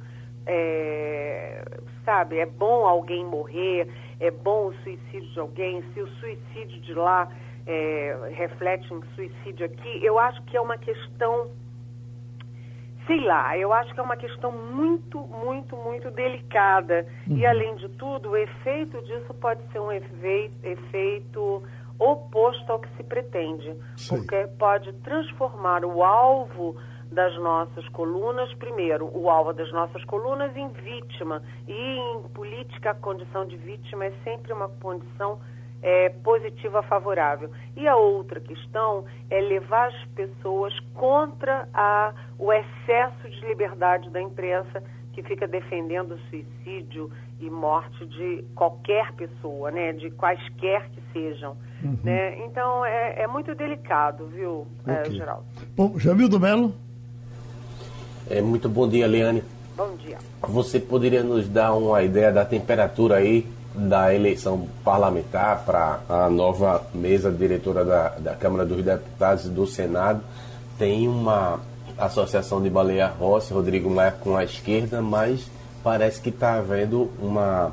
é, 0.45 1.63
sabe, 2.05 2.39
é 2.39 2.45
bom 2.45 2.85
alguém 2.85 3.25
morrer, 3.25 3.89
é 4.19 4.31
bom 4.31 4.67
o 4.67 4.73
suicídio 4.83 5.29
de 5.31 5.39
alguém, 5.39 5.83
se 5.93 6.01
o 6.01 6.07
suicídio 6.07 6.81
de 6.81 6.93
lá 6.93 7.29
é, 7.65 8.31
reflete 8.33 8.93
um 8.93 9.01
suicídio 9.15 9.65
aqui, 9.65 10.03
eu 10.03 10.19
acho 10.19 10.41
que 10.43 10.57
é 10.57 10.61
uma 10.61 10.77
questão, 10.77 11.49
sei 13.07 13.21
lá, 13.21 13.57
eu 13.57 13.71
acho 13.71 13.93
que 13.93 13.99
é 13.99 14.03
uma 14.03 14.17
questão 14.17 14.51
muito, 14.51 15.19
muito, 15.19 15.75
muito 15.77 16.11
delicada. 16.11 17.05
Uhum. 17.27 17.37
E, 17.37 17.45
além 17.45 17.75
de 17.75 17.89
tudo, 17.89 18.31
o 18.31 18.37
efeito 18.37 19.01
disso 19.03 19.33
pode 19.35 19.61
ser 19.71 19.79
um 19.79 19.91
efeito, 19.91 20.55
efeito 20.63 21.63
oposto 21.99 22.71
ao 22.71 22.79
que 22.79 22.89
se 22.97 23.03
pretende, 23.03 23.73
Sim. 23.95 24.17
porque 24.17 24.47
pode 24.57 24.91
transformar 24.93 25.85
o 25.85 26.03
alvo 26.03 26.75
das 27.11 27.35
nossas 27.37 27.87
colunas, 27.89 28.51
primeiro, 28.55 29.09
o 29.13 29.29
alvo 29.29 29.53
das 29.53 29.71
nossas 29.71 30.03
colunas 30.05 30.55
em 30.57 30.67
vítima. 30.69 31.41
E 31.67 31.71
em 31.71 32.23
política, 32.29 32.91
a 32.91 32.95
condição 32.95 33.45
de 33.45 33.55
vítima 33.55 34.05
é 34.05 34.11
sempre 34.23 34.51
uma 34.51 34.67
condição 34.67 35.39
é, 35.83 36.09
positiva 36.09 36.81
favorável. 36.81 37.51
E 37.75 37.87
a 37.87 37.95
outra 37.95 38.39
questão 38.39 39.03
é 39.29 39.41
levar 39.41 39.89
as 39.89 40.05
pessoas 40.15 40.73
contra 40.95 41.67
a, 41.73 42.13
o 42.39 42.51
excesso 42.51 43.29
de 43.29 43.45
liberdade 43.45 44.09
da 44.09 44.21
imprensa 44.21 44.81
que 45.11 45.21
fica 45.21 45.45
defendendo 45.45 46.13
o 46.13 46.19
suicídio 46.29 47.11
e 47.39 47.49
morte 47.49 48.05
de 48.05 48.43
qualquer 48.55 49.11
pessoa, 49.13 49.69
né, 49.69 49.91
de 49.91 50.09
quaisquer 50.09 50.89
que 50.89 51.01
sejam. 51.11 51.55
Uhum. 51.83 51.97
Né? 52.03 52.43
Então 52.45 52.83
é, 52.85 53.21
é, 53.21 53.27
muito 53.27 53.53
delicado, 53.53 54.27
viu, 54.27 54.65
é, 54.87 55.01
okay. 55.01 55.13
é, 55.13 55.15
Geraldo? 55.17 55.45
Bom, 55.75 55.99
Jamil 55.99 56.29
do 56.29 56.39
Melo. 56.39 56.73
É, 58.29 58.41
muito 58.41 58.69
bom 58.69 58.87
dia, 58.87 59.05
Leane. 59.05 59.43
Bom 59.75 59.95
dia. 59.97 60.17
Você 60.41 60.79
poderia 60.79 61.23
nos 61.23 61.49
dar 61.49 61.73
uma 61.73 62.01
ideia 62.01 62.31
da 62.31 62.45
temperatura 62.45 63.17
aí 63.17 63.45
da 63.73 64.13
eleição 64.13 64.67
parlamentar 64.83 65.63
para 65.65 65.99
a 66.07 66.29
nova 66.29 66.85
mesa 66.93 67.31
diretora 67.31 67.83
da, 67.83 68.09
da 68.09 68.35
Câmara 68.35 68.65
dos 68.65 68.83
Deputados 68.83 69.45
e 69.45 69.49
do 69.49 69.65
Senado. 69.65 70.21
Tem 70.77 71.07
uma 71.07 71.59
associação 71.97 72.61
de 72.61 72.69
Baleia 72.69 73.07
Rossi, 73.07 73.53
Rodrigo 73.53 73.89
Maia 73.89 74.11
com 74.11 74.35
a 74.35 74.43
esquerda, 74.43 75.01
mas 75.01 75.49
parece 75.83 76.21
que 76.21 76.29
está 76.29 76.55
havendo 76.55 77.11
uma 77.19 77.71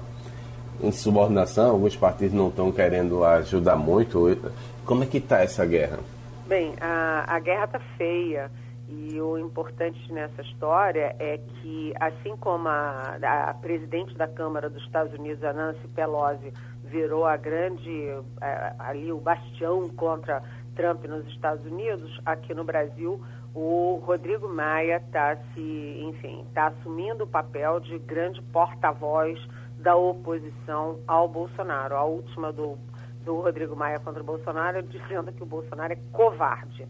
insubordinação, 0.82 1.70
alguns 1.70 1.94
partidos 1.94 2.34
não 2.34 2.48
estão 2.48 2.72
querendo 2.72 3.22
ajudar 3.24 3.76
muito. 3.76 4.36
Como 4.84 5.04
é 5.04 5.06
que 5.06 5.18
está 5.18 5.40
essa 5.40 5.64
guerra? 5.64 5.98
Bem, 6.46 6.74
a, 6.80 7.24
a 7.26 7.38
guerra 7.38 7.64
está 7.66 7.80
feia. 7.96 8.50
E 8.92 9.20
o 9.20 9.38
importante 9.38 10.12
nessa 10.12 10.42
história 10.42 11.14
é 11.20 11.38
que, 11.38 11.94
assim 12.00 12.36
como 12.36 12.68
a, 12.68 13.18
a, 13.22 13.54
presidente 13.54 14.16
da 14.16 14.26
Câmara 14.26 14.68
dos 14.68 14.82
Estados 14.82 15.14
Unidos, 15.14 15.44
a 15.44 15.52
Nancy 15.52 15.86
Pelosi, 15.94 16.52
virou 16.82 17.24
a 17.24 17.36
grande, 17.36 18.08
é, 18.40 18.74
ali 18.80 19.12
o 19.12 19.20
bastião 19.20 19.88
contra 19.90 20.42
Trump 20.74 21.04
nos 21.04 21.24
Estados 21.28 21.64
Unidos, 21.64 22.20
aqui 22.26 22.52
no 22.52 22.64
Brasil, 22.64 23.22
o 23.54 24.02
Rodrigo 24.04 24.48
Maia 24.48 24.96
está 24.96 25.36
se, 25.54 26.02
enfim, 26.04 26.44
está 26.48 26.66
assumindo 26.66 27.22
o 27.22 27.28
papel 27.28 27.78
de 27.78 27.96
grande 28.00 28.42
porta-voz 28.42 29.38
da 29.78 29.94
oposição 29.94 30.98
ao 31.06 31.28
Bolsonaro. 31.28 31.94
A 31.94 32.04
última 32.04 32.52
do, 32.52 32.76
do 33.24 33.40
Rodrigo 33.40 33.76
Maia 33.76 34.00
contra 34.00 34.20
o 34.20 34.26
Bolsonaro 34.26 34.82
dizendo 34.84 35.30
que 35.30 35.44
o 35.44 35.46
Bolsonaro 35.46 35.92
é 35.92 35.98
covarde. 36.12 36.88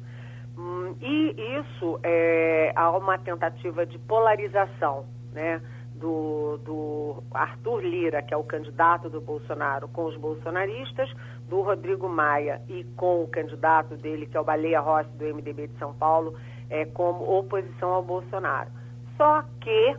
Hum, 0.58 0.94
e 1.00 1.34
isso 1.60 1.98
é, 2.02 2.72
há 2.74 2.90
uma 2.90 3.18
tentativa 3.18 3.86
de 3.86 3.98
polarização, 3.98 5.06
né? 5.32 5.60
Do, 5.94 6.56
do 6.64 7.22
Arthur 7.30 7.80
Lira, 7.80 8.22
que 8.22 8.32
é 8.32 8.36
o 8.36 8.42
candidato 8.42 9.10
do 9.10 9.20
Bolsonaro, 9.20 9.86
com 9.88 10.06
os 10.06 10.16
bolsonaristas, 10.16 11.12
do 11.46 11.60
Rodrigo 11.60 12.08
Maia 12.08 12.62
e 12.68 12.84
com 12.96 13.22
o 13.22 13.28
candidato 13.28 13.96
dele, 13.96 14.24
que 14.24 14.34
é 14.34 14.40
o 14.40 14.44
Baleia 14.44 14.80
Rossi, 14.80 15.10
do 15.18 15.24
MDB 15.26 15.66
de 15.66 15.78
São 15.78 15.92
Paulo, 15.92 16.34
é, 16.70 16.86
como 16.86 17.30
oposição 17.38 17.90
ao 17.90 18.02
Bolsonaro. 18.02 18.70
Só 19.18 19.42
que 19.60 19.94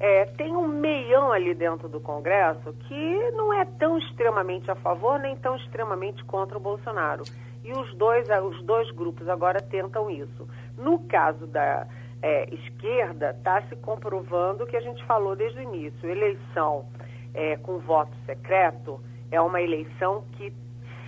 é, 0.00 0.24
tem 0.24 0.56
um 0.56 0.66
meião 0.66 1.30
ali 1.30 1.54
dentro 1.54 1.86
do 1.86 2.00
Congresso 2.00 2.72
que 2.88 3.30
não 3.32 3.52
é 3.52 3.66
tão 3.78 3.98
extremamente 3.98 4.70
a 4.70 4.74
favor 4.74 5.18
nem 5.18 5.36
tão 5.36 5.54
extremamente 5.56 6.24
contra 6.24 6.56
o 6.56 6.60
Bolsonaro. 6.60 7.22
E 7.64 7.72
os 7.72 7.94
dois, 7.94 8.28
eh, 8.28 8.40
os 8.40 8.62
dois 8.62 8.90
grupos 8.92 9.28
agora 9.28 9.60
tentam 9.60 10.10
isso. 10.10 10.48
No 10.78 11.00
caso 11.00 11.46
da 11.46 11.86
é, 12.22 12.52
esquerda, 12.54 13.30
está 13.30 13.62
se 13.62 13.76
comprovando 13.76 14.64
o 14.64 14.66
que 14.66 14.76
a 14.76 14.80
gente 14.80 15.04
falou 15.04 15.34
desde 15.34 15.58
o 15.58 15.62
início. 15.62 16.08
Eleição 16.08 16.86
é, 17.34 17.56
com 17.56 17.78
voto 17.78 18.12
secreto 18.26 19.00
é 19.30 19.40
uma 19.40 19.60
eleição 19.60 20.24
que 20.32 20.52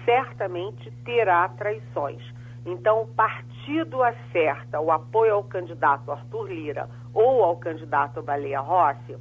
certamente 0.05 0.91
terá 1.05 1.49
traições. 1.49 2.23
Então, 2.65 3.03
o 3.03 3.07
partido 3.09 4.03
acerta 4.03 4.81
o 4.81 4.91
apoio 4.91 5.35
ao 5.35 5.45
candidato 5.45 6.13
Arthur 6.13 6.49
Lira 6.49 6.89
ou 7.13 7.43
ao 7.43 7.57
candidato 7.57 8.23
Baleia 8.23 8.61
Rossi, 8.61 9.17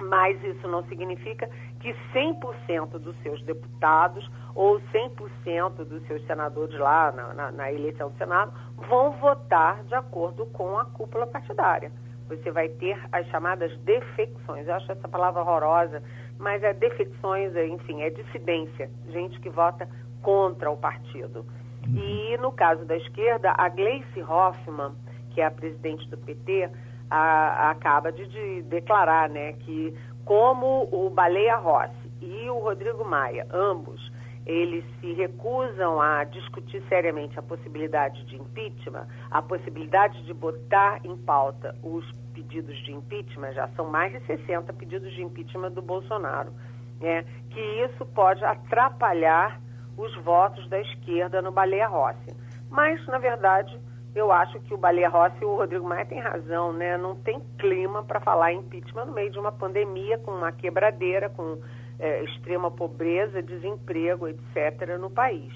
mas 0.00 0.42
isso 0.44 0.66
não 0.68 0.84
significa 0.84 1.48
que 1.82 1.92
100% 2.14 2.98
dos 2.98 3.16
seus 3.18 3.42
deputados 3.42 4.30
ou 4.54 4.80
100% 4.80 5.84
dos 5.84 6.06
seus 6.06 6.24
senadores 6.26 6.78
lá 6.78 7.10
na, 7.10 7.34
na, 7.34 7.50
na, 7.50 7.72
eleição 7.72 8.08
do 8.08 8.16
Senado 8.16 8.52
vão 8.88 9.10
votar 9.18 9.82
de 9.84 9.94
acordo 9.94 10.46
com 10.46 10.78
a 10.78 10.84
cúpula 10.84 11.26
partidária. 11.26 11.90
Você 12.28 12.52
vai 12.52 12.68
ter 12.68 12.96
as 13.10 13.26
chamadas 13.26 13.76
defecções. 13.80 14.68
Eu 14.68 14.74
acho 14.74 14.92
essa 14.92 15.08
palavra 15.08 15.42
horrorosa, 15.42 16.02
mas 16.38 16.62
é 16.62 16.72
defecções, 16.72 17.54
é, 17.56 17.66
enfim, 17.66 18.00
é 18.00 18.10
dissidência, 18.10 18.88
gente 19.08 19.40
que 19.40 19.50
vota 19.50 19.88
contra 20.22 20.70
o 20.70 20.76
partido. 20.76 21.44
E 21.88 22.38
no 22.38 22.52
caso 22.52 22.84
da 22.84 22.96
esquerda, 22.96 23.54
a 23.58 23.68
Gleice 23.68 24.22
Hoffmann, 24.22 24.94
que 25.30 25.40
é 25.40 25.46
a 25.46 25.50
presidente 25.50 26.08
do 26.08 26.16
PT, 26.16 26.70
a, 27.10 27.16
a, 27.16 27.70
acaba 27.70 28.12
de, 28.12 28.26
de 28.26 28.62
declarar 28.62 29.28
né, 29.28 29.52
que 29.54 29.94
como 30.32 30.88
o 30.90 31.10
Baleia 31.10 31.56
Rossi 31.56 32.10
e 32.22 32.48
o 32.48 32.58
Rodrigo 32.58 33.04
Maia, 33.04 33.46
ambos, 33.52 34.10
eles 34.46 34.82
se 34.98 35.12
recusam 35.12 36.00
a 36.00 36.24
discutir 36.24 36.82
seriamente 36.88 37.38
a 37.38 37.42
possibilidade 37.42 38.24
de 38.24 38.36
impeachment, 38.36 39.06
a 39.30 39.42
possibilidade 39.42 40.24
de 40.24 40.32
botar 40.32 41.04
em 41.04 41.14
pauta 41.18 41.76
os 41.82 42.10
pedidos 42.32 42.74
de 42.78 42.92
impeachment, 42.92 43.52
já 43.52 43.68
são 43.76 43.90
mais 43.90 44.10
de 44.10 44.24
60 44.24 44.72
pedidos 44.72 45.12
de 45.12 45.22
impeachment 45.22 45.72
do 45.72 45.82
Bolsonaro, 45.82 46.50
né, 46.98 47.26
que 47.50 47.60
isso 47.84 48.06
pode 48.06 48.42
atrapalhar 48.42 49.60
os 49.98 50.16
votos 50.24 50.66
da 50.70 50.80
esquerda 50.80 51.42
no 51.42 51.52
Baleia 51.52 51.88
Rossi. 51.88 52.34
Mas, 52.70 53.06
na 53.06 53.18
verdade, 53.18 53.78
eu 54.14 54.30
acho 54.30 54.60
que 54.60 54.74
o 54.74 54.78
Baleia 54.78 55.08
Rossi 55.08 55.38
e 55.40 55.44
o 55.44 55.56
Rodrigo 55.56 55.88
Maia 55.88 56.04
têm 56.04 56.20
razão, 56.20 56.72
né? 56.72 56.98
Não 56.98 57.16
tem 57.16 57.40
clima 57.58 58.02
para 58.02 58.20
falar 58.20 58.52
impeachment 58.52 59.06
no 59.06 59.12
meio 59.12 59.30
de 59.30 59.38
uma 59.38 59.50
pandemia, 59.50 60.18
com 60.18 60.32
uma 60.32 60.52
quebradeira, 60.52 61.30
com 61.30 61.58
é, 61.98 62.22
extrema 62.24 62.70
pobreza, 62.70 63.42
desemprego, 63.42 64.28
etc., 64.28 64.98
no 65.00 65.08
país. 65.08 65.52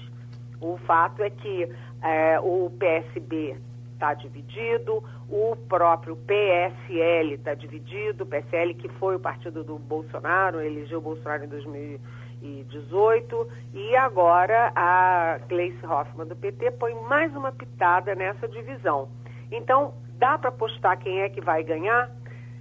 O 0.59 0.77
fato 0.77 1.21
é 1.21 1.29
que 1.29 1.71
é, 2.01 2.39
o 2.39 2.71
PSB 2.79 3.57
está 3.93 4.13
dividido, 4.13 5.03
o 5.29 5.55
próprio 5.67 6.15
PSL 6.15 7.33
está 7.33 7.53
dividido, 7.53 8.23
o 8.23 8.27
PSL 8.27 8.73
que 8.75 8.87
foi 8.89 9.15
o 9.15 9.19
partido 9.19 9.63
do 9.63 9.77
Bolsonaro, 9.77 10.61
elegeu 10.61 10.99
o 10.99 11.01
Bolsonaro 11.01 11.43
em 11.43 11.47
2018, 12.41 13.47
e 13.73 13.95
agora 13.95 14.71
a 14.75 15.39
Gleice 15.47 15.85
Hoffmann 15.85 16.27
do 16.27 16.35
PT 16.35 16.71
põe 16.71 16.93
mais 17.07 17.35
uma 17.35 17.51
pitada 17.51 18.15
nessa 18.15 18.47
divisão. 18.47 19.09
Então, 19.51 19.93
dá 20.17 20.37
para 20.37 20.49
apostar 20.49 20.97
quem 20.99 21.21
é 21.21 21.29
que 21.29 21.41
vai 21.41 21.63
ganhar? 21.63 22.09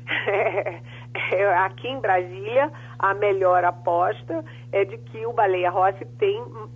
Aqui 1.65 1.89
em 1.89 2.01
Brasília, 2.01 2.71
a 2.99 3.15
melhor 3.15 3.65
aposta 3.65 4.45
é 4.73 4.85
de 4.85 4.99
que 4.99 5.27
o 5.27 5.33
Baleia 5.33 5.71
Rossi 5.71 6.07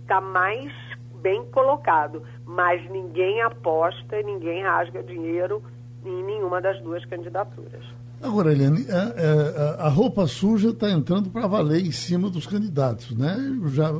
está 0.01 0.19
mais 0.19 0.73
bem 1.21 1.45
colocado, 1.45 2.23
mas 2.45 2.83
ninguém 2.89 3.41
aposta, 3.41 4.21
ninguém 4.23 4.63
rasga 4.63 5.03
dinheiro 5.03 5.63
em 6.03 6.23
nenhuma 6.23 6.59
das 6.59 6.79
duas 6.81 7.05
candidaturas. 7.05 7.85
Agora, 8.21 8.51
Eliane, 8.51 8.85
a, 8.89 8.93
é, 8.93 9.23
é, 9.25 9.75
a, 9.79 9.89
roupa 9.89 10.27
suja 10.27 10.69
está 10.69 10.91
entrando 10.91 11.29
para 11.29 11.47
valer 11.47 11.85
em 11.85 11.91
cima 11.91 12.29
dos 12.29 12.45
candidatos, 12.45 13.15
né? 13.17 13.35
Já 13.73 13.91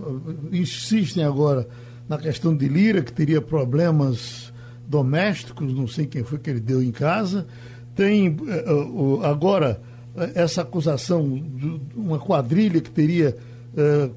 insistem 0.51 1.23
agora 1.23 1.67
na 2.07 2.17
questão 2.17 2.55
de 2.55 2.67
Lira, 2.67 3.01
que 3.01 3.11
teria 3.11 3.41
problemas 3.41 4.53
domésticos, 4.87 5.73
não 5.73 5.87
sei 5.87 6.05
quem 6.05 6.23
foi 6.23 6.37
que 6.37 6.49
ele 6.49 6.59
deu 6.59 6.83
em 6.83 6.91
casa. 6.91 7.47
Tem 7.95 8.37
é, 8.47 9.27
agora 9.27 9.81
essa 10.35 10.61
acusação 10.61 11.27
de 11.33 11.81
uma 11.95 12.19
quadrilha 12.19 12.81
que 12.81 12.91
teria 12.91 13.35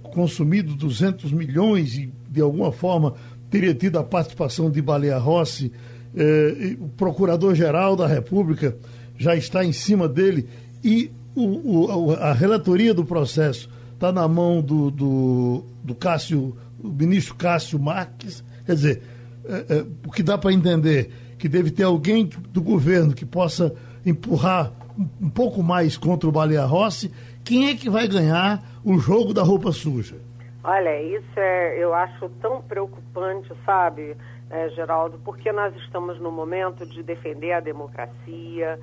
consumido 0.03 0.75
200 0.75 1.31
milhões 1.31 1.95
e 1.95 2.13
de 2.29 2.41
alguma 2.41 2.73
forma 2.73 3.15
teria 3.49 3.73
tido 3.73 4.01
a 4.01 4.03
participação 4.03 4.69
de 4.69 4.83
Baleia 4.83 5.17
Rossi, 5.17 5.71
eh, 6.17 6.77
o 6.81 6.89
Procurador-Geral 6.89 7.95
da 7.95 8.07
República 8.07 8.77
já 9.17 9.35
está 9.35 9.65
em 9.65 9.73
cima 9.73 10.09
dele 10.09 10.49
e 10.83 11.11
o, 11.35 12.09
o, 12.09 12.13
a 12.13 12.33
relatoria 12.33 12.95
do 12.95 13.05
processo 13.05 13.69
está 13.93 14.13
na 14.13 14.27
mão 14.29 14.61
do, 14.61 14.91
do, 14.91 15.65
do 15.83 15.95
Cássio, 15.95 16.57
o 16.83 16.89
ministro 16.89 17.35
Cássio 17.35 17.79
Marques. 17.79 18.45
Quer 18.67 18.75
dizer, 18.75 19.03
eh, 19.47 19.67
eh, 19.69 19.85
o 20.07 20.11
que 20.11 20.23
dá 20.23 20.39
para 20.39 20.53
entender 20.53 21.11
que 21.39 21.49
deve 21.49 21.71
ter 21.71 21.83
alguém 21.85 22.27
do 22.27 22.63
governo 22.63 23.15
que 23.15 23.25
possa 23.25 23.75
empurrar 24.05 24.73
um, 24.99 25.27
um 25.27 25.31
pouco 25.31 25.63
mais 25.63 25.97
contra 25.97 26.29
o 26.29 26.33
Baleia 26.33 26.65
Rossi. 26.65 27.13
Quem 27.45 27.69
é 27.69 27.75
que 27.75 27.91
vai 27.91 28.09
ganhar 28.09 28.63
o 28.85 28.99
jogo 28.99 29.35
da 29.35 29.43
roupa 29.43 29.73
suja? 29.73 30.17
Olha, 30.63 31.03
isso 31.03 31.39
é, 31.39 31.79
eu 31.79 31.93
acho 31.93 32.31
tão 32.41 32.63
preocupante, 32.63 33.53
sabe, 33.67 34.17
é, 34.49 34.71
Geraldo, 34.71 35.19
porque 35.23 35.53
nós 35.53 35.75
estamos 35.77 36.19
no 36.19 36.33
momento 36.33 36.87
de 36.87 37.03
defender 37.03 37.53
a 37.53 37.61
democracia, 37.61 38.79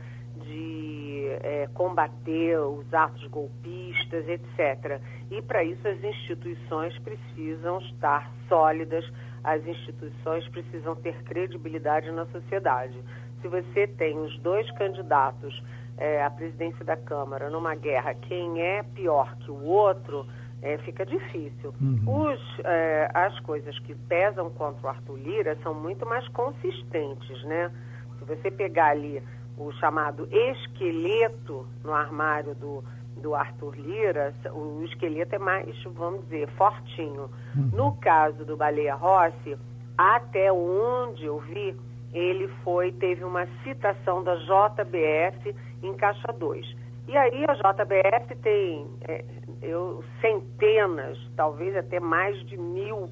de 0.51 1.27
é, 1.41 1.69
combater 1.73 2.59
os 2.59 2.93
atos 2.93 3.25
golpistas, 3.27 4.27
etc. 4.27 5.01
E 5.29 5.41
para 5.41 5.63
isso 5.63 5.87
as 5.87 6.03
instituições 6.03 6.97
precisam 6.99 7.79
estar 7.79 8.31
sólidas, 8.47 9.05
as 9.43 9.65
instituições 9.65 10.47
precisam 10.49 10.95
ter 10.95 11.23
credibilidade 11.23 12.11
na 12.11 12.25
sociedade. 12.27 12.97
Se 13.41 13.47
você 13.47 13.87
tem 13.87 14.19
os 14.19 14.37
dois 14.39 14.69
candidatos 14.71 15.63
é, 15.97 16.23
à 16.23 16.29
presidência 16.29 16.83
da 16.85 16.97
Câmara 16.97 17.49
numa 17.49 17.75
guerra, 17.75 18.13
quem 18.13 18.61
é 18.61 18.83
pior 18.83 19.35
que 19.37 19.49
o 19.49 19.63
outro 19.63 20.27
é, 20.61 20.77
fica 20.79 21.05
difícil. 21.05 21.73
Uhum. 21.81 22.03
Os, 22.05 22.59
é, 22.63 23.09
as 23.13 23.39
coisas 23.39 23.77
que 23.79 23.95
pesam 23.95 24.49
contra 24.51 24.85
o 24.85 24.89
Arthur 24.89 25.17
Lira 25.17 25.57
são 25.63 25.73
muito 25.73 26.05
mais 26.05 26.27
consistentes, 26.29 27.43
né? 27.45 27.71
Se 28.19 28.25
você 28.25 28.51
pegar 28.51 28.89
ali 28.91 29.23
o 29.57 29.71
chamado 29.73 30.27
esqueleto 30.31 31.67
no 31.83 31.93
armário 31.93 32.55
do, 32.55 32.83
do 33.17 33.35
Arthur 33.35 33.75
Lira, 33.75 34.33
o 34.53 34.83
esqueleto 34.83 35.35
é 35.35 35.39
mais, 35.39 35.83
vamos 35.83 36.23
dizer, 36.23 36.47
fortinho. 36.57 37.29
Uhum. 37.55 37.69
No 37.73 37.95
caso 37.97 38.45
do 38.45 38.57
Baleia 38.57 38.95
Rossi, 38.95 39.57
até 39.97 40.51
onde 40.51 41.25
eu 41.25 41.39
vi, 41.39 41.75
ele 42.13 42.47
foi, 42.63 42.91
teve 42.91 43.23
uma 43.23 43.47
citação 43.63 44.23
da 44.23 44.35
JBF 44.35 45.55
em 45.83 45.93
Caixa 45.93 46.33
2. 46.33 46.75
E 47.07 47.17
aí 47.17 47.45
a 47.47 47.53
JBF 47.53 48.35
tem 48.41 48.87
é, 49.07 49.25
eu, 49.61 50.03
centenas, 50.19 51.17
talvez 51.35 51.75
até 51.75 51.99
mais 51.99 52.37
de 52.45 52.57
mil 52.57 53.09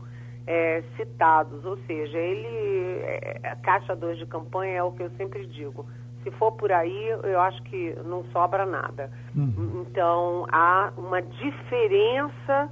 é, 0.47 0.83
citados. 0.95 1.65
Ou 1.65 1.77
seja, 1.85 2.17
ele, 2.17 3.01
é, 3.03 3.39
a 3.43 3.55
Caixa 3.57 3.95
2 3.95 4.19
de 4.19 4.25
campanha 4.25 4.77
é 4.77 4.83
o 4.83 4.91
que 4.91 5.03
eu 5.03 5.09
sempre 5.11 5.45
digo. 5.47 5.85
Se 6.23 6.31
for 6.31 6.51
por 6.51 6.71
aí, 6.71 7.09
eu 7.23 7.39
acho 7.39 7.61
que 7.63 7.95
não 8.05 8.23
sobra 8.25 8.65
nada. 8.65 9.09
Uhum. 9.35 9.85
Então, 9.87 10.45
há 10.51 10.91
uma 10.97 11.21
diferença 11.21 12.69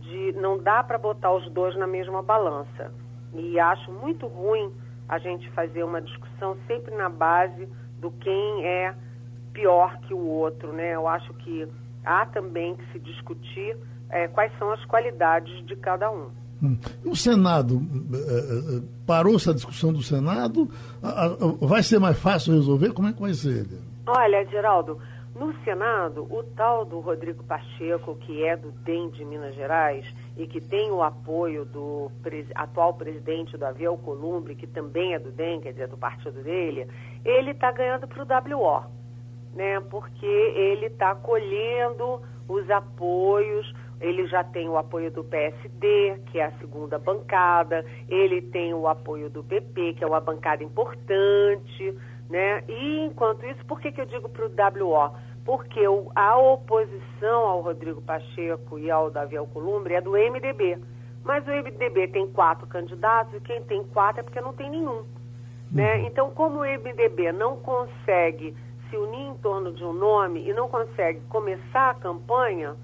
de. 0.00 0.32
Não 0.32 0.58
dá 0.58 0.82
para 0.82 0.98
botar 0.98 1.32
os 1.32 1.48
dois 1.52 1.76
na 1.76 1.86
mesma 1.86 2.22
balança. 2.22 2.92
E 3.32 3.60
acho 3.60 3.92
muito 3.92 4.26
ruim 4.26 4.72
a 5.08 5.18
gente 5.18 5.48
fazer 5.50 5.84
uma 5.84 6.00
discussão 6.00 6.56
sempre 6.66 6.94
na 6.94 7.08
base 7.08 7.68
do 7.98 8.10
quem 8.10 8.66
é 8.66 8.94
pior 9.52 9.98
que 10.00 10.14
o 10.14 10.24
outro, 10.26 10.72
né? 10.72 10.94
Eu 10.94 11.06
acho 11.06 11.32
que 11.34 11.68
há 12.04 12.26
também 12.26 12.74
que 12.74 12.92
se 12.92 12.98
discutir 12.98 13.76
é, 14.08 14.26
quais 14.28 14.52
são 14.58 14.72
as 14.72 14.84
qualidades 14.84 15.64
de 15.66 15.76
cada 15.76 16.10
um. 16.10 16.30
O 17.04 17.16
Senado, 17.16 17.80
eh, 18.12 18.16
eh, 18.18 18.82
parou 19.06 19.36
essa 19.36 19.54
discussão 19.54 19.92
do 19.92 20.02
Senado? 20.02 20.68
Vai 21.60 21.82
ser 21.82 21.98
mais 21.98 22.18
fácil 22.18 22.54
resolver? 22.54 22.92
Como 22.92 23.08
é 23.08 23.12
que 23.12 23.20
vai 23.20 23.32
ser? 23.34 23.66
Olha, 24.06 24.44
Geraldo, 24.46 24.98
no 25.34 25.54
Senado, 25.64 26.22
o 26.30 26.42
tal 26.56 26.84
do 26.84 27.00
Rodrigo 27.00 27.42
Pacheco, 27.44 28.16
que 28.16 28.44
é 28.44 28.56
do 28.56 28.70
DEM 28.70 29.10
de 29.10 29.24
Minas 29.24 29.54
Gerais 29.54 30.04
e 30.36 30.46
que 30.46 30.60
tem 30.60 30.90
o 30.90 31.02
apoio 31.02 31.64
do 31.64 32.10
atual 32.54 32.94
presidente 32.94 33.56
do 33.56 33.64
Avião 33.64 33.96
Columbre, 33.96 34.54
que 34.54 34.66
também 34.66 35.14
é 35.14 35.18
do 35.18 35.30
DEM, 35.30 35.60
quer 35.60 35.72
dizer, 35.72 35.88
do 35.88 35.96
partido 35.96 36.42
dele, 36.42 36.86
ele 37.24 37.52
está 37.52 37.72
ganhando 37.72 38.06
para 38.06 38.22
o 38.22 38.58
WO 38.58 39.00
né? 39.54 39.80
Porque 39.80 40.26
ele 40.26 40.86
está 40.86 41.14
colhendo 41.14 42.20
os 42.48 42.68
apoios, 42.70 43.72
ele 44.00 44.26
já 44.26 44.42
tem 44.42 44.68
o 44.68 44.78
apoio 44.78 45.10
do 45.10 45.22
PSD, 45.22 46.20
que 46.26 46.38
é 46.38 46.46
a 46.46 46.52
segunda 46.52 46.98
bancada, 46.98 47.84
ele 48.08 48.40
tem 48.40 48.72
o 48.72 48.88
apoio 48.88 49.28
do 49.28 49.44
PP, 49.44 49.94
que 49.94 50.04
é 50.04 50.06
uma 50.06 50.20
bancada 50.20 50.64
importante, 50.64 51.98
né? 52.28 52.64
E 52.66 53.00
enquanto 53.04 53.44
isso, 53.44 53.64
por 53.66 53.80
que, 53.80 53.92
que 53.92 54.00
eu 54.00 54.06
digo 54.06 54.28
para 54.28 54.46
o 54.46 54.86
WO? 54.88 55.14
Porque 55.44 55.86
o, 55.86 56.10
a 56.14 56.38
oposição 56.38 57.46
ao 57.46 57.60
Rodrigo 57.60 58.00
Pacheco 58.00 58.78
e 58.78 58.90
ao 58.90 59.10
Davi 59.10 59.36
Alcolumbre 59.36 59.94
é 59.94 60.00
do 60.00 60.12
MDB. 60.12 60.78
Mas 61.22 61.46
o 61.46 61.50
MDB 61.50 62.08
tem 62.08 62.26
quatro 62.28 62.66
candidatos 62.66 63.34
e 63.34 63.40
quem 63.40 63.62
tem 63.64 63.84
quatro 63.84 64.20
é 64.20 64.22
porque 64.22 64.40
não 64.40 64.54
tem 64.54 64.70
nenhum. 64.70 65.04
Né? 65.70 65.96
Uhum. 65.96 66.06
Então, 66.06 66.30
como 66.30 66.60
o 66.60 66.64
MDB 66.64 67.32
não 67.32 67.56
consegue 67.56 68.56
se 68.88 68.96
unir 68.96 69.28
em 69.28 69.34
torno 69.34 69.72
de 69.72 69.84
um 69.84 69.92
nome 69.92 70.48
e 70.48 70.52
não 70.52 70.68
consegue 70.68 71.20
começar 71.28 71.90
a 71.90 71.94
campanha, 71.94 72.74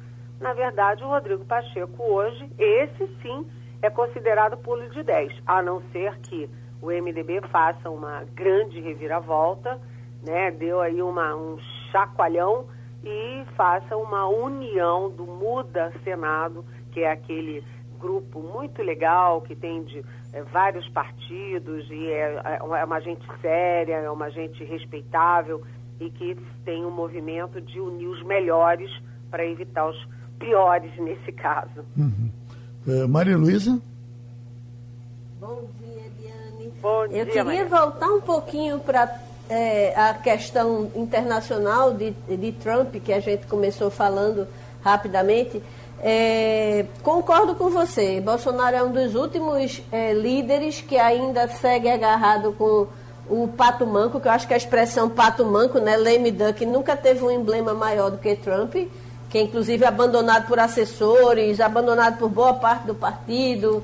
na 0.41 0.53
verdade, 0.53 1.03
o 1.03 1.09
Rodrigo 1.09 1.45
Pacheco 1.45 2.03
hoje, 2.03 2.51
esse 2.59 3.07
sim, 3.23 3.47
é 3.81 3.91
considerado 3.91 4.57
pulo 4.57 4.89
de 4.91 5.03
10, 5.03 5.33
a 5.47 5.63
não 5.63 5.83
ser 5.93 6.19
que 6.21 6.49
o 6.81 6.89
MDB 6.89 7.41
faça 7.51 7.91
uma 7.91 8.25
grande 8.35 8.81
reviravolta, 8.81 9.81
né, 10.23 10.51
deu 10.51 10.81
aí 10.81 11.01
uma, 11.03 11.35
um 11.35 11.59
chacoalhão 11.91 12.67
e 13.05 13.45
faça 13.57 13.97
uma 13.97 14.27
união 14.27 15.11
do 15.11 15.25
Muda 15.25 15.93
Senado, 16.03 16.65
que 16.93 17.01
é 17.01 17.11
aquele 17.11 17.65
grupo 17.99 18.41
muito 18.41 18.83
legal 18.83 19.41
que 19.41 19.55
tem 19.55 19.83
de 19.85 20.05
é, 20.33 20.43
vários 20.43 20.87
partidos 20.91 21.89
e 21.91 22.09
é, 22.09 22.41
é 22.45 22.85
uma 22.85 23.01
gente 23.01 23.27
séria, 23.41 23.95
é 23.95 24.11
uma 24.11 24.31
gente 24.31 24.63
respeitável 24.65 25.63
e 25.99 26.11
que 26.11 26.35
tem 26.65 26.85
um 26.85 26.91
movimento 26.91 27.61
de 27.61 27.81
unir 27.81 28.07
os 28.07 28.23
melhores 28.23 28.91
para 29.31 29.47
evitar 29.47 29.89
os 29.89 30.09
piores 30.39 30.91
nesse 30.99 31.33
caso. 31.33 31.85
Uhum. 31.97 32.31
É, 32.89 33.07
Maria 33.07 33.37
Luísa? 33.37 33.81
Bom 35.41 35.65
dia, 35.81 36.05
Eliane. 36.19 36.73
Bom 36.81 37.03
Eu 37.05 37.09
dia, 37.09 37.27
queria 37.27 37.45
Maria. 37.45 37.65
voltar 37.67 38.09
um 38.09 38.21
pouquinho 38.21 38.79
para 38.81 39.21
é, 39.49 39.93
a 39.97 40.15
questão 40.15 40.91
internacional 40.95 41.95
de, 41.95 42.11
de 42.11 42.53
Trump, 42.53 42.95
que 42.97 43.13
a 43.13 43.21
gente 43.21 43.47
começou 43.47 43.91
falando 43.91 44.47
rapidamente. 44.83 45.63
É, 46.01 46.87
concordo 47.03 47.55
com 47.55 47.71
você. 47.71 48.21
Bolsonaro 48.21 48.77
é 48.77 48.83
um 48.83 48.93
dos 48.93 49.15
últimos 49.15 49.83
é, 49.91 50.13
líderes 50.13 50.81
que 50.81 50.97
ainda 50.97 51.49
segue 51.49 51.89
agarrado 51.89 52.53
com 52.53 52.87
o 53.29 53.49
pato 53.49 53.87
manco, 53.87 54.21
que 54.21 54.29
eu 54.29 54.33
acho 54.33 54.47
que 54.47 54.55
a 54.55 54.57
expressão 54.57 55.09
pato 55.09 55.45
manco, 55.45 55.79
né, 55.81 55.97
lame 55.97 56.31
duck, 56.31 56.65
nunca 56.65 56.97
teve 56.97 57.25
um 57.25 57.31
emblema 57.31 57.75
maior 57.75 58.11
do 58.11 58.19
que 58.19 58.37
Trump, 58.37 58.77
que 59.29 59.39
é 59.39 59.43
inclusive 59.43 59.85
abandonado 59.85 60.47
por 60.47 60.59
assessores, 60.59 61.61
abandonado 61.61 62.19
por 62.19 62.29
boa 62.29 62.55
parte 62.55 62.87
do 62.87 62.95
partido, 62.95 63.83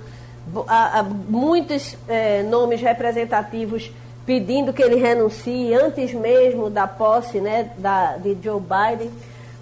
a, 0.66 1.00
a, 1.00 1.02
muitos 1.02 1.96
é, 2.08 2.42
nomes 2.42 2.80
representativos 2.80 3.90
pedindo 4.24 4.72
que 4.72 4.82
ele 4.82 4.96
renuncie 4.96 5.74
antes 5.74 6.12
mesmo 6.14 6.70
da 6.70 6.86
posse 6.86 7.40
né, 7.40 7.70
da, 7.78 8.16
de 8.16 8.36
Joe 8.42 8.60
Biden. 8.60 9.10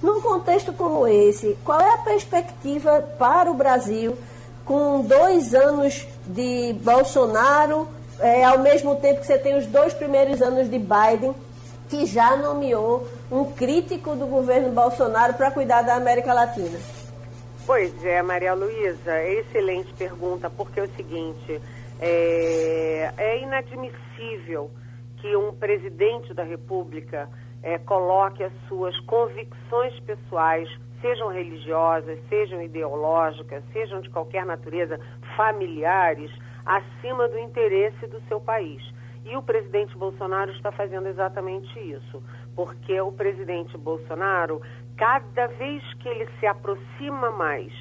Num 0.02 0.20
contexto 0.20 0.72
como 0.72 1.06
esse, 1.06 1.56
qual 1.64 1.80
é 1.80 1.94
a 1.94 1.98
perspectiva 1.98 3.02
para 3.18 3.50
o 3.50 3.54
Brasil 3.54 4.16
com 4.64 5.02
dois 5.02 5.54
anos 5.54 6.06
de 6.26 6.74
Bolsonaro, 6.82 7.88
é, 8.18 8.44
ao 8.44 8.58
mesmo 8.58 8.96
tempo 8.96 9.20
que 9.20 9.26
você 9.26 9.38
tem 9.38 9.56
os 9.56 9.66
dois 9.66 9.92
primeiros 9.92 10.40
anos 10.40 10.70
de 10.70 10.78
Biden, 10.78 11.34
que 11.88 12.06
já 12.06 12.36
nomeou 12.36 13.06
um 13.30 13.52
crítico 13.52 14.16
do 14.16 14.26
governo 14.26 14.72
Bolsonaro 14.72 15.34
para 15.34 15.50
cuidar 15.50 15.82
da 15.82 15.94
América 15.94 16.34
Latina? 16.34 16.78
Pois 17.64 18.04
é, 18.04 18.20
Maria 18.22 18.54
Luísa, 18.54 19.22
excelente 19.22 19.94
pergunta, 19.94 20.50
porque 20.50 20.80
é 20.80 20.82
o 20.82 20.88
seguinte, 20.96 21.60
é, 22.00 23.12
é 23.16 23.42
inadmissível 23.42 24.70
que 25.18 25.36
um 25.36 25.52
presidente 25.52 26.34
da 26.34 26.42
República 26.42 27.28
é, 27.62 27.78
coloque 27.78 28.42
as 28.42 28.52
suas 28.66 28.98
convicções 29.00 29.98
pessoais, 30.00 30.68
sejam 31.00 31.28
religiosas, 31.28 32.18
sejam 32.28 32.60
ideológicas, 32.62 33.62
sejam 33.72 34.00
de 34.00 34.10
qualquer 34.10 34.44
natureza, 34.44 34.98
familiares, 35.36 36.30
acima 36.64 37.28
do 37.28 37.38
interesse 37.38 38.06
do 38.06 38.20
seu 38.28 38.40
país. 38.40 38.82
E 39.24 39.36
o 39.36 39.42
presidente 39.42 39.96
Bolsonaro 39.96 40.50
está 40.52 40.72
fazendo 40.72 41.06
exatamente 41.06 41.78
isso, 41.78 42.22
porque 42.54 43.00
o 43.00 43.12
presidente 43.12 43.76
Bolsonaro, 43.78 44.60
cada 44.96 45.46
vez 45.46 45.82
que 45.94 46.08
ele 46.08 46.28
se 46.38 46.46
aproxima 46.46 47.30
mais 47.30 47.72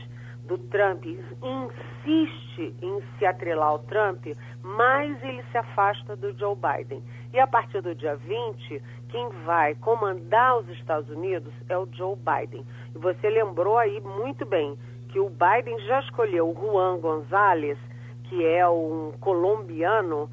do 0.46 0.58
Trump, 0.58 1.06
insiste 1.06 2.76
em 2.82 3.04
se 3.18 3.26
atrelar 3.26 3.70
ao 3.70 3.80
Trump, 3.80 4.26
mais 4.64 5.24
ele 5.24 5.44
se 5.52 5.58
afasta 5.58 6.16
do 6.16 6.38
Joe 6.38 6.56
Biden. 6.56 7.04
E 7.32 7.40
a 7.40 7.46
partir 7.46 7.82
do 7.82 7.94
dia 7.94 8.16
20, 8.16 8.82
quem 9.10 9.30
vai 9.46 9.76
comandar 9.76 10.58
os 10.58 10.68
Estados 10.70 11.10
Unidos 11.10 11.54
é 11.70 11.78
o 11.78 11.88
Joe 11.92 12.16
Biden. 12.16 12.66
E 12.96 12.98
você 12.98 13.30
lembrou 13.30 13.78
aí 13.78 14.02
muito 14.02 14.46
bem 14.46 14.76
que 15.10 15.20
o 15.20 15.30
Biden 15.30 15.78
já 15.86 16.00
escolheu 16.00 16.50
o 16.50 16.56
Juan 16.56 16.98
González, 17.00 17.78
que 18.24 18.46
é 18.46 18.68
um 18.68 19.14
colombiano 19.20 20.30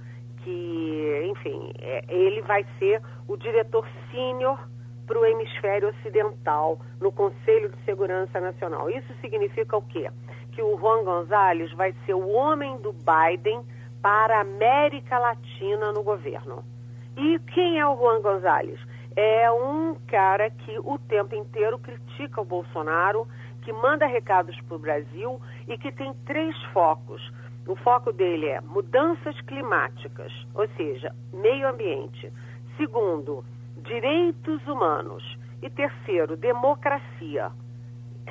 que, 0.47 1.23
enfim, 1.25 1.73
é, 1.81 2.05
ele 2.09 2.41
vai 2.43 2.65
ser 2.79 3.03
o 3.27 3.37
diretor 3.37 3.85
sênior 4.13 4.57
para 5.05 5.19
o 5.19 5.27
hemisfério 5.27 5.89
ocidental 5.89 6.79
no 7.01 7.11
Conselho 7.11 7.69
de 7.69 7.85
Segurança 7.85 8.41
Nacional. 8.41 8.89
Isso 8.89 9.13
significa 9.21 9.77
o 9.77 9.83
quê? 9.83 10.09
Que 10.53 10.63
o 10.63 10.79
Juan 10.79 11.03
González 11.03 11.73
vai 11.73 11.93
ser 12.05 12.15
o 12.15 12.29
homem 12.29 12.79
do 12.79 12.93
Biden 12.93 13.61
para 14.01 14.39
a 14.39 14.41
América 14.43 15.19
Latina 15.19 15.93
no 15.93 16.05
governo. 16.05 16.63
E 17.17 17.41
quem 17.53 17.81
é 17.81 17.87
o 17.87 17.97
Juan 17.97 18.21
González? 18.21 18.79
É 19.17 19.51
um 19.51 19.97
cara 20.07 20.49
que 20.49 20.79
o 20.79 20.97
tempo 21.09 21.35
inteiro 21.35 21.77
critica 21.77 22.41
o 22.41 22.45
Bolsonaro, 22.45 23.27
que 23.63 23.73
manda 23.73 24.07
recados 24.07 24.57
para 24.61 24.77
o 24.77 24.79
Brasil 24.79 25.41
e 25.67 25.77
que 25.77 25.91
tem 25.91 26.15
três 26.25 26.57
focos. 26.73 27.21
O 27.67 27.75
foco 27.75 28.13
dele 28.13 28.47
é 28.47 28.61
mudanças 28.61 29.41
climáticas, 29.43 30.33
ou 30.55 30.69
seja, 30.77 31.15
meio 31.33 31.69
ambiente. 31.69 32.33
Segundo, 32.77 33.45
direitos 33.79 34.65
humanos. 34.67 35.39
E 35.63 35.71
terceiro, 35.71 36.37
democracia. 36.37 37.51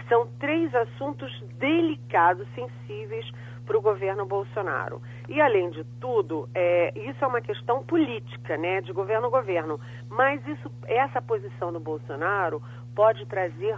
São 0.07 0.27
três 0.39 0.73
assuntos 0.75 1.31
delicados, 1.57 2.47
sensíveis 2.53 3.29
para 3.65 3.77
o 3.77 3.81
governo 3.81 4.25
Bolsonaro. 4.25 5.01
E, 5.27 5.41
além 5.41 5.71
de 5.71 5.83
tudo, 5.99 6.47
é, 6.53 6.93
isso 6.95 7.23
é 7.23 7.27
uma 7.27 7.41
questão 7.41 7.83
política, 7.83 8.55
né, 8.57 8.81
de 8.81 8.93
governo 8.93 9.27
a 9.27 9.29
governo. 9.29 9.79
Mas 10.09 10.45
isso, 10.47 10.71
essa 10.86 11.21
posição 11.21 11.73
do 11.73 11.79
Bolsonaro 11.79 12.61
pode 12.95 13.25
trazer 13.25 13.77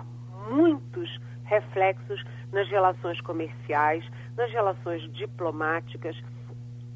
muitos 0.49 1.10
reflexos 1.45 2.24
nas 2.51 2.68
relações 2.70 3.20
comerciais, 3.22 4.05
nas 4.38 4.52
relações 4.52 5.02
diplomáticas. 5.14 6.16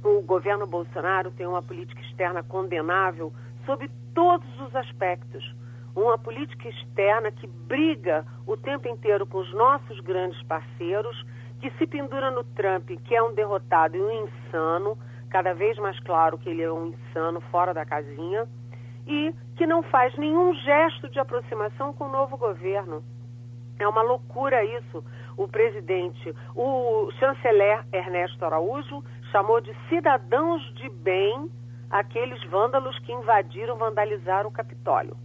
O 0.04 0.22
governo 0.22 0.68
Bolsonaro 0.68 1.32
tem 1.32 1.48
uma 1.48 1.62
política 1.62 2.02
externa 2.02 2.44
condenável 2.44 3.34
sob 3.66 3.90
todos 4.14 4.48
os 4.62 4.76
aspectos. 4.76 5.44
Uma 5.96 6.18
política 6.18 6.70
externa 6.70 7.32
que 7.32 7.48
briga 7.48 8.26
o 8.48 8.56
tempo 8.56 8.88
inteiro 8.88 9.26
com 9.26 9.40
os 9.40 9.54
nossos 9.54 10.00
grandes 10.00 10.42
parceiros, 10.44 11.26
que 11.60 11.70
se 11.72 11.86
pendura 11.86 12.32
no 12.32 12.44
Trump, 12.44 12.90
que 13.04 13.16
é 13.16 13.22
um 13.22 13.34
derrotado 13.34 13.98
e 13.98 14.02
um 14.02 14.12
insano, 14.24 14.98
cada 15.30 15.54
vez 15.54 15.78
mais 15.78 16.00
claro 16.00 16.38
que 16.38 16.50
ele 16.50 16.62
é 16.62 16.72
um 16.72 16.88
insano 16.88 17.42
fora 17.52 17.74
da 17.74 17.86
casinha, 17.86 18.48
e 19.06 19.34
que 19.56 19.66
não 19.66 19.84
faz 19.84 20.16
nenhum 20.18 20.54
gesto 20.54 21.10
de 21.10 21.20
aproximação 21.20 21.94
com 21.94 22.06
o 22.06 22.12
novo 22.12 22.38
governo. 22.38 23.04
É 23.80 23.88
uma 23.88 24.02
loucura 24.02 24.64
isso. 24.64 25.04
O 25.42 25.48
presidente, 25.48 26.36
o 26.56 27.10
chanceler 27.20 27.84
Ernesto 27.92 28.46
Araújo, 28.46 29.04
chamou 29.32 29.60
de 29.60 29.76
cidadãos 29.90 30.62
de 30.76 30.88
bem 30.88 31.50
aqueles 31.90 32.44
vândalos 32.44 33.00
que 33.00 33.12
invadiram, 33.12 33.76
vandalizaram 33.76 34.50
o 34.50 34.54
Capitólio. 34.54 35.18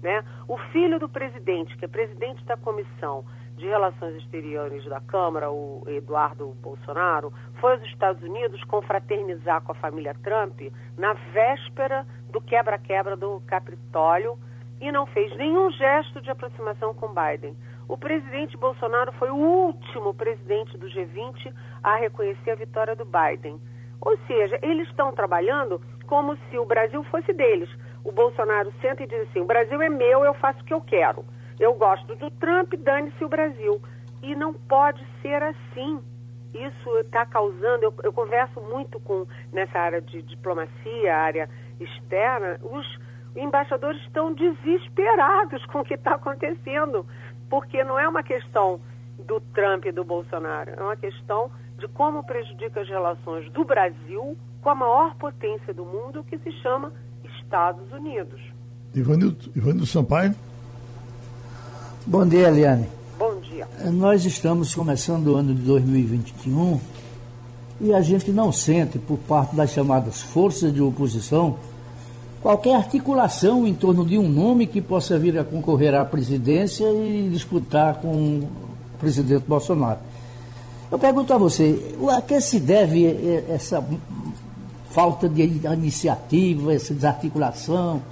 Né? 0.00 0.22
O 0.46 0.56
filho 0.70 1.00
do 1.00 1.08
presidente, 1.08 1.76
que 1.76 1.86
é 1.86 1.88
presidente 1.88 2.44
da 2.44 2.56
Comissão 2.56 3.24
de 3.56 3.66
Relações 3.66 4.14
Exteriores 4.14 4.84
da 4.84 5.00
Câmara, 5.00 5.50
o 5.50 5.82
Eduardo 5.88 6.54
Bolsonaro, 6.62 7.32
foi 7.60 7.72
aos 7.72 7.82
Estados 7.82 8.22
Unidos 8.22 8.62
confraternizar 8.62 9.60
com 9.62 9.72
a 9.72 9.74
família 9.74 10.14
Trump 10.22 10.60
na 10.96 11.14
véspera 11.32 12.06
do 12.30 12.40
quebra-quebra 12.40 13.16
do 13.16 13.42
Capitólio 13.44 14.38
e 14.80 14.92
não 14.92 15.04
fez 15.06 15.36
nenhum 15.36 15.68
gesto 15.72 16.20
de 16.20 16.30
aproximação 16.30 16.94
com 16.94 17.08
Biden. 17.08 17.56
O 17.88 17.98
presidente 17.98 18.56
Bolsonaro 18.56 19.12
foi 19.12 19.30
o 19.30 19.36
último 19.36 20.14
presidente 20.14 20.76
do 20.78 20.86
G20 20.86 21.52
a 21.82 21.96
reconhecer 21.96 22.52
a 22.52 22.56
vitória 22.56 22.96
do 22.96 23.04
Biden. 23.04 23.60
Ou 24.00 24.16
seja, 24.26 24.58
eles 24.62 24.88
estão 24.88 25.12
trabalhando 25.12 25.80
como 26.06 26.36
se 26.48 26.58
o 26.58 26.64
Brasil 26.64 27.02
fosse 27.04 27.32
deles. 27.32 27.68
O 28.02 28.12
Bolsonaro 28.12 28.72
senta 28.80 29.02
e 29.02 29.06
diz 29.06 29.28
assim: 29.28 29.40
o 29.40 29.46
Brasil 29.46 29.80
é 29.80 29.88
meu, 29.88 30.24
eu 30.24 30.34
faço 30.34 30.60
o 30.60 30.64
que 30.64 30.74
eu 30.74 30.80
quero. 30.80 31.24
Eu 31.58 31.74
gosto 31.74 32.14
do 32.16 32.30
Trump, 32.32 32.74
dane-se 32.74 33.24
o 33.24 33.28
Brasil. 33.28 33.80
E 34.22 34.34
não 34.34 34.52
pode 34.52 35.04
ser 35.22 35.42
assim. 35.42 36.02
Isso 36.52 36.98
está 36.98 37.26
causando. 37.26 37.84
Eu, 37.84 37.94
eu, 38.02 38.12
converso 38.12 38.60
muito 38.60 38.98
com 39.00 39.26
nessa 39.52 39.78
área 39.78 40.00
de 40.00 40.22
diplomacia, 40.22 41.16
área 41.16 41.48
externa. 41.80 42.58
Os 42.62 42.98
embaixadores 43.36 44.00
estão 44.02 44.32
desesperados 44.32 45.64
com 45.72 45.80
o 45.80 45.84
que 45.84 45.94
está 45.94 46.14
acontecendo 46.14 47.06
porque 47.48 47.82
não 47.84 47.98
é 47.98 48.08
uma 48.08 48.22
questão 48.22 48.80
do 49.18 49.40
Trump 49.40 49.84
e 49.86 49.92
do 49.92 50.04
Bolsonaro, 50.04 50.72
é 50.76 50.82
uma 50.82 50.96
questão 50.96 51.50
de 51.78 51.88
como 51.88 52.24
prejudica 52.24 52.80
as 52.80 52.88
relações 52.88 53.50
do 53.52 53.64
Brasil 53.64 54.36
com 54.60 54.70
a 54.70 54.74
maior 54.74 55.14
potência 55.16 55.74
do 55.74 55.84
mundo, 55.84 56.24
que 56.24 56.38
se 56.38 56.50
chama 56.62 56.92
Estados 57.40 57.92
Unidos. 57.92 58.40
Ivanildo, 58.94 59.50
Ivanildo 59.54 59.86
Sampaio. 59.86 60.34
Bom 62.06 62.26
dia, 62.26 62.48
Eliane. 62.48 62.88
Bom 63.18 63.38
dia. 63.40 63.66
Nós 63.92 64.24
estamos 64.24 64.74
começando 64.74 65.28
o 65.28 65.36
ano 65.36 65.54
de 65.54 65.62
2021 65.62 66.80
e 67.80 67.92
a 67.92 68.00
gente 68.00 68.30
não 68.30 68.52
sente, 68.52 68.98
por 68.98 69.18
parte 69.18 69.54
das 69.54 69.70
chamadas 69.70 70.22
forças 70.22 70.72
de 70.72 70.80
oposição, 70.80 71.58
qualquer 72.44 72.76
articulação 72.76 73.66
em 73.66 73.72
torno 73.72 74.04
de 74.04 74.18
um 74.18 74.28
nome 74.28 74.66
que 74.66 74.82
possa 74.82 75.18
vir 75.18 75.38
a 75.38 75.44
concorrer 75.44 75.94
à 75.94 76.04
presidência 76.04 76.84
e 76.84 77.26
disputar 77.32 77.94
com 78.02 78.10
o 78.10 78.48
presidente 79.00 79.44
Bolsonaro. 79.48 79.98
Eu 80.92 80.98
pergunto 80.98 81.32
a 81.32 81.38
você, 81.38 81.96
a 82.14 82.20
que 82.20 82.38
se 82.42 82.60
deve 82.60 83.06
essa 83.48 83.82
falta 84.90 85.26
de 85.26 85.42
iniciativa, 85.42 86.74
essa 86.74 86.92
desarticulação, 86.92 88.02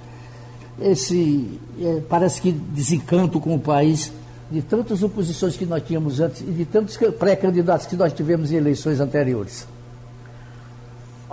esse 0.81 1.59
é, 1.79 2.01
parece 2.09 2.41
que 2.41 2.51
desencanto 2.51 3.39
com 3.39 3.53
o 3.53 3.59
país 3.59 4.11
de 4.49 4.63
tantas 4.63 5.03
oposições 5.03 5.55
que 5.55 5.65
nós 5.65 5.83
tínhamos 5.85 6.19
antes 6.19 6.41
e 6.41 6.45
de 6.45 6.65
tantos 6.65 6.97
pré-candidatos 7.19 7.85
que 7.85 7.95
nós 7.95 8.11
tivemos 8.11 8.51
em 8.51 8.55
eleições 8.55 8.99
anteriores? 8.99 9.67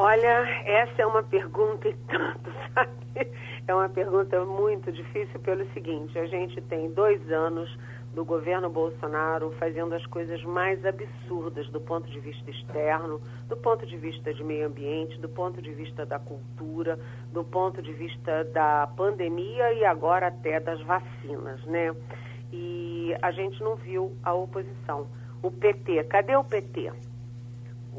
Olha, 0.02 0.48
essa 0.64 1.02
é 1.02 1.06
uma 1.06 1.22
pergunta 1.22 1.86
e 1.86 1.92
tanto, 1.92 2.50
sabe? 2.72 3.30
É 3.68 3.74
uma 3.74 3.86
pergunta 3.86 4.42
muito 4.46 4.90
difícil 4.90 5.38
pelo 5.40 5.70
seguinte: 5.74 6.18
a 6.18 6.24
gente 6.24 6.58
tem 6.62 6.90
dois 6.92 7.20
anos 7.30 7.68
do 8.14 8.24
governo 8.24 8.70
Bolsonaro 8.70 9.54
fazendo 9.58 9.94
as 9.94 10.06
coisas 10.06 10.42
mais 10.42 10.82
absurdas 10.86 11.68
do 11.68 11.78
ponto 11.82 12.08
de 12.08 12.18
vista 12.18 12.50
externo, 12.50 13.20
do 13.46 13.58
ponto 13.58 13.84
de 13.84 13.98
vista 13.98 14.32
de 14.32 14.42
meio 14.42 14.68
ambiente, 14.68 15.20
do 15.20 15.28
ponto 15.28 15.60
de 15.60 15.70
vista 15.70 16.06
da 16.06 16.18
cultura, 16.18 16.98
do 17.30 17.44
ponto 17.44 17.82
de 17.82 17.92
vista 17.92 18.42
da 18.44 18.86
pandemia 18.96 19.70
e 19.74 19.84
agora 19.84 20.28
até 20.28 20.58
das 20.60 20.80
vacinas, 20.80 21.62
né? 21.66 21.94
E 22.50 23.14
a 23.20 23.30
gente 23.32 23.62
não 23.62 23.76
viu 23.76 24.16
a 24.22 24.32
oposição. 24.32 25.08
O 25.42 25.50
PT, 25.50 26.04
cadê 26.04 26.34
o 26.36 26.42
PT? 26.42 26.90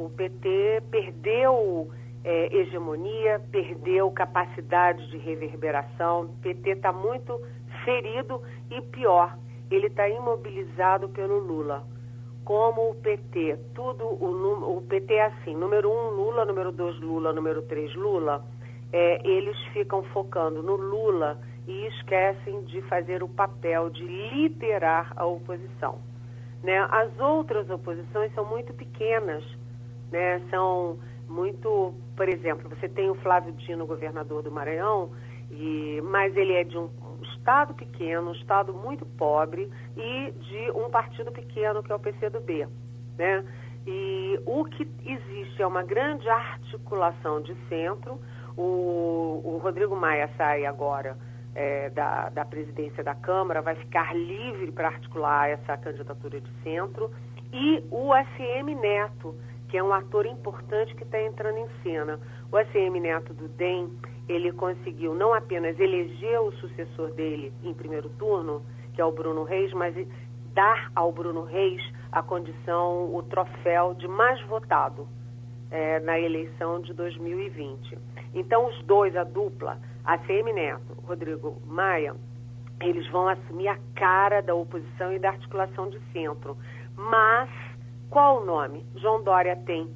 O 0.06 0.10
PT 0.10 0.82
perdeu 0.90 1.90
é, 2.24 2.56
hegemonia, 2.56 3.40
perdeu 3.52 4.10
capacidade 4.12 5.08
de 5.10 5.18
reverberação. 5.18 6.24
O 6.24 6.30
PT 6.42 6.72
está 6.72 6.92
muito 6.92 7.40
ferido 7.86 8.42
e 8.70 8.82
pior, 8.82 9.38
ele 9.70 9.88
está 9.88 10.08
imobilizado 10.10 11.10
pelo 11.10 11.38
Lula. 11.38 11.84
Como 12.44 12.90
o 12.90 12.96
PT, 12.96 13.58
tudo 13.76 14.06
o, 14.06 14.78
o 14.78 14.82
PT 14.82 15.14
é 15.14 15.26
assim, 15.26 15.56
número 15.56 15.92
um 15.92 16.10
Lula, 16.10 16.46
número 16.46 16.72
dois 16.72 17.00
Lula, 17.00 17.32
número 17.32 17.62
três 17.64 17.94
Lula, 17.96 18.44
é, 18.92 19.26
eles 19.28 19.58
ficam 19.74 20.04
focando 20.06 20.62
no 20.64 20.76
Lula 20.76 21.40
e 21.68 21.86
esquecem 21.88 22.64
de 22.64 22.82
fazer 22.84 23.22
o 23.22 23.30
papel 23.30 23.90
de 23.90 24.04
liderar 24.04 25.14
a 25.16 25.26
oposição. 25.26 26.00
Né? 26.64 26.78
As 26.92 27.18
outras 27.20 27.70
oposições 27.70 28.34
são 28.34 28.46
muito 28.46 28.74
pequenas, 28.74 29.44
né? 30.12 30.42
são 30.50 31.00
muito, 31.28 31.94
por 32.16 32.28
exemplo, 32.28 32.70
você 32.70 32.90
tem 32.90 33.10
o 33.10 33.16
Flávio 33.16 33.54
Dino, 33.54 33.86
governador 33.86 34.44
do 34.44 34.52
Maranhão, 34.52 35.12
e, 35.50 36.02
mas 36.04 36.36
ele 36.36 36.54
é 36.54 36.64
de 36.64 36.78
um 36.78 36.90
estado 37.24 37.74
pequeno, 37.74 38.30
um 38.30 38.34
estado 38.34 38.74
muito 38.74 39.06
pobre 39.06 39.70
e 39.96 40.32
de 40.32 40.72
um 40.72 40.90
partido 40.90 41.32
pequeno 41.32 41.82
que 41.82 41.92
é 41.92 41.96
o 41.96 42.00
PCdoB, 42.00 42.68
né? 43.18 43.46
E 43.86 44.40
o 44.46 44.64
que 44.66 44.88
existe 45.06 45.62
é 45.62 45.66
uma 45.66 45.84
grande 45.84 46.30
articulação 46.30 47.42
de 47.42 47.56
centro. 47.68 48.20
O, 48.56 49.42
o 49.44 49.60
Rodrigo 49.62 49.96
Maia 49.96 50.30
sai 50.38 50.66
agora 50.66 51.18
é, 51.56 51.90
da, 51.90 52.30
da 52.30 52.46
presidência 52.46 53.04
da 53.04 53.16
Câmara, 53.16 53.62
vai 53.62 53.76
ficar 53.76 54.16
livre 54.16 54.72
para 54.72 54.90
articular 54.90 55.50
essa 55.50 55.78
candidatura 55.78 56.40
de 56.40 56.52
centro. 56.64 57.12
E 57.52 57.84
o 57.90 58.12
SM 58.14 58.76
Neto, 58.80 59.36
que 59.72 59.78
é 59.78 59.84
um 59.84 59.94
ator 59.94 60.26
importante 60.26 60.94
que 60.96 61.04
está 61.04 61.20
entrando 61.24 61.58
em 61.58 61.68
cena. 61.82 62.20
O 62.52 62.60
SM 62.60 63.00
Neto 63.00 63.34
do 63.34 63.48
DEM 63.48 63.90
ele 64.28 64.52
conseguiu 64.52 65.16
não 65.16 65.34
apenas 65.34 65.80
eleger 65.80 66.42
o 66.42 66.52
sucessor 66.52 67.12
dele 67.14 67.54
em 67.64 67.74
primeiro 67.74 68.10
turno, 68.10 68.62
que 68.94 69.00
é 69.00 69.06
o 69.06 69.12
Bruno 69.14 69.44
Reis, 69.44 69.72
mas 69.72 69.96
dar 70.54 70.92
ao 70.94 71.14
Bruno 71.14 71.46
Reis 71.46 71.82
a 72.12 72.22
condição, 72.22 73.16
o 73.16 73.24
troféu 73.24 73.94
de 73.94 74.10
mais 74.10 74.42
votado 74.48 75.08
é, 75.72 76.02
na 76.02 76.20
eleição 76.20 76.82
de 76.82 76.94
2020. 76.94 77.98
Então, 78.34 78.68
os 78.68 78.84
dois, 78.84 79.16
a 79.16 79.24
dupla, 79.24 79.80
ACM 80.04 80.52
Neto, 80.54 80.98
Rodrigo 81.08 81.62
Maia, 81.66 82.14
eles 82.82 83.10
vão 83.10 83.30
assumir 83.30 83.70
a 83.70 83.78
cara 83.96 84.42
da 84.42 84.54
oposição 84.54 85.14
e 85.14 85.20
da 85.20 85.30
articulação 85.30 85.90
de 85.90 86.00
centro. 86.12 86.58
Mas, 86.98 87.50
qual 88.12 88.42
o 88.42 88.46
nome? 88.46 88.86
João 88.96 89.24
Dória 89.24 89.56
tem 89.66 89.92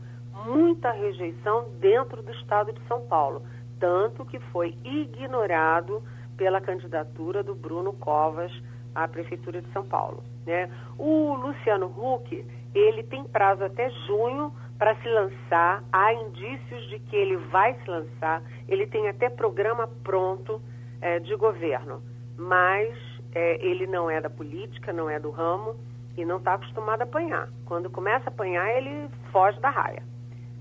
muita 0.45 0.91
rejeição 0.91 1.68
dentro 1.80 2.24
do 2.24 2.32
estado 2.32 2.74
de 2.74 2.82
São 2.88 3.01
Paulo 3.01 3.43
tanto 3.80 4.26
que 4.26 4.39
foi 4.51 4.76
ignorado 4.84 6.03
pela 6.38 6.59
candidatura 6.59 7.43
do 7.43 7.55
Bruno 7.55 7.93
Covas 7.93 8.51
à 8.93 9.07
Prefeitura 9.07 9.61
de 9.61 9.72
São 9.72 9.86
Paulo. 9.86 10.24
Né? 10.45 10.70
O 10.97 11.34
Luciano 11.36 11.88
Huck, 11.88 12.45
ele 12.74 13.03
tem 13.03 13.24
prazo 13.24 13.63
até 13.63 13.89
junho 14.07 14.51
para 14.78 14.95
se 14.95 15.07
lançar, 15.07 15.84
há 15.91 16.13
indícios 16.13 16.89
de 16.89 16.99
que 16.99 17.16
ele 17.16 17.38
vai 17.38 17.74
se 17.76 17.89
lançar, 17.89 18.43
ele 18.68 18.86
tem 18.86 19.07
até 19.07 19.30
programa 19.30 19.88
pronto 20.03 20.61
é, 20.99 21.20
de 21.20 21.34
governo, 21.36 22.01
mas 22.38 22.93
é, 23.34 23.66
ele 23.66 23.88
não 23.88 24.09
é 24.09 24.20
da 24.20 24.30
política, 24.30 24.91
não 24.91 25.09
é 25.09 25.18
do 25.18 25.30
ramo 25.30 25.76
e 26.18 26.26
não 26.26 26.38
está 26.38 26.53
acostumado 26.53 27.01
a 27.01 27.03
apanhar. 27.03 27.49
Quando 27.66 27.89
começa 27.89 28.30
a 28.30 28.34
apanhar, 28.34 28.70
ele 28.76 29.09
foge 29.32 29.59
da 29.59 29.70
raia. 29.70 30.03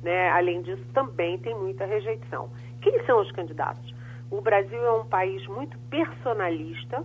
Né? 0.03 0.31
Além 0.31 0.63
disso, 0.63 0.85
também 0.93 1.39
tem 1.39 1.55
muita 1.55 1.85
rejeição. 1.85 2.51
Quem 2.81 3.05
são 3.07 3.21
os 3.21 3.31
candidatos? 3.33 3.95
O 4.31 4.41
Brasil 4.41 4.85
é 4.85 4.93
um 4.93 5.07
país 5.07 5.47
muito 5.47 5.79
personalista. 5.91 7.05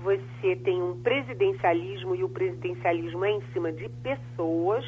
Você 0.00 0.56
tem 0.56 0.82
um 0.82 1.00
presidencialismo 1.00 2.14
e 2.14 2.24
o 2.24 2.28
presidencialismo 2.28 3.24
é 3.24 3.30
em 3.30 3.42
cima 3.52 3.70
de 3.70 3.88
pessoas. 3.88 4.84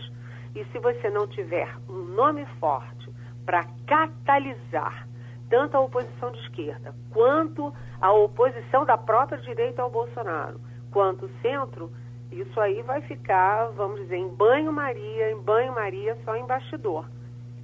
E 0.55 0.65
se 0.67 0.79
você 0.79 1.11
não 1.11 1.27
tiver 1.27 1.69
um 1.89 1.99
nome 1.99 2.45
forte 2.59 3.11
para 3.45 3.65
catalisar 3.87 5.07
tanto 5.49 5.77
a 5.77 5.81
oposição 5.81 6.33
de 6.33 6.39
esquerda 6.41 6.95
quanto 7.11 7.73
a 8.01 8.13
oposição 8.13 8.85
da 8.85 8.97
própria 8.97 9.39
direita 9.39 9.83
ao 9.83 9.91
Bolsonaro, 9.91 10.61
quanto 10.91 11.27
o 11.27 11.31
centro, 11.43 11.93
isso 12.41 12.61
aí 12.61 12.83
vai 12.83 13.01
ficar, 13.03 13.67
vamos 13.77 14.01
dizer, 14.01 14.17
em 14.17 14.29
banho-maria, 14.29 15.31
em 15.33 15.41
banho-maria, 15.41 16.17
só 16.25 16.37
em 16.37 16.47
bastidor. 16.47 17.07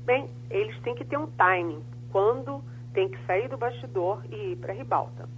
Bem, 0.05 0.29
eles 0.51 0.79
têm 0.83 0.95
que 0.95 1.05
ter 1.05 1.19
um 1.19 1.27
timing 1.27 1.83
quando 2.11 2.63
tem 2.93 3.09
que 3.09 3.19
sair 3.27 3.49
do 3.49 3.57
bastidor 3.57 4.23
e 4.31 4.53
ir 4.53 4.57
para 4.57 4.73
a 4.73 4.77
ribalta. 4.77 5.29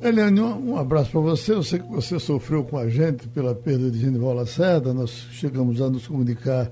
Eliane, 0.00 0.40
um 0.40 0.76
abraço 0.76 1.12
para 1.12 1.20
você. 1.20 1.52
Eu 1.52 1.62
sei 1.62 1.78
que 1.78 1.88
você 1.88 2.18
sofreu 2.18 2.64
com 2.64 2.76
a 2.76 2.88
gente 2.88 3.28
pela 3.28 3.54
perda 3.54 3.88
de 3.90 4.00
Genival 4.00 4.34
Lacerda. 4.34 4.92
Nós 4.92 5.10
chegamos 5.30 5.80
a 5.80 5.88
nos 5.88 6.08
comunicar, 6.08 6.66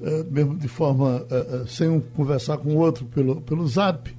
uh, 0.00 0.32
mesmo 0.32 0.56
de 0.56 0.68
forma, 0.68 1.22
uh, 1.22 1.62
uh, 1.62 1.66
sem 1.66 1.88
um 1.88 2.00
conversar 2.00 2.58
com 2.58 2.70
o 2.70 2.76
outro 2.76 3.04
pelo, 3.06 3.40
pelo 3.40 3.66
zap, 3.66 4.16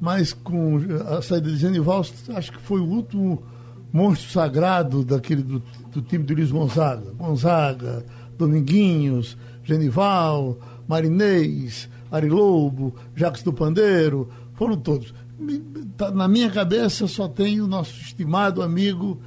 mas 0.00 0.32
com 0.32 0.78
a 1.08 1.20
saída 1.20 1.50
de 1.50 1.56
Genival, 1.56 2.00
acho 2.00 2.52
que 2.52 2.60
foi 2.60 2.80
o 2.80 2.86
último 2.86 3.42
monstro 3.92 4.30
sagrado 4.30 5.04
daquele 5.04 5.42
do, 5.42 5.62
do 5.92 6.02
time 6.02 6.24
do 6.24 6.34
Luiz 6.34 6.50
Gonzaga. 6.50 7.12
Gonzaga, 7.12 8.04
Dominguinhos, 8.36 9.36
Genival, 9.64 10.58
Marinês, 10.86 11.88
Ari 12.10 12.28
Lobo, 12.28 12.94
Jacques 13.14 13.42
do 13.42 13.52
Pandeiro, 13.52 14.28
foram 14.54 14.76
todos. 14.76 15.14
Tá, 15.96 16.10
na 16.10 16.28
minha 16.28 16.50
cabeça 16.50 17.06
só 17.06 17.28
tem 17.28 17.60
o 17.60 17.66
nosso 17.66 18.00
estimado 18.00 18.62
amigo 18.62 19.20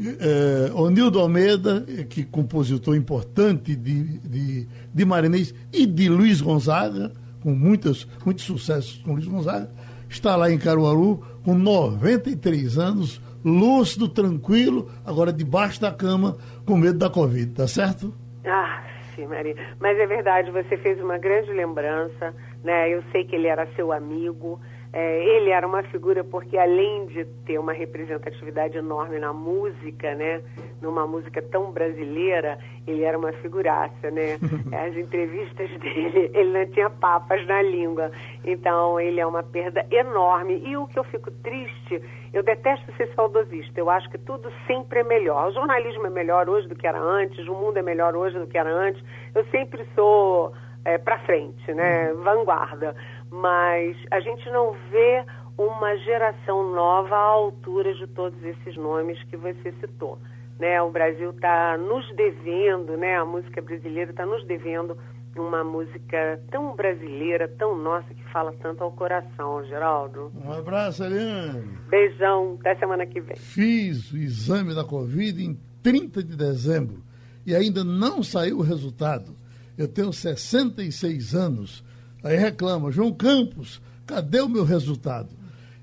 eh, 0.00 0.70
Onildo 0.74 1.20
Almeida, 1.20 1.82
que 2.08 2.22
é 2.22 2.24
compositor 2.24 2.96
importante 2.96 3.76
de, 3.76 4.18
de, 4.18 4.68
de 4.92 5.04
Marinês 5.04 5.54
e 5.72 5.86
de 5.86 6.08
Luiz 6.08 6.40
Gonzaga, 6.40 7.12
com 7.40 7.54
muitos, 7.54 8.06
muitos 8.24 8.44
sucessos 8.44 9.00
com 9.04 9.12
Luiz 9.12 9.26
Gonzaga, 9.26 9.70
está 10.08 10.36
lá 10.36 10.50
em 10.50 10.58
Caruaru 10.58 11.22
com 11.44 11.54
93 11.54 12.78
anos, 12.78 13.20
lúcido, 13.44 14.08
tranquilo, 14.08 14.90
agora 15.04 15.32
debaixo 15.32 15.80
da 15.80 15.92
cama, 15.92 16.36
com 16.66 16.76
medo 16.76 16.98
da 16.98 17.10
Covid, 17.10 17.52
tá 17.52 17.66
certo? 17.66 18.14
Ah, 18.44 18.82
sim, 19.14 19.26
Maria. 19.26 19.54
Mas 19.80 19.98
é 19.98 20.06
verdade, 20.06 20.50
você 20.50 20.76
fez 20.76 21.00
uma 21.00 21.18
grande 21.18 21.52
lembrança, 21.52 22.34
né? 22.62 22.88
Eu 22.88 23.02
sei 23.12 23.24
que 23.24 23.36
ele 23.36 23.46
era 23.46 23.66
seu 23.74 23.92
amigo. 23.92 24.60
É, 24.92 25.24
ele 25.24 25.48
era 25.48 25.66
uma 25.66 25.82
figura 25.84 26.22
porque 26.22 26.58
além 26.58 27.06
de 27.06 27.24
ter 27.46 27.58
uma 27.58 27.72
representatividade 27.72 28.76
enorme 28.76 29.18
na 29.18 29.32
música, 29.32 30.14
né, 30.14 30.42
numa 30.82 31.06
música 31.06 31.40
tão 31.40 31.70
brasileira, 31.70 32.58
ele 32.86 33.02
era 33.02 33.16
uma 33.16 33.32
figuraça, 33.32 34.10
né? 34.10 34.38
As 34.86 34.94
entrevistas 34.94 35.70
dele, 35.80 36.30
ele 36.34 36.58
não 36.58 36.66
tinha 36.66 36.90
papas 36.90 37.46
na 37.46 37.62
língua. 37.62 38.10
Então, 38.44 39.00
ele 39.00 39.18
é 39.18 39.26
uma 39.26 39.42
perda 39.42 39.86
enorme. 39.90 40.60
E 40.62 40.76
o 40.76 40.86
que 40.86 40.98
eu 40.98 41.04
fico 41.04 41.30
triste, 41.30 42.02
eu 42.32 42.42
detesto 42.42 42.92
ser 42.96 43.08
saudosista. 43.14 43.80
Eu 43.80 43.88
acho 43.88 44.10
que 44.10 44.18
tudo 44.18 44.52
sempre 44.66 45.00
é 45.00 45.04
melhor. 45.04 45.48
O 45.48 45.52
jornalismo 45.52 46.06
é 46.06 46.10
melhor 46.10 46.50
hoje 46.50 46.68
do 46.68 46.74
que 46.74 46.86
era 46.86 47.00
antes, 47.00 47.46
o 47.48 47.54
mundo 47.54 47.78
é 47.78 47.82
melhor 47.82 48.14
hoje 48.14 48.38
do 48.38 48.46
que 48.46 48.58
era 48.58 48.70
antes. 48.70 49.02
Eu 49.34 49.44
sempre 49.46 49.86
sou 49.94 50.52
é, 50.84 50.98
para 50.98 51.18
frente, 51.20 51.72
né? 51.72 52.12
Vanguarda 52.14 52.94
mas 53.32 53.96
a 54.10 54.20
gente 54.20 54.48
não 54.50 54.74
vê 54.90 55.24
uma 55.56 55.96
geração 55.96 56.70
nova 56.70 57.16
à 57.16 57.18
altura 57.18 57.94
de 57.94 58.06
todos 58.08 58.40
esses 58.44 58.76
nomes 58.76 59.20
que 59.24 59.36
você 59.38 59.72
citou. 59.80 60.18
Né? 60.60 60.80
O 60.82 60.90
Brasil 60.90 61.30
está 61.30 61.78
nos 61.78 62.06
devendo, 62.14 62.94
né? 62.98 63.16
a 63.16 63.24
música 63.24 63.62
brasileira 63.62 64.10
está 64.10 64.26
nos 64.26 64.44
devendo 64.46 64.98
uma 65.34 65.64
música 65.64 66.42
tão 66.50 66.76
brasileira, 66.76 67.48
tão 67.48 67.74
nossa, 67.78 68.12
que 68.12 68.22
fala 68.30 68.52
tanto 68.60 68.84
ao 68.84 68.92
coração, 68.92 69.64
Geraldo. 69.64 70.30
Um 70.44 70.52
abraço, 70.52 71.02
Eliane. 71.02 71.78
Beijão, 71.88 72.58
até 72.60 72.74
semana 72.74 73.06
que 73.06 73.18
vem. 73.18 73.36
Fiz 73.36 74.12
o 74.12 74.18
exame 74.18 74.74
da 74.74 74.84
Covid 74.84 75.42
em 75.42 75.58
30 75.82 76.22
de 76.22 76.36
dezembro 76.36 77.02
e 77.46 77.54
ainda 77.54 77.82
não 77.82 78.22
saiu 78.22 78.58
o 78.58 78.62
resultado. 78.62 79.34
Eu 79.78 79.88
tenho 79.88 80.12
66 80.12 81.34
anos 81.34 81.82
Aí 82.22 82.36
reclama, 82.36 82.90
João 82.90 83.12
Campos, 83.12 83.80
cadê 84.06 84.40
o 84.40 84.48
meu 84.48 84.64
resultado? 84.64 85.28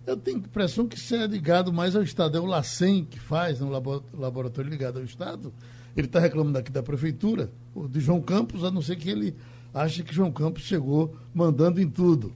Eu 0.06 0.18
tenho 0.18 0.38
a 0.38 0.40
impressão 0.40 0.88
que 0.88 0.98
isso 0.98 1.14
é 1.16 1.28
ligado 1.28 1.72
mais 1.72 1.96
ao 1.96 2.02
Estado. 2.02 2.38
É 2.38 2.42
o 2.42 2.46
LACEN 2.46 3.06
que 3.06 3.20
faz, 3.20 3.60
né, 3.60 3.68
um 3.68 4.20
laboratório 4.20 4.70
ligado 4.70 4.98
ao 4.98 5.04
Estado. 5.04 5.54
Ele 5.96 6.08
está 6.08 6.20
reclamando 6.20 6.58
aqui 6.58 6.72
da 6.72 6.82
prefeitura, 6.82 7.52
de 7.90 8.00
João 8.00 8.22
Campos, 8.22 8.64
a 8.64 8.72
não 8.72 8.82
ser 8.82 8.96
que 8.96 9.10
ele 9.10 9.36
ache 9.74 10.04
que 10.04 10.14
João 10.14 10.32
Campos 10.32 10.64
chegou 10.64 11.16
mandando 11.34 11.82
em 11.82 11.90
tudo. 11.90 12.34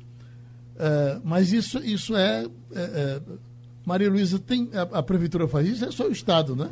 É, 0.78 1.20
mas 1.24 1.52
isso, 1.52 1.80
isso 1.80 2.16
é, 2.16 2.46
é, 2.72 2.82
é 2.82 3.22
Maria 3.86 4.10
Luísa, 4.10 4.40
tem, 4.40 4.70
a, 4.74 5.00
a, 5.00 5.04
prefeitura 5.04 5.48
faz 5.48 5.68
isso, 5.68 5.86
é 5.86 5.92
só 5.92 6.08
o 6.08 6.12
Estado, 6.12 6.56
né? 6.56 6.70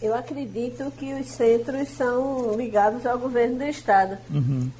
Eu 0.00 0.14
acredito 0.14 0.90
que 0.98 1.14
os 1.14 1.26
centros 1.28 1.88
são 1.88 2.56
ligados 2.56 3.06
ao 3.06 3.18
governo 3.18 3.58
do 3.58 3.64
Estado. 3.64 4.18
Uhum. 4.30 4.70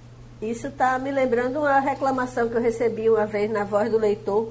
Isso 0.42 0.66
está 0.66 0.98
me 0.98 1.12
lembrando 1.12 1.60
uma 1.60 1.78
reclamação 1.78 2.48
que 2.48 2.56
eu 2.56 2.60
recebi 2.60 3.08
uma 3.08 3.24
vez 3.26 3.48
na 3.48 3.62
voz 3.62 3.88
do 3.88 3.96
leitor, 3.96 4.50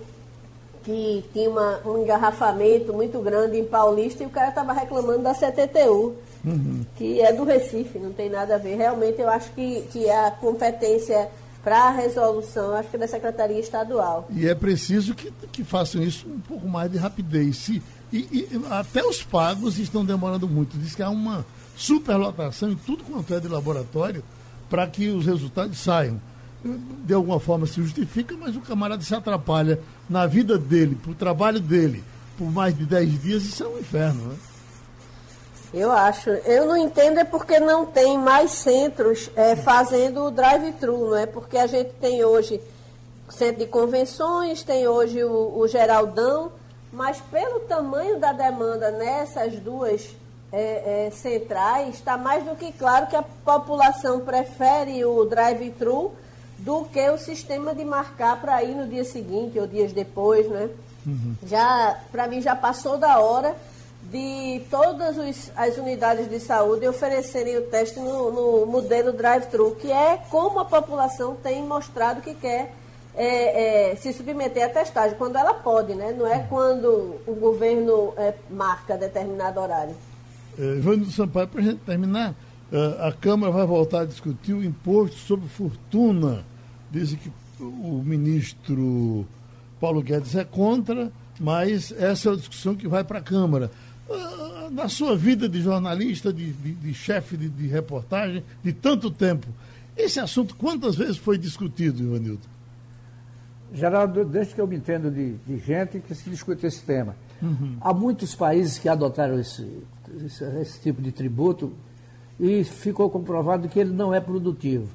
que 0.84 1.24
tinha 1.34 1.50
uma, 1.50 1.82
um 1.86 2.02
engarrafamento 2.02 2.94
muito 2.94 3.20
grande 3.20 3.60
em 3.60 3.66
Paulista 3.66 4.24
e 4.24 4.26
o 4.26 4.30
cara 4.30 4.50
estava 4.50 4.72
reclamando 4.72 5.20
da 5.20 5.34
CTTU, 5.34 6.16
uhum. 6.46 6.86
que 6.96 7.20
é 7.20 7.34
do 7.34 7.44
Recife, 7.44 8.00
não 8.00 8.14
tem 8.14 8.30
nada 8.30 8.56
a 8.56 8.58
ver. 8.58 8.78
Realmente 8.78 9.22
eu 9.22 9.30
acho 9.30 9.52
que, 9.52 9.82
que 9.92 10.10
a 10.10 10.32
competência 10.32 11.30
para 11.62 11.90
a 11.90 11.92
resolução, 11.92 12.74
acho 12.74 12.90
que 12.90 12.96
é 12.96 13.00
da 13.00 13.08
Secretaria 13.08 13.60
Estadual. 13.60 14.28
E 14.32 14.48
é 14.48 14.56
preciso 14.56 15.14
que, 15.14 15.32
que 15.52 15.64
façam 15.64 16.02
isso 16.02 16.26
um 16.26 16.40
pouco 16.40 16.68
mais 16.70 16.90
de 16.90 16.98
rapidez. 16.98 17.58
Se, 17.58 17.84
e, 18.14 18.18
e, 18.18 18.62
até 18.70 19.04
os 19.04 19.22
pagos 19.22 19.78
estão 19.78 20.06
demorando 20.06 20.48
muito. 20.48 20.78
Diz 20.78 20.96
que 20.96 21.04
há 21.04 21.10
uma 21.10 21.46
superlotação 21.76 22.72
em 22.72 22.76
tudo 22.76 23.04
quanto 23.04 23.34
é 23.34 23.40
de 23.42 23.50
laboratório 23.50 24.24
para 24.72 24.88
que 24.88 25.10
os 25.10 25.26
resultados 25.26 25.78
saiam. 25.78 26.20
De 26.64 27.14
alguma 27.14 27.40
forma 27.40 27.68
se 27.68 27.82
justifica, 27.82 28.36
mas 28.40 28.56
o 28.56 28.62
camarada 28.62 29.04
se 29.04 29.14
atrapalha 29.14 29.80
na 30.10 30.26
vida 30.26 30.58
dele, 30.58 30.96
para 30.96 31.12
o 31.12 31.16
trabalho 31.16 31.60
dele, 31.60 32.04
por 32.38 32.50
mais 32.50 32.78
de 32.78 32.86
10 32.86 33.22
dias, 33.22 33.44
isso 33.44 33.64
é 33.64 33.68
um 33.68 33.80
inferno, 33.80 34.28
né? 34.28 34.36
Eu 35.74 35.92
acho. 35.92 36.30
Eu 36.30 36.68
não 36.68 36.78
entendo 36.78 37.20
é 37.20 37.24
porque 37.24 37.60
não 37.60 37.86
tem 37.86 38.18
mais 38.18 38.52
centros 38.52 39.30
é, 39.36 39.56
fazendo 39.56 40.26
o 40.26 40.32
drive-thru, 40.32 41.10
não 41.10 41.18
é? 41.18 41.26
Porque 41.26 41.58
a 41.58 41.68
gente 41.68 41.92
tem 41.94 42.24
hoje 42.24 42.62
centro 43.30 43.60
de 43.60 43.68
convenções, 43.68 44.64
tem 44.64 44.88
hoje 44.88 45.24
o, 45.24 45.58
o 45.58 45.68
Geraldão, 45.68 46.52
mas 46.92 47.22
pelo 47.32 47.62
tamanho 47.62 48.20
da 48.20 48.34
demanda 48.34 48.92
nessas 48.92 49.56
duas 49.60 50.10
é, 50.52 51.08
é, 51.08 51.12
centrais, 51.12 51.96
está 51.96 52.18
mais 52.18 52.44
do 52.44 52.56
que 52.56 52.72
claro 52.74 53.08
que 53.08 53.16
a 53.16 53.24
população 53.24 54.20
prefere 54.20 55.04
o 55.06 55.26
drive-thru 55.26 56.12
do 56.58 56.84
que 56.86 57.10
o 57.10 57.18
sistema 57.18 57.74
de 57.74 57.84
marcar 57.84 58.40
para 58.40 58.64
ir 58.64 58.76
no 58.76 58.88
dia 58.88 59.04
seguinte 59.04 59.58
ou 59.60 59.66
dias 59.66 59.94
depois, 59.94 60.48
né? 60.48 60.70
Uhum. 61.06 61.36
Já, 61.46 61.98
para 62.12 62.28
mim, 62.28 62.42
já 62.42 62.56
passou 62.56 62.98
da 62.98 63.20
hora 63.20 63.56
de 64.04 64.62
todas 64.70 65.18
os, 65.18 65.52
as 65.56 65.78
unidades 65.78 66.30
de 66.30 66.40
saúde 66.40 66.88
oferecerem 66.88 67.58
o 67.58 67.62
teste 67.64 68.00
no, 68.00 68.32
no 68.32 68.66
modelo 68.66 69.12
drive-thru, 69.14 69.76
que 69.76 69.92
é 69.92 70.20
como 70.30 70.60
a 70.60 70.66
população 70.66 71.36
tem 71.36 71.64
mostrado 71.64 72.22
que 72.22 72.36
quer 72.36 72.74
é, 73.16 73.92
é, 73.92 73.96
se 73.96 74.14
submeter 74.14 74.66
à 74.66 74.70
testagem, 74.70 75.18
quando 75.18 75.38
ela 75.38 75.54
pode, 75.54 75.94
né? 75.94 76.14
não 76.18 76.28
é 76.28 76.46
quando 76.48 77.20
o 77.28 77.36
governo 77.36 78.14
é, 78.18 78.34
marca 78.50 78.98
determinado 78.98 79.60
horário. 79.60 79.96
É, 80.58 81.12
Sampaio, 81.12 81.48
para 81.48 81.62
a 81.62 81.64
gente 81.64 81.80
terminar, 81.80 82.36
é, 82.72 83.08
a 83.08 83.12
Câmara 83.12 83.52
vai 83.52 83.66
voltar 83.66 84.02
a 84.02 84.06
discutir 84.06 84.54
o 84.54 84.64
imposto 84.64 85.18
sobre 85.18 85.48
fortuna. 85.48 86.44
Dizem 86.92 87.18
que 87.18 87.32
o 87.60 88.02
ministro 88.06 89.26
Paulo 89.80 90.02
Guedes 90.02 90.36
é 90.36 90.44
contra, 90.44 91.12
mas 91.40 91.92
essa 91.98 92.30
é 92.30 92.34
a 92.34 92.36
discussão 92.36 92.76
que 92.76 92.88
vai 92.88 93.04
para 93.04 93.20
a 93.20 93.22
Câmara 93.22 93.72
na 94.72 94.88
sua 94.88 95.16
vida 95.16 95.48
de 95.48 95.62
jornalista, 95.62 96.32
de, 96.32 96.52
de, 96.52 96.74
de 96.74 96.94
chefe 96.94 97.38
de, 97.38 97.50
de, 97.50 97.68
reportagem, 97.68 98.44
de 98.64 98.74
tanto 98.74 99.12
tempo, 99.12 99.48
esse 99.96 100.20
assunto 100.20 100.56
quantas 100.56 100.96
vezes 100.96 101.18
foi 101.18 101.38
discutido, 101.38 102.02
Ivanildo? 102.02 102.42
Geraldo, 103.74 104.26
desde 104.26 104.56
que 104.56 104.62
eu 104.62 104.68
me 104.68 104.76
entendo 104.76 105.12
de, 105.12 105.34
de 105.48 105.58
gente 105.60 106.00
que 106.00 106.14
se 106.14 106.30
discute 106.30 106.66
esse 106.66 106.82
tema. 106.82 107.16
Uhum. 107.42 107.78
Há 107.80 107.94
muitos 107.94 108.36
países 108.36 108.78
que 108.78 108.90
adotaram 108.90 109.40
esse, 109.40 109.84
esse, 110.26 110.44
esse, 110.44 110.80
tipo 110.82 111.02
de 111.02 111.12
tributo 111.12 111.74
e 112.40 112.64
ficou 112.64 113.10
comprovado 113.10 113.68
que 113.68 113.80
ele 113.80 113.92
não 113.92 114.14
é 114.14 114.20
produtivo. 114.20 114.88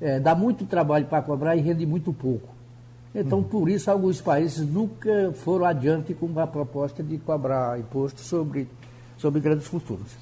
É, 0.00 0.18
dá 0.18 0.34
muito 0.34 0.64
trabalho 0.64 1.06
para 1.06 1.22
cobrar 1.22 1.56
e 1.56 1.60
rende 1.60 1.84
muito 1.84 2.12
pouco. 2.12 2.48
Então, 3.14 3.38
uhum. 3.38 3.44
por 3.44 3.68
isso, 3.68 3.90
alguns 3.90 4.20
países 4.20 4.66
nunca 4.66 5.32
foram 5.34 5.64
adiante 5.64 6.14
com 6.14 6.38
a 6.38 6.46
proposta 6.46 7.02
de 7.02 7.18
cobrar 7.18 7.78
imposto 7.78 8.20
sobre 8.20 8.68
sobre 9.20 9.38
grandes 9.38 9.66
fortunas. 9.66 10.16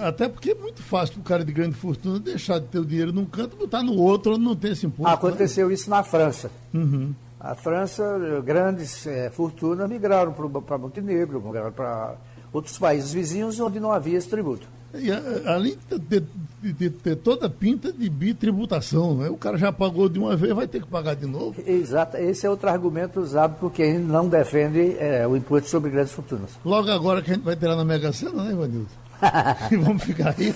Até 0.00 0.28
porque 0.28 0.52
é 0.52 0.54
muito 0.54 0.80
fácil 0.80 1.14
para 1.14 1.20
o 1.20 1.24
cara 1.24 1.44
de 1.44 1.52
grande 1.52 1.74
fortuna 1.74 2.20
deixar 2.20 2.60
de 2.60 2.66
ter 2.66 2.78
o 2.78 2.84
dinheiro 2.86 3.12
num 3.12 3.24
canto 3.24 3.56
e 3.56 3.58
botar 3.58 3.82
no 3.82 3.96
outro 3.96 4.34
onde 4.34 4.44
não 4.44 4.54
tem 4.54 4.70
esse 4.70 4.86
imposto. 4.86 5.12
Aconteceu 5.12 5.66
né? 5.66 5.74
isso 5.74 5.90
na 5.90 6.04
França. 6.04 6.52
Uhum. 6.72 7.12
A 7.40 7.56
França, 7.56 8.04
grandes 8.44 9.06
é, 9.08 9.28
fortunas 9.28 9.88
migraram 9.90 10.32
para 10.32 10.78
Montenegro, 10.78 11.42
migraram 11.42 11.72
para 11.72 12.14
outros 12.54 12.78
países 12.78 13.12
vizinhos 13.12 13.58
onde 13.60 13.78
não 13.80 13.92
havia 13.92 14.16
esse 14.16 14.28
tributo. 14.28 14.66
E, 14.94 15.10
além 15.48 15.76
de, 15.90 15.98
de, 15.98 16.72
de, 16.72 16.90
ter 16.90 17.16
toda 17.16 17.46
a 17.46 17.50
pinta 17.50 17.92
de 17.92 18.08
bitributação, 18.08 19.16
né? 19.16 19.28
o 19.28 19.36
cara 19.36 19.58
já 19.58 19.72
pagou 19.72 20.08
de 20.08 20.20
uma 20.20 20.36
vez, 20.36 20.54
vai 20.54 20.68
ter 20.68 20.80
que 20.80 20.86
pagar 20.88 21.16
de 21.16 21.26
novo. 21.26 21.56
Exato, 21.66 22.16
esse 22.16 22.46
é 22.46 22.50
outro 22.50 22.68
argumento 22.68 23.20
usado 23.20 23.56
por 23.58 23.72
quem 23.72 23.98
não 23.98 24.28
defende 24.28 24.96
é, 24.98 25.26
o 25.26 25.36
imposto 25.36 25.68
sobre 25.68 25.90
grandes 25.90 26.12
fortunas. 26.12 26.50
Logo 26.64 26.88
agora 26.92 27.20
que 27.20 27.32
a 27.32 27.34
gente 27.34 27.42
vai 27.42 27.56
ter 27.56 27.66
lá 27.66 27.74
na 27.74 27.84
Mega 27.84 28.12
Sena, 28.12 28.44
né, 28.44 28.52
Ivanildo? 28.52 28.88
e 29.72 29.76
vamos 29.76 30.04
ficar 30.04 30.34
aí. 30.38 30.54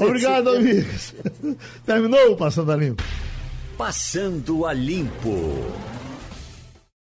Obrigado, 0.00 0.50
amigos. 0.50 1.14
Terminou 1.84 2.32
o 2.32 2.36
Passando 2.36 2.70
a 2.70 2.76
Limpo. 2.76 3.02
Passando 3.76 4.66
a 4.66 4.72
Limpo. 4.72 5.34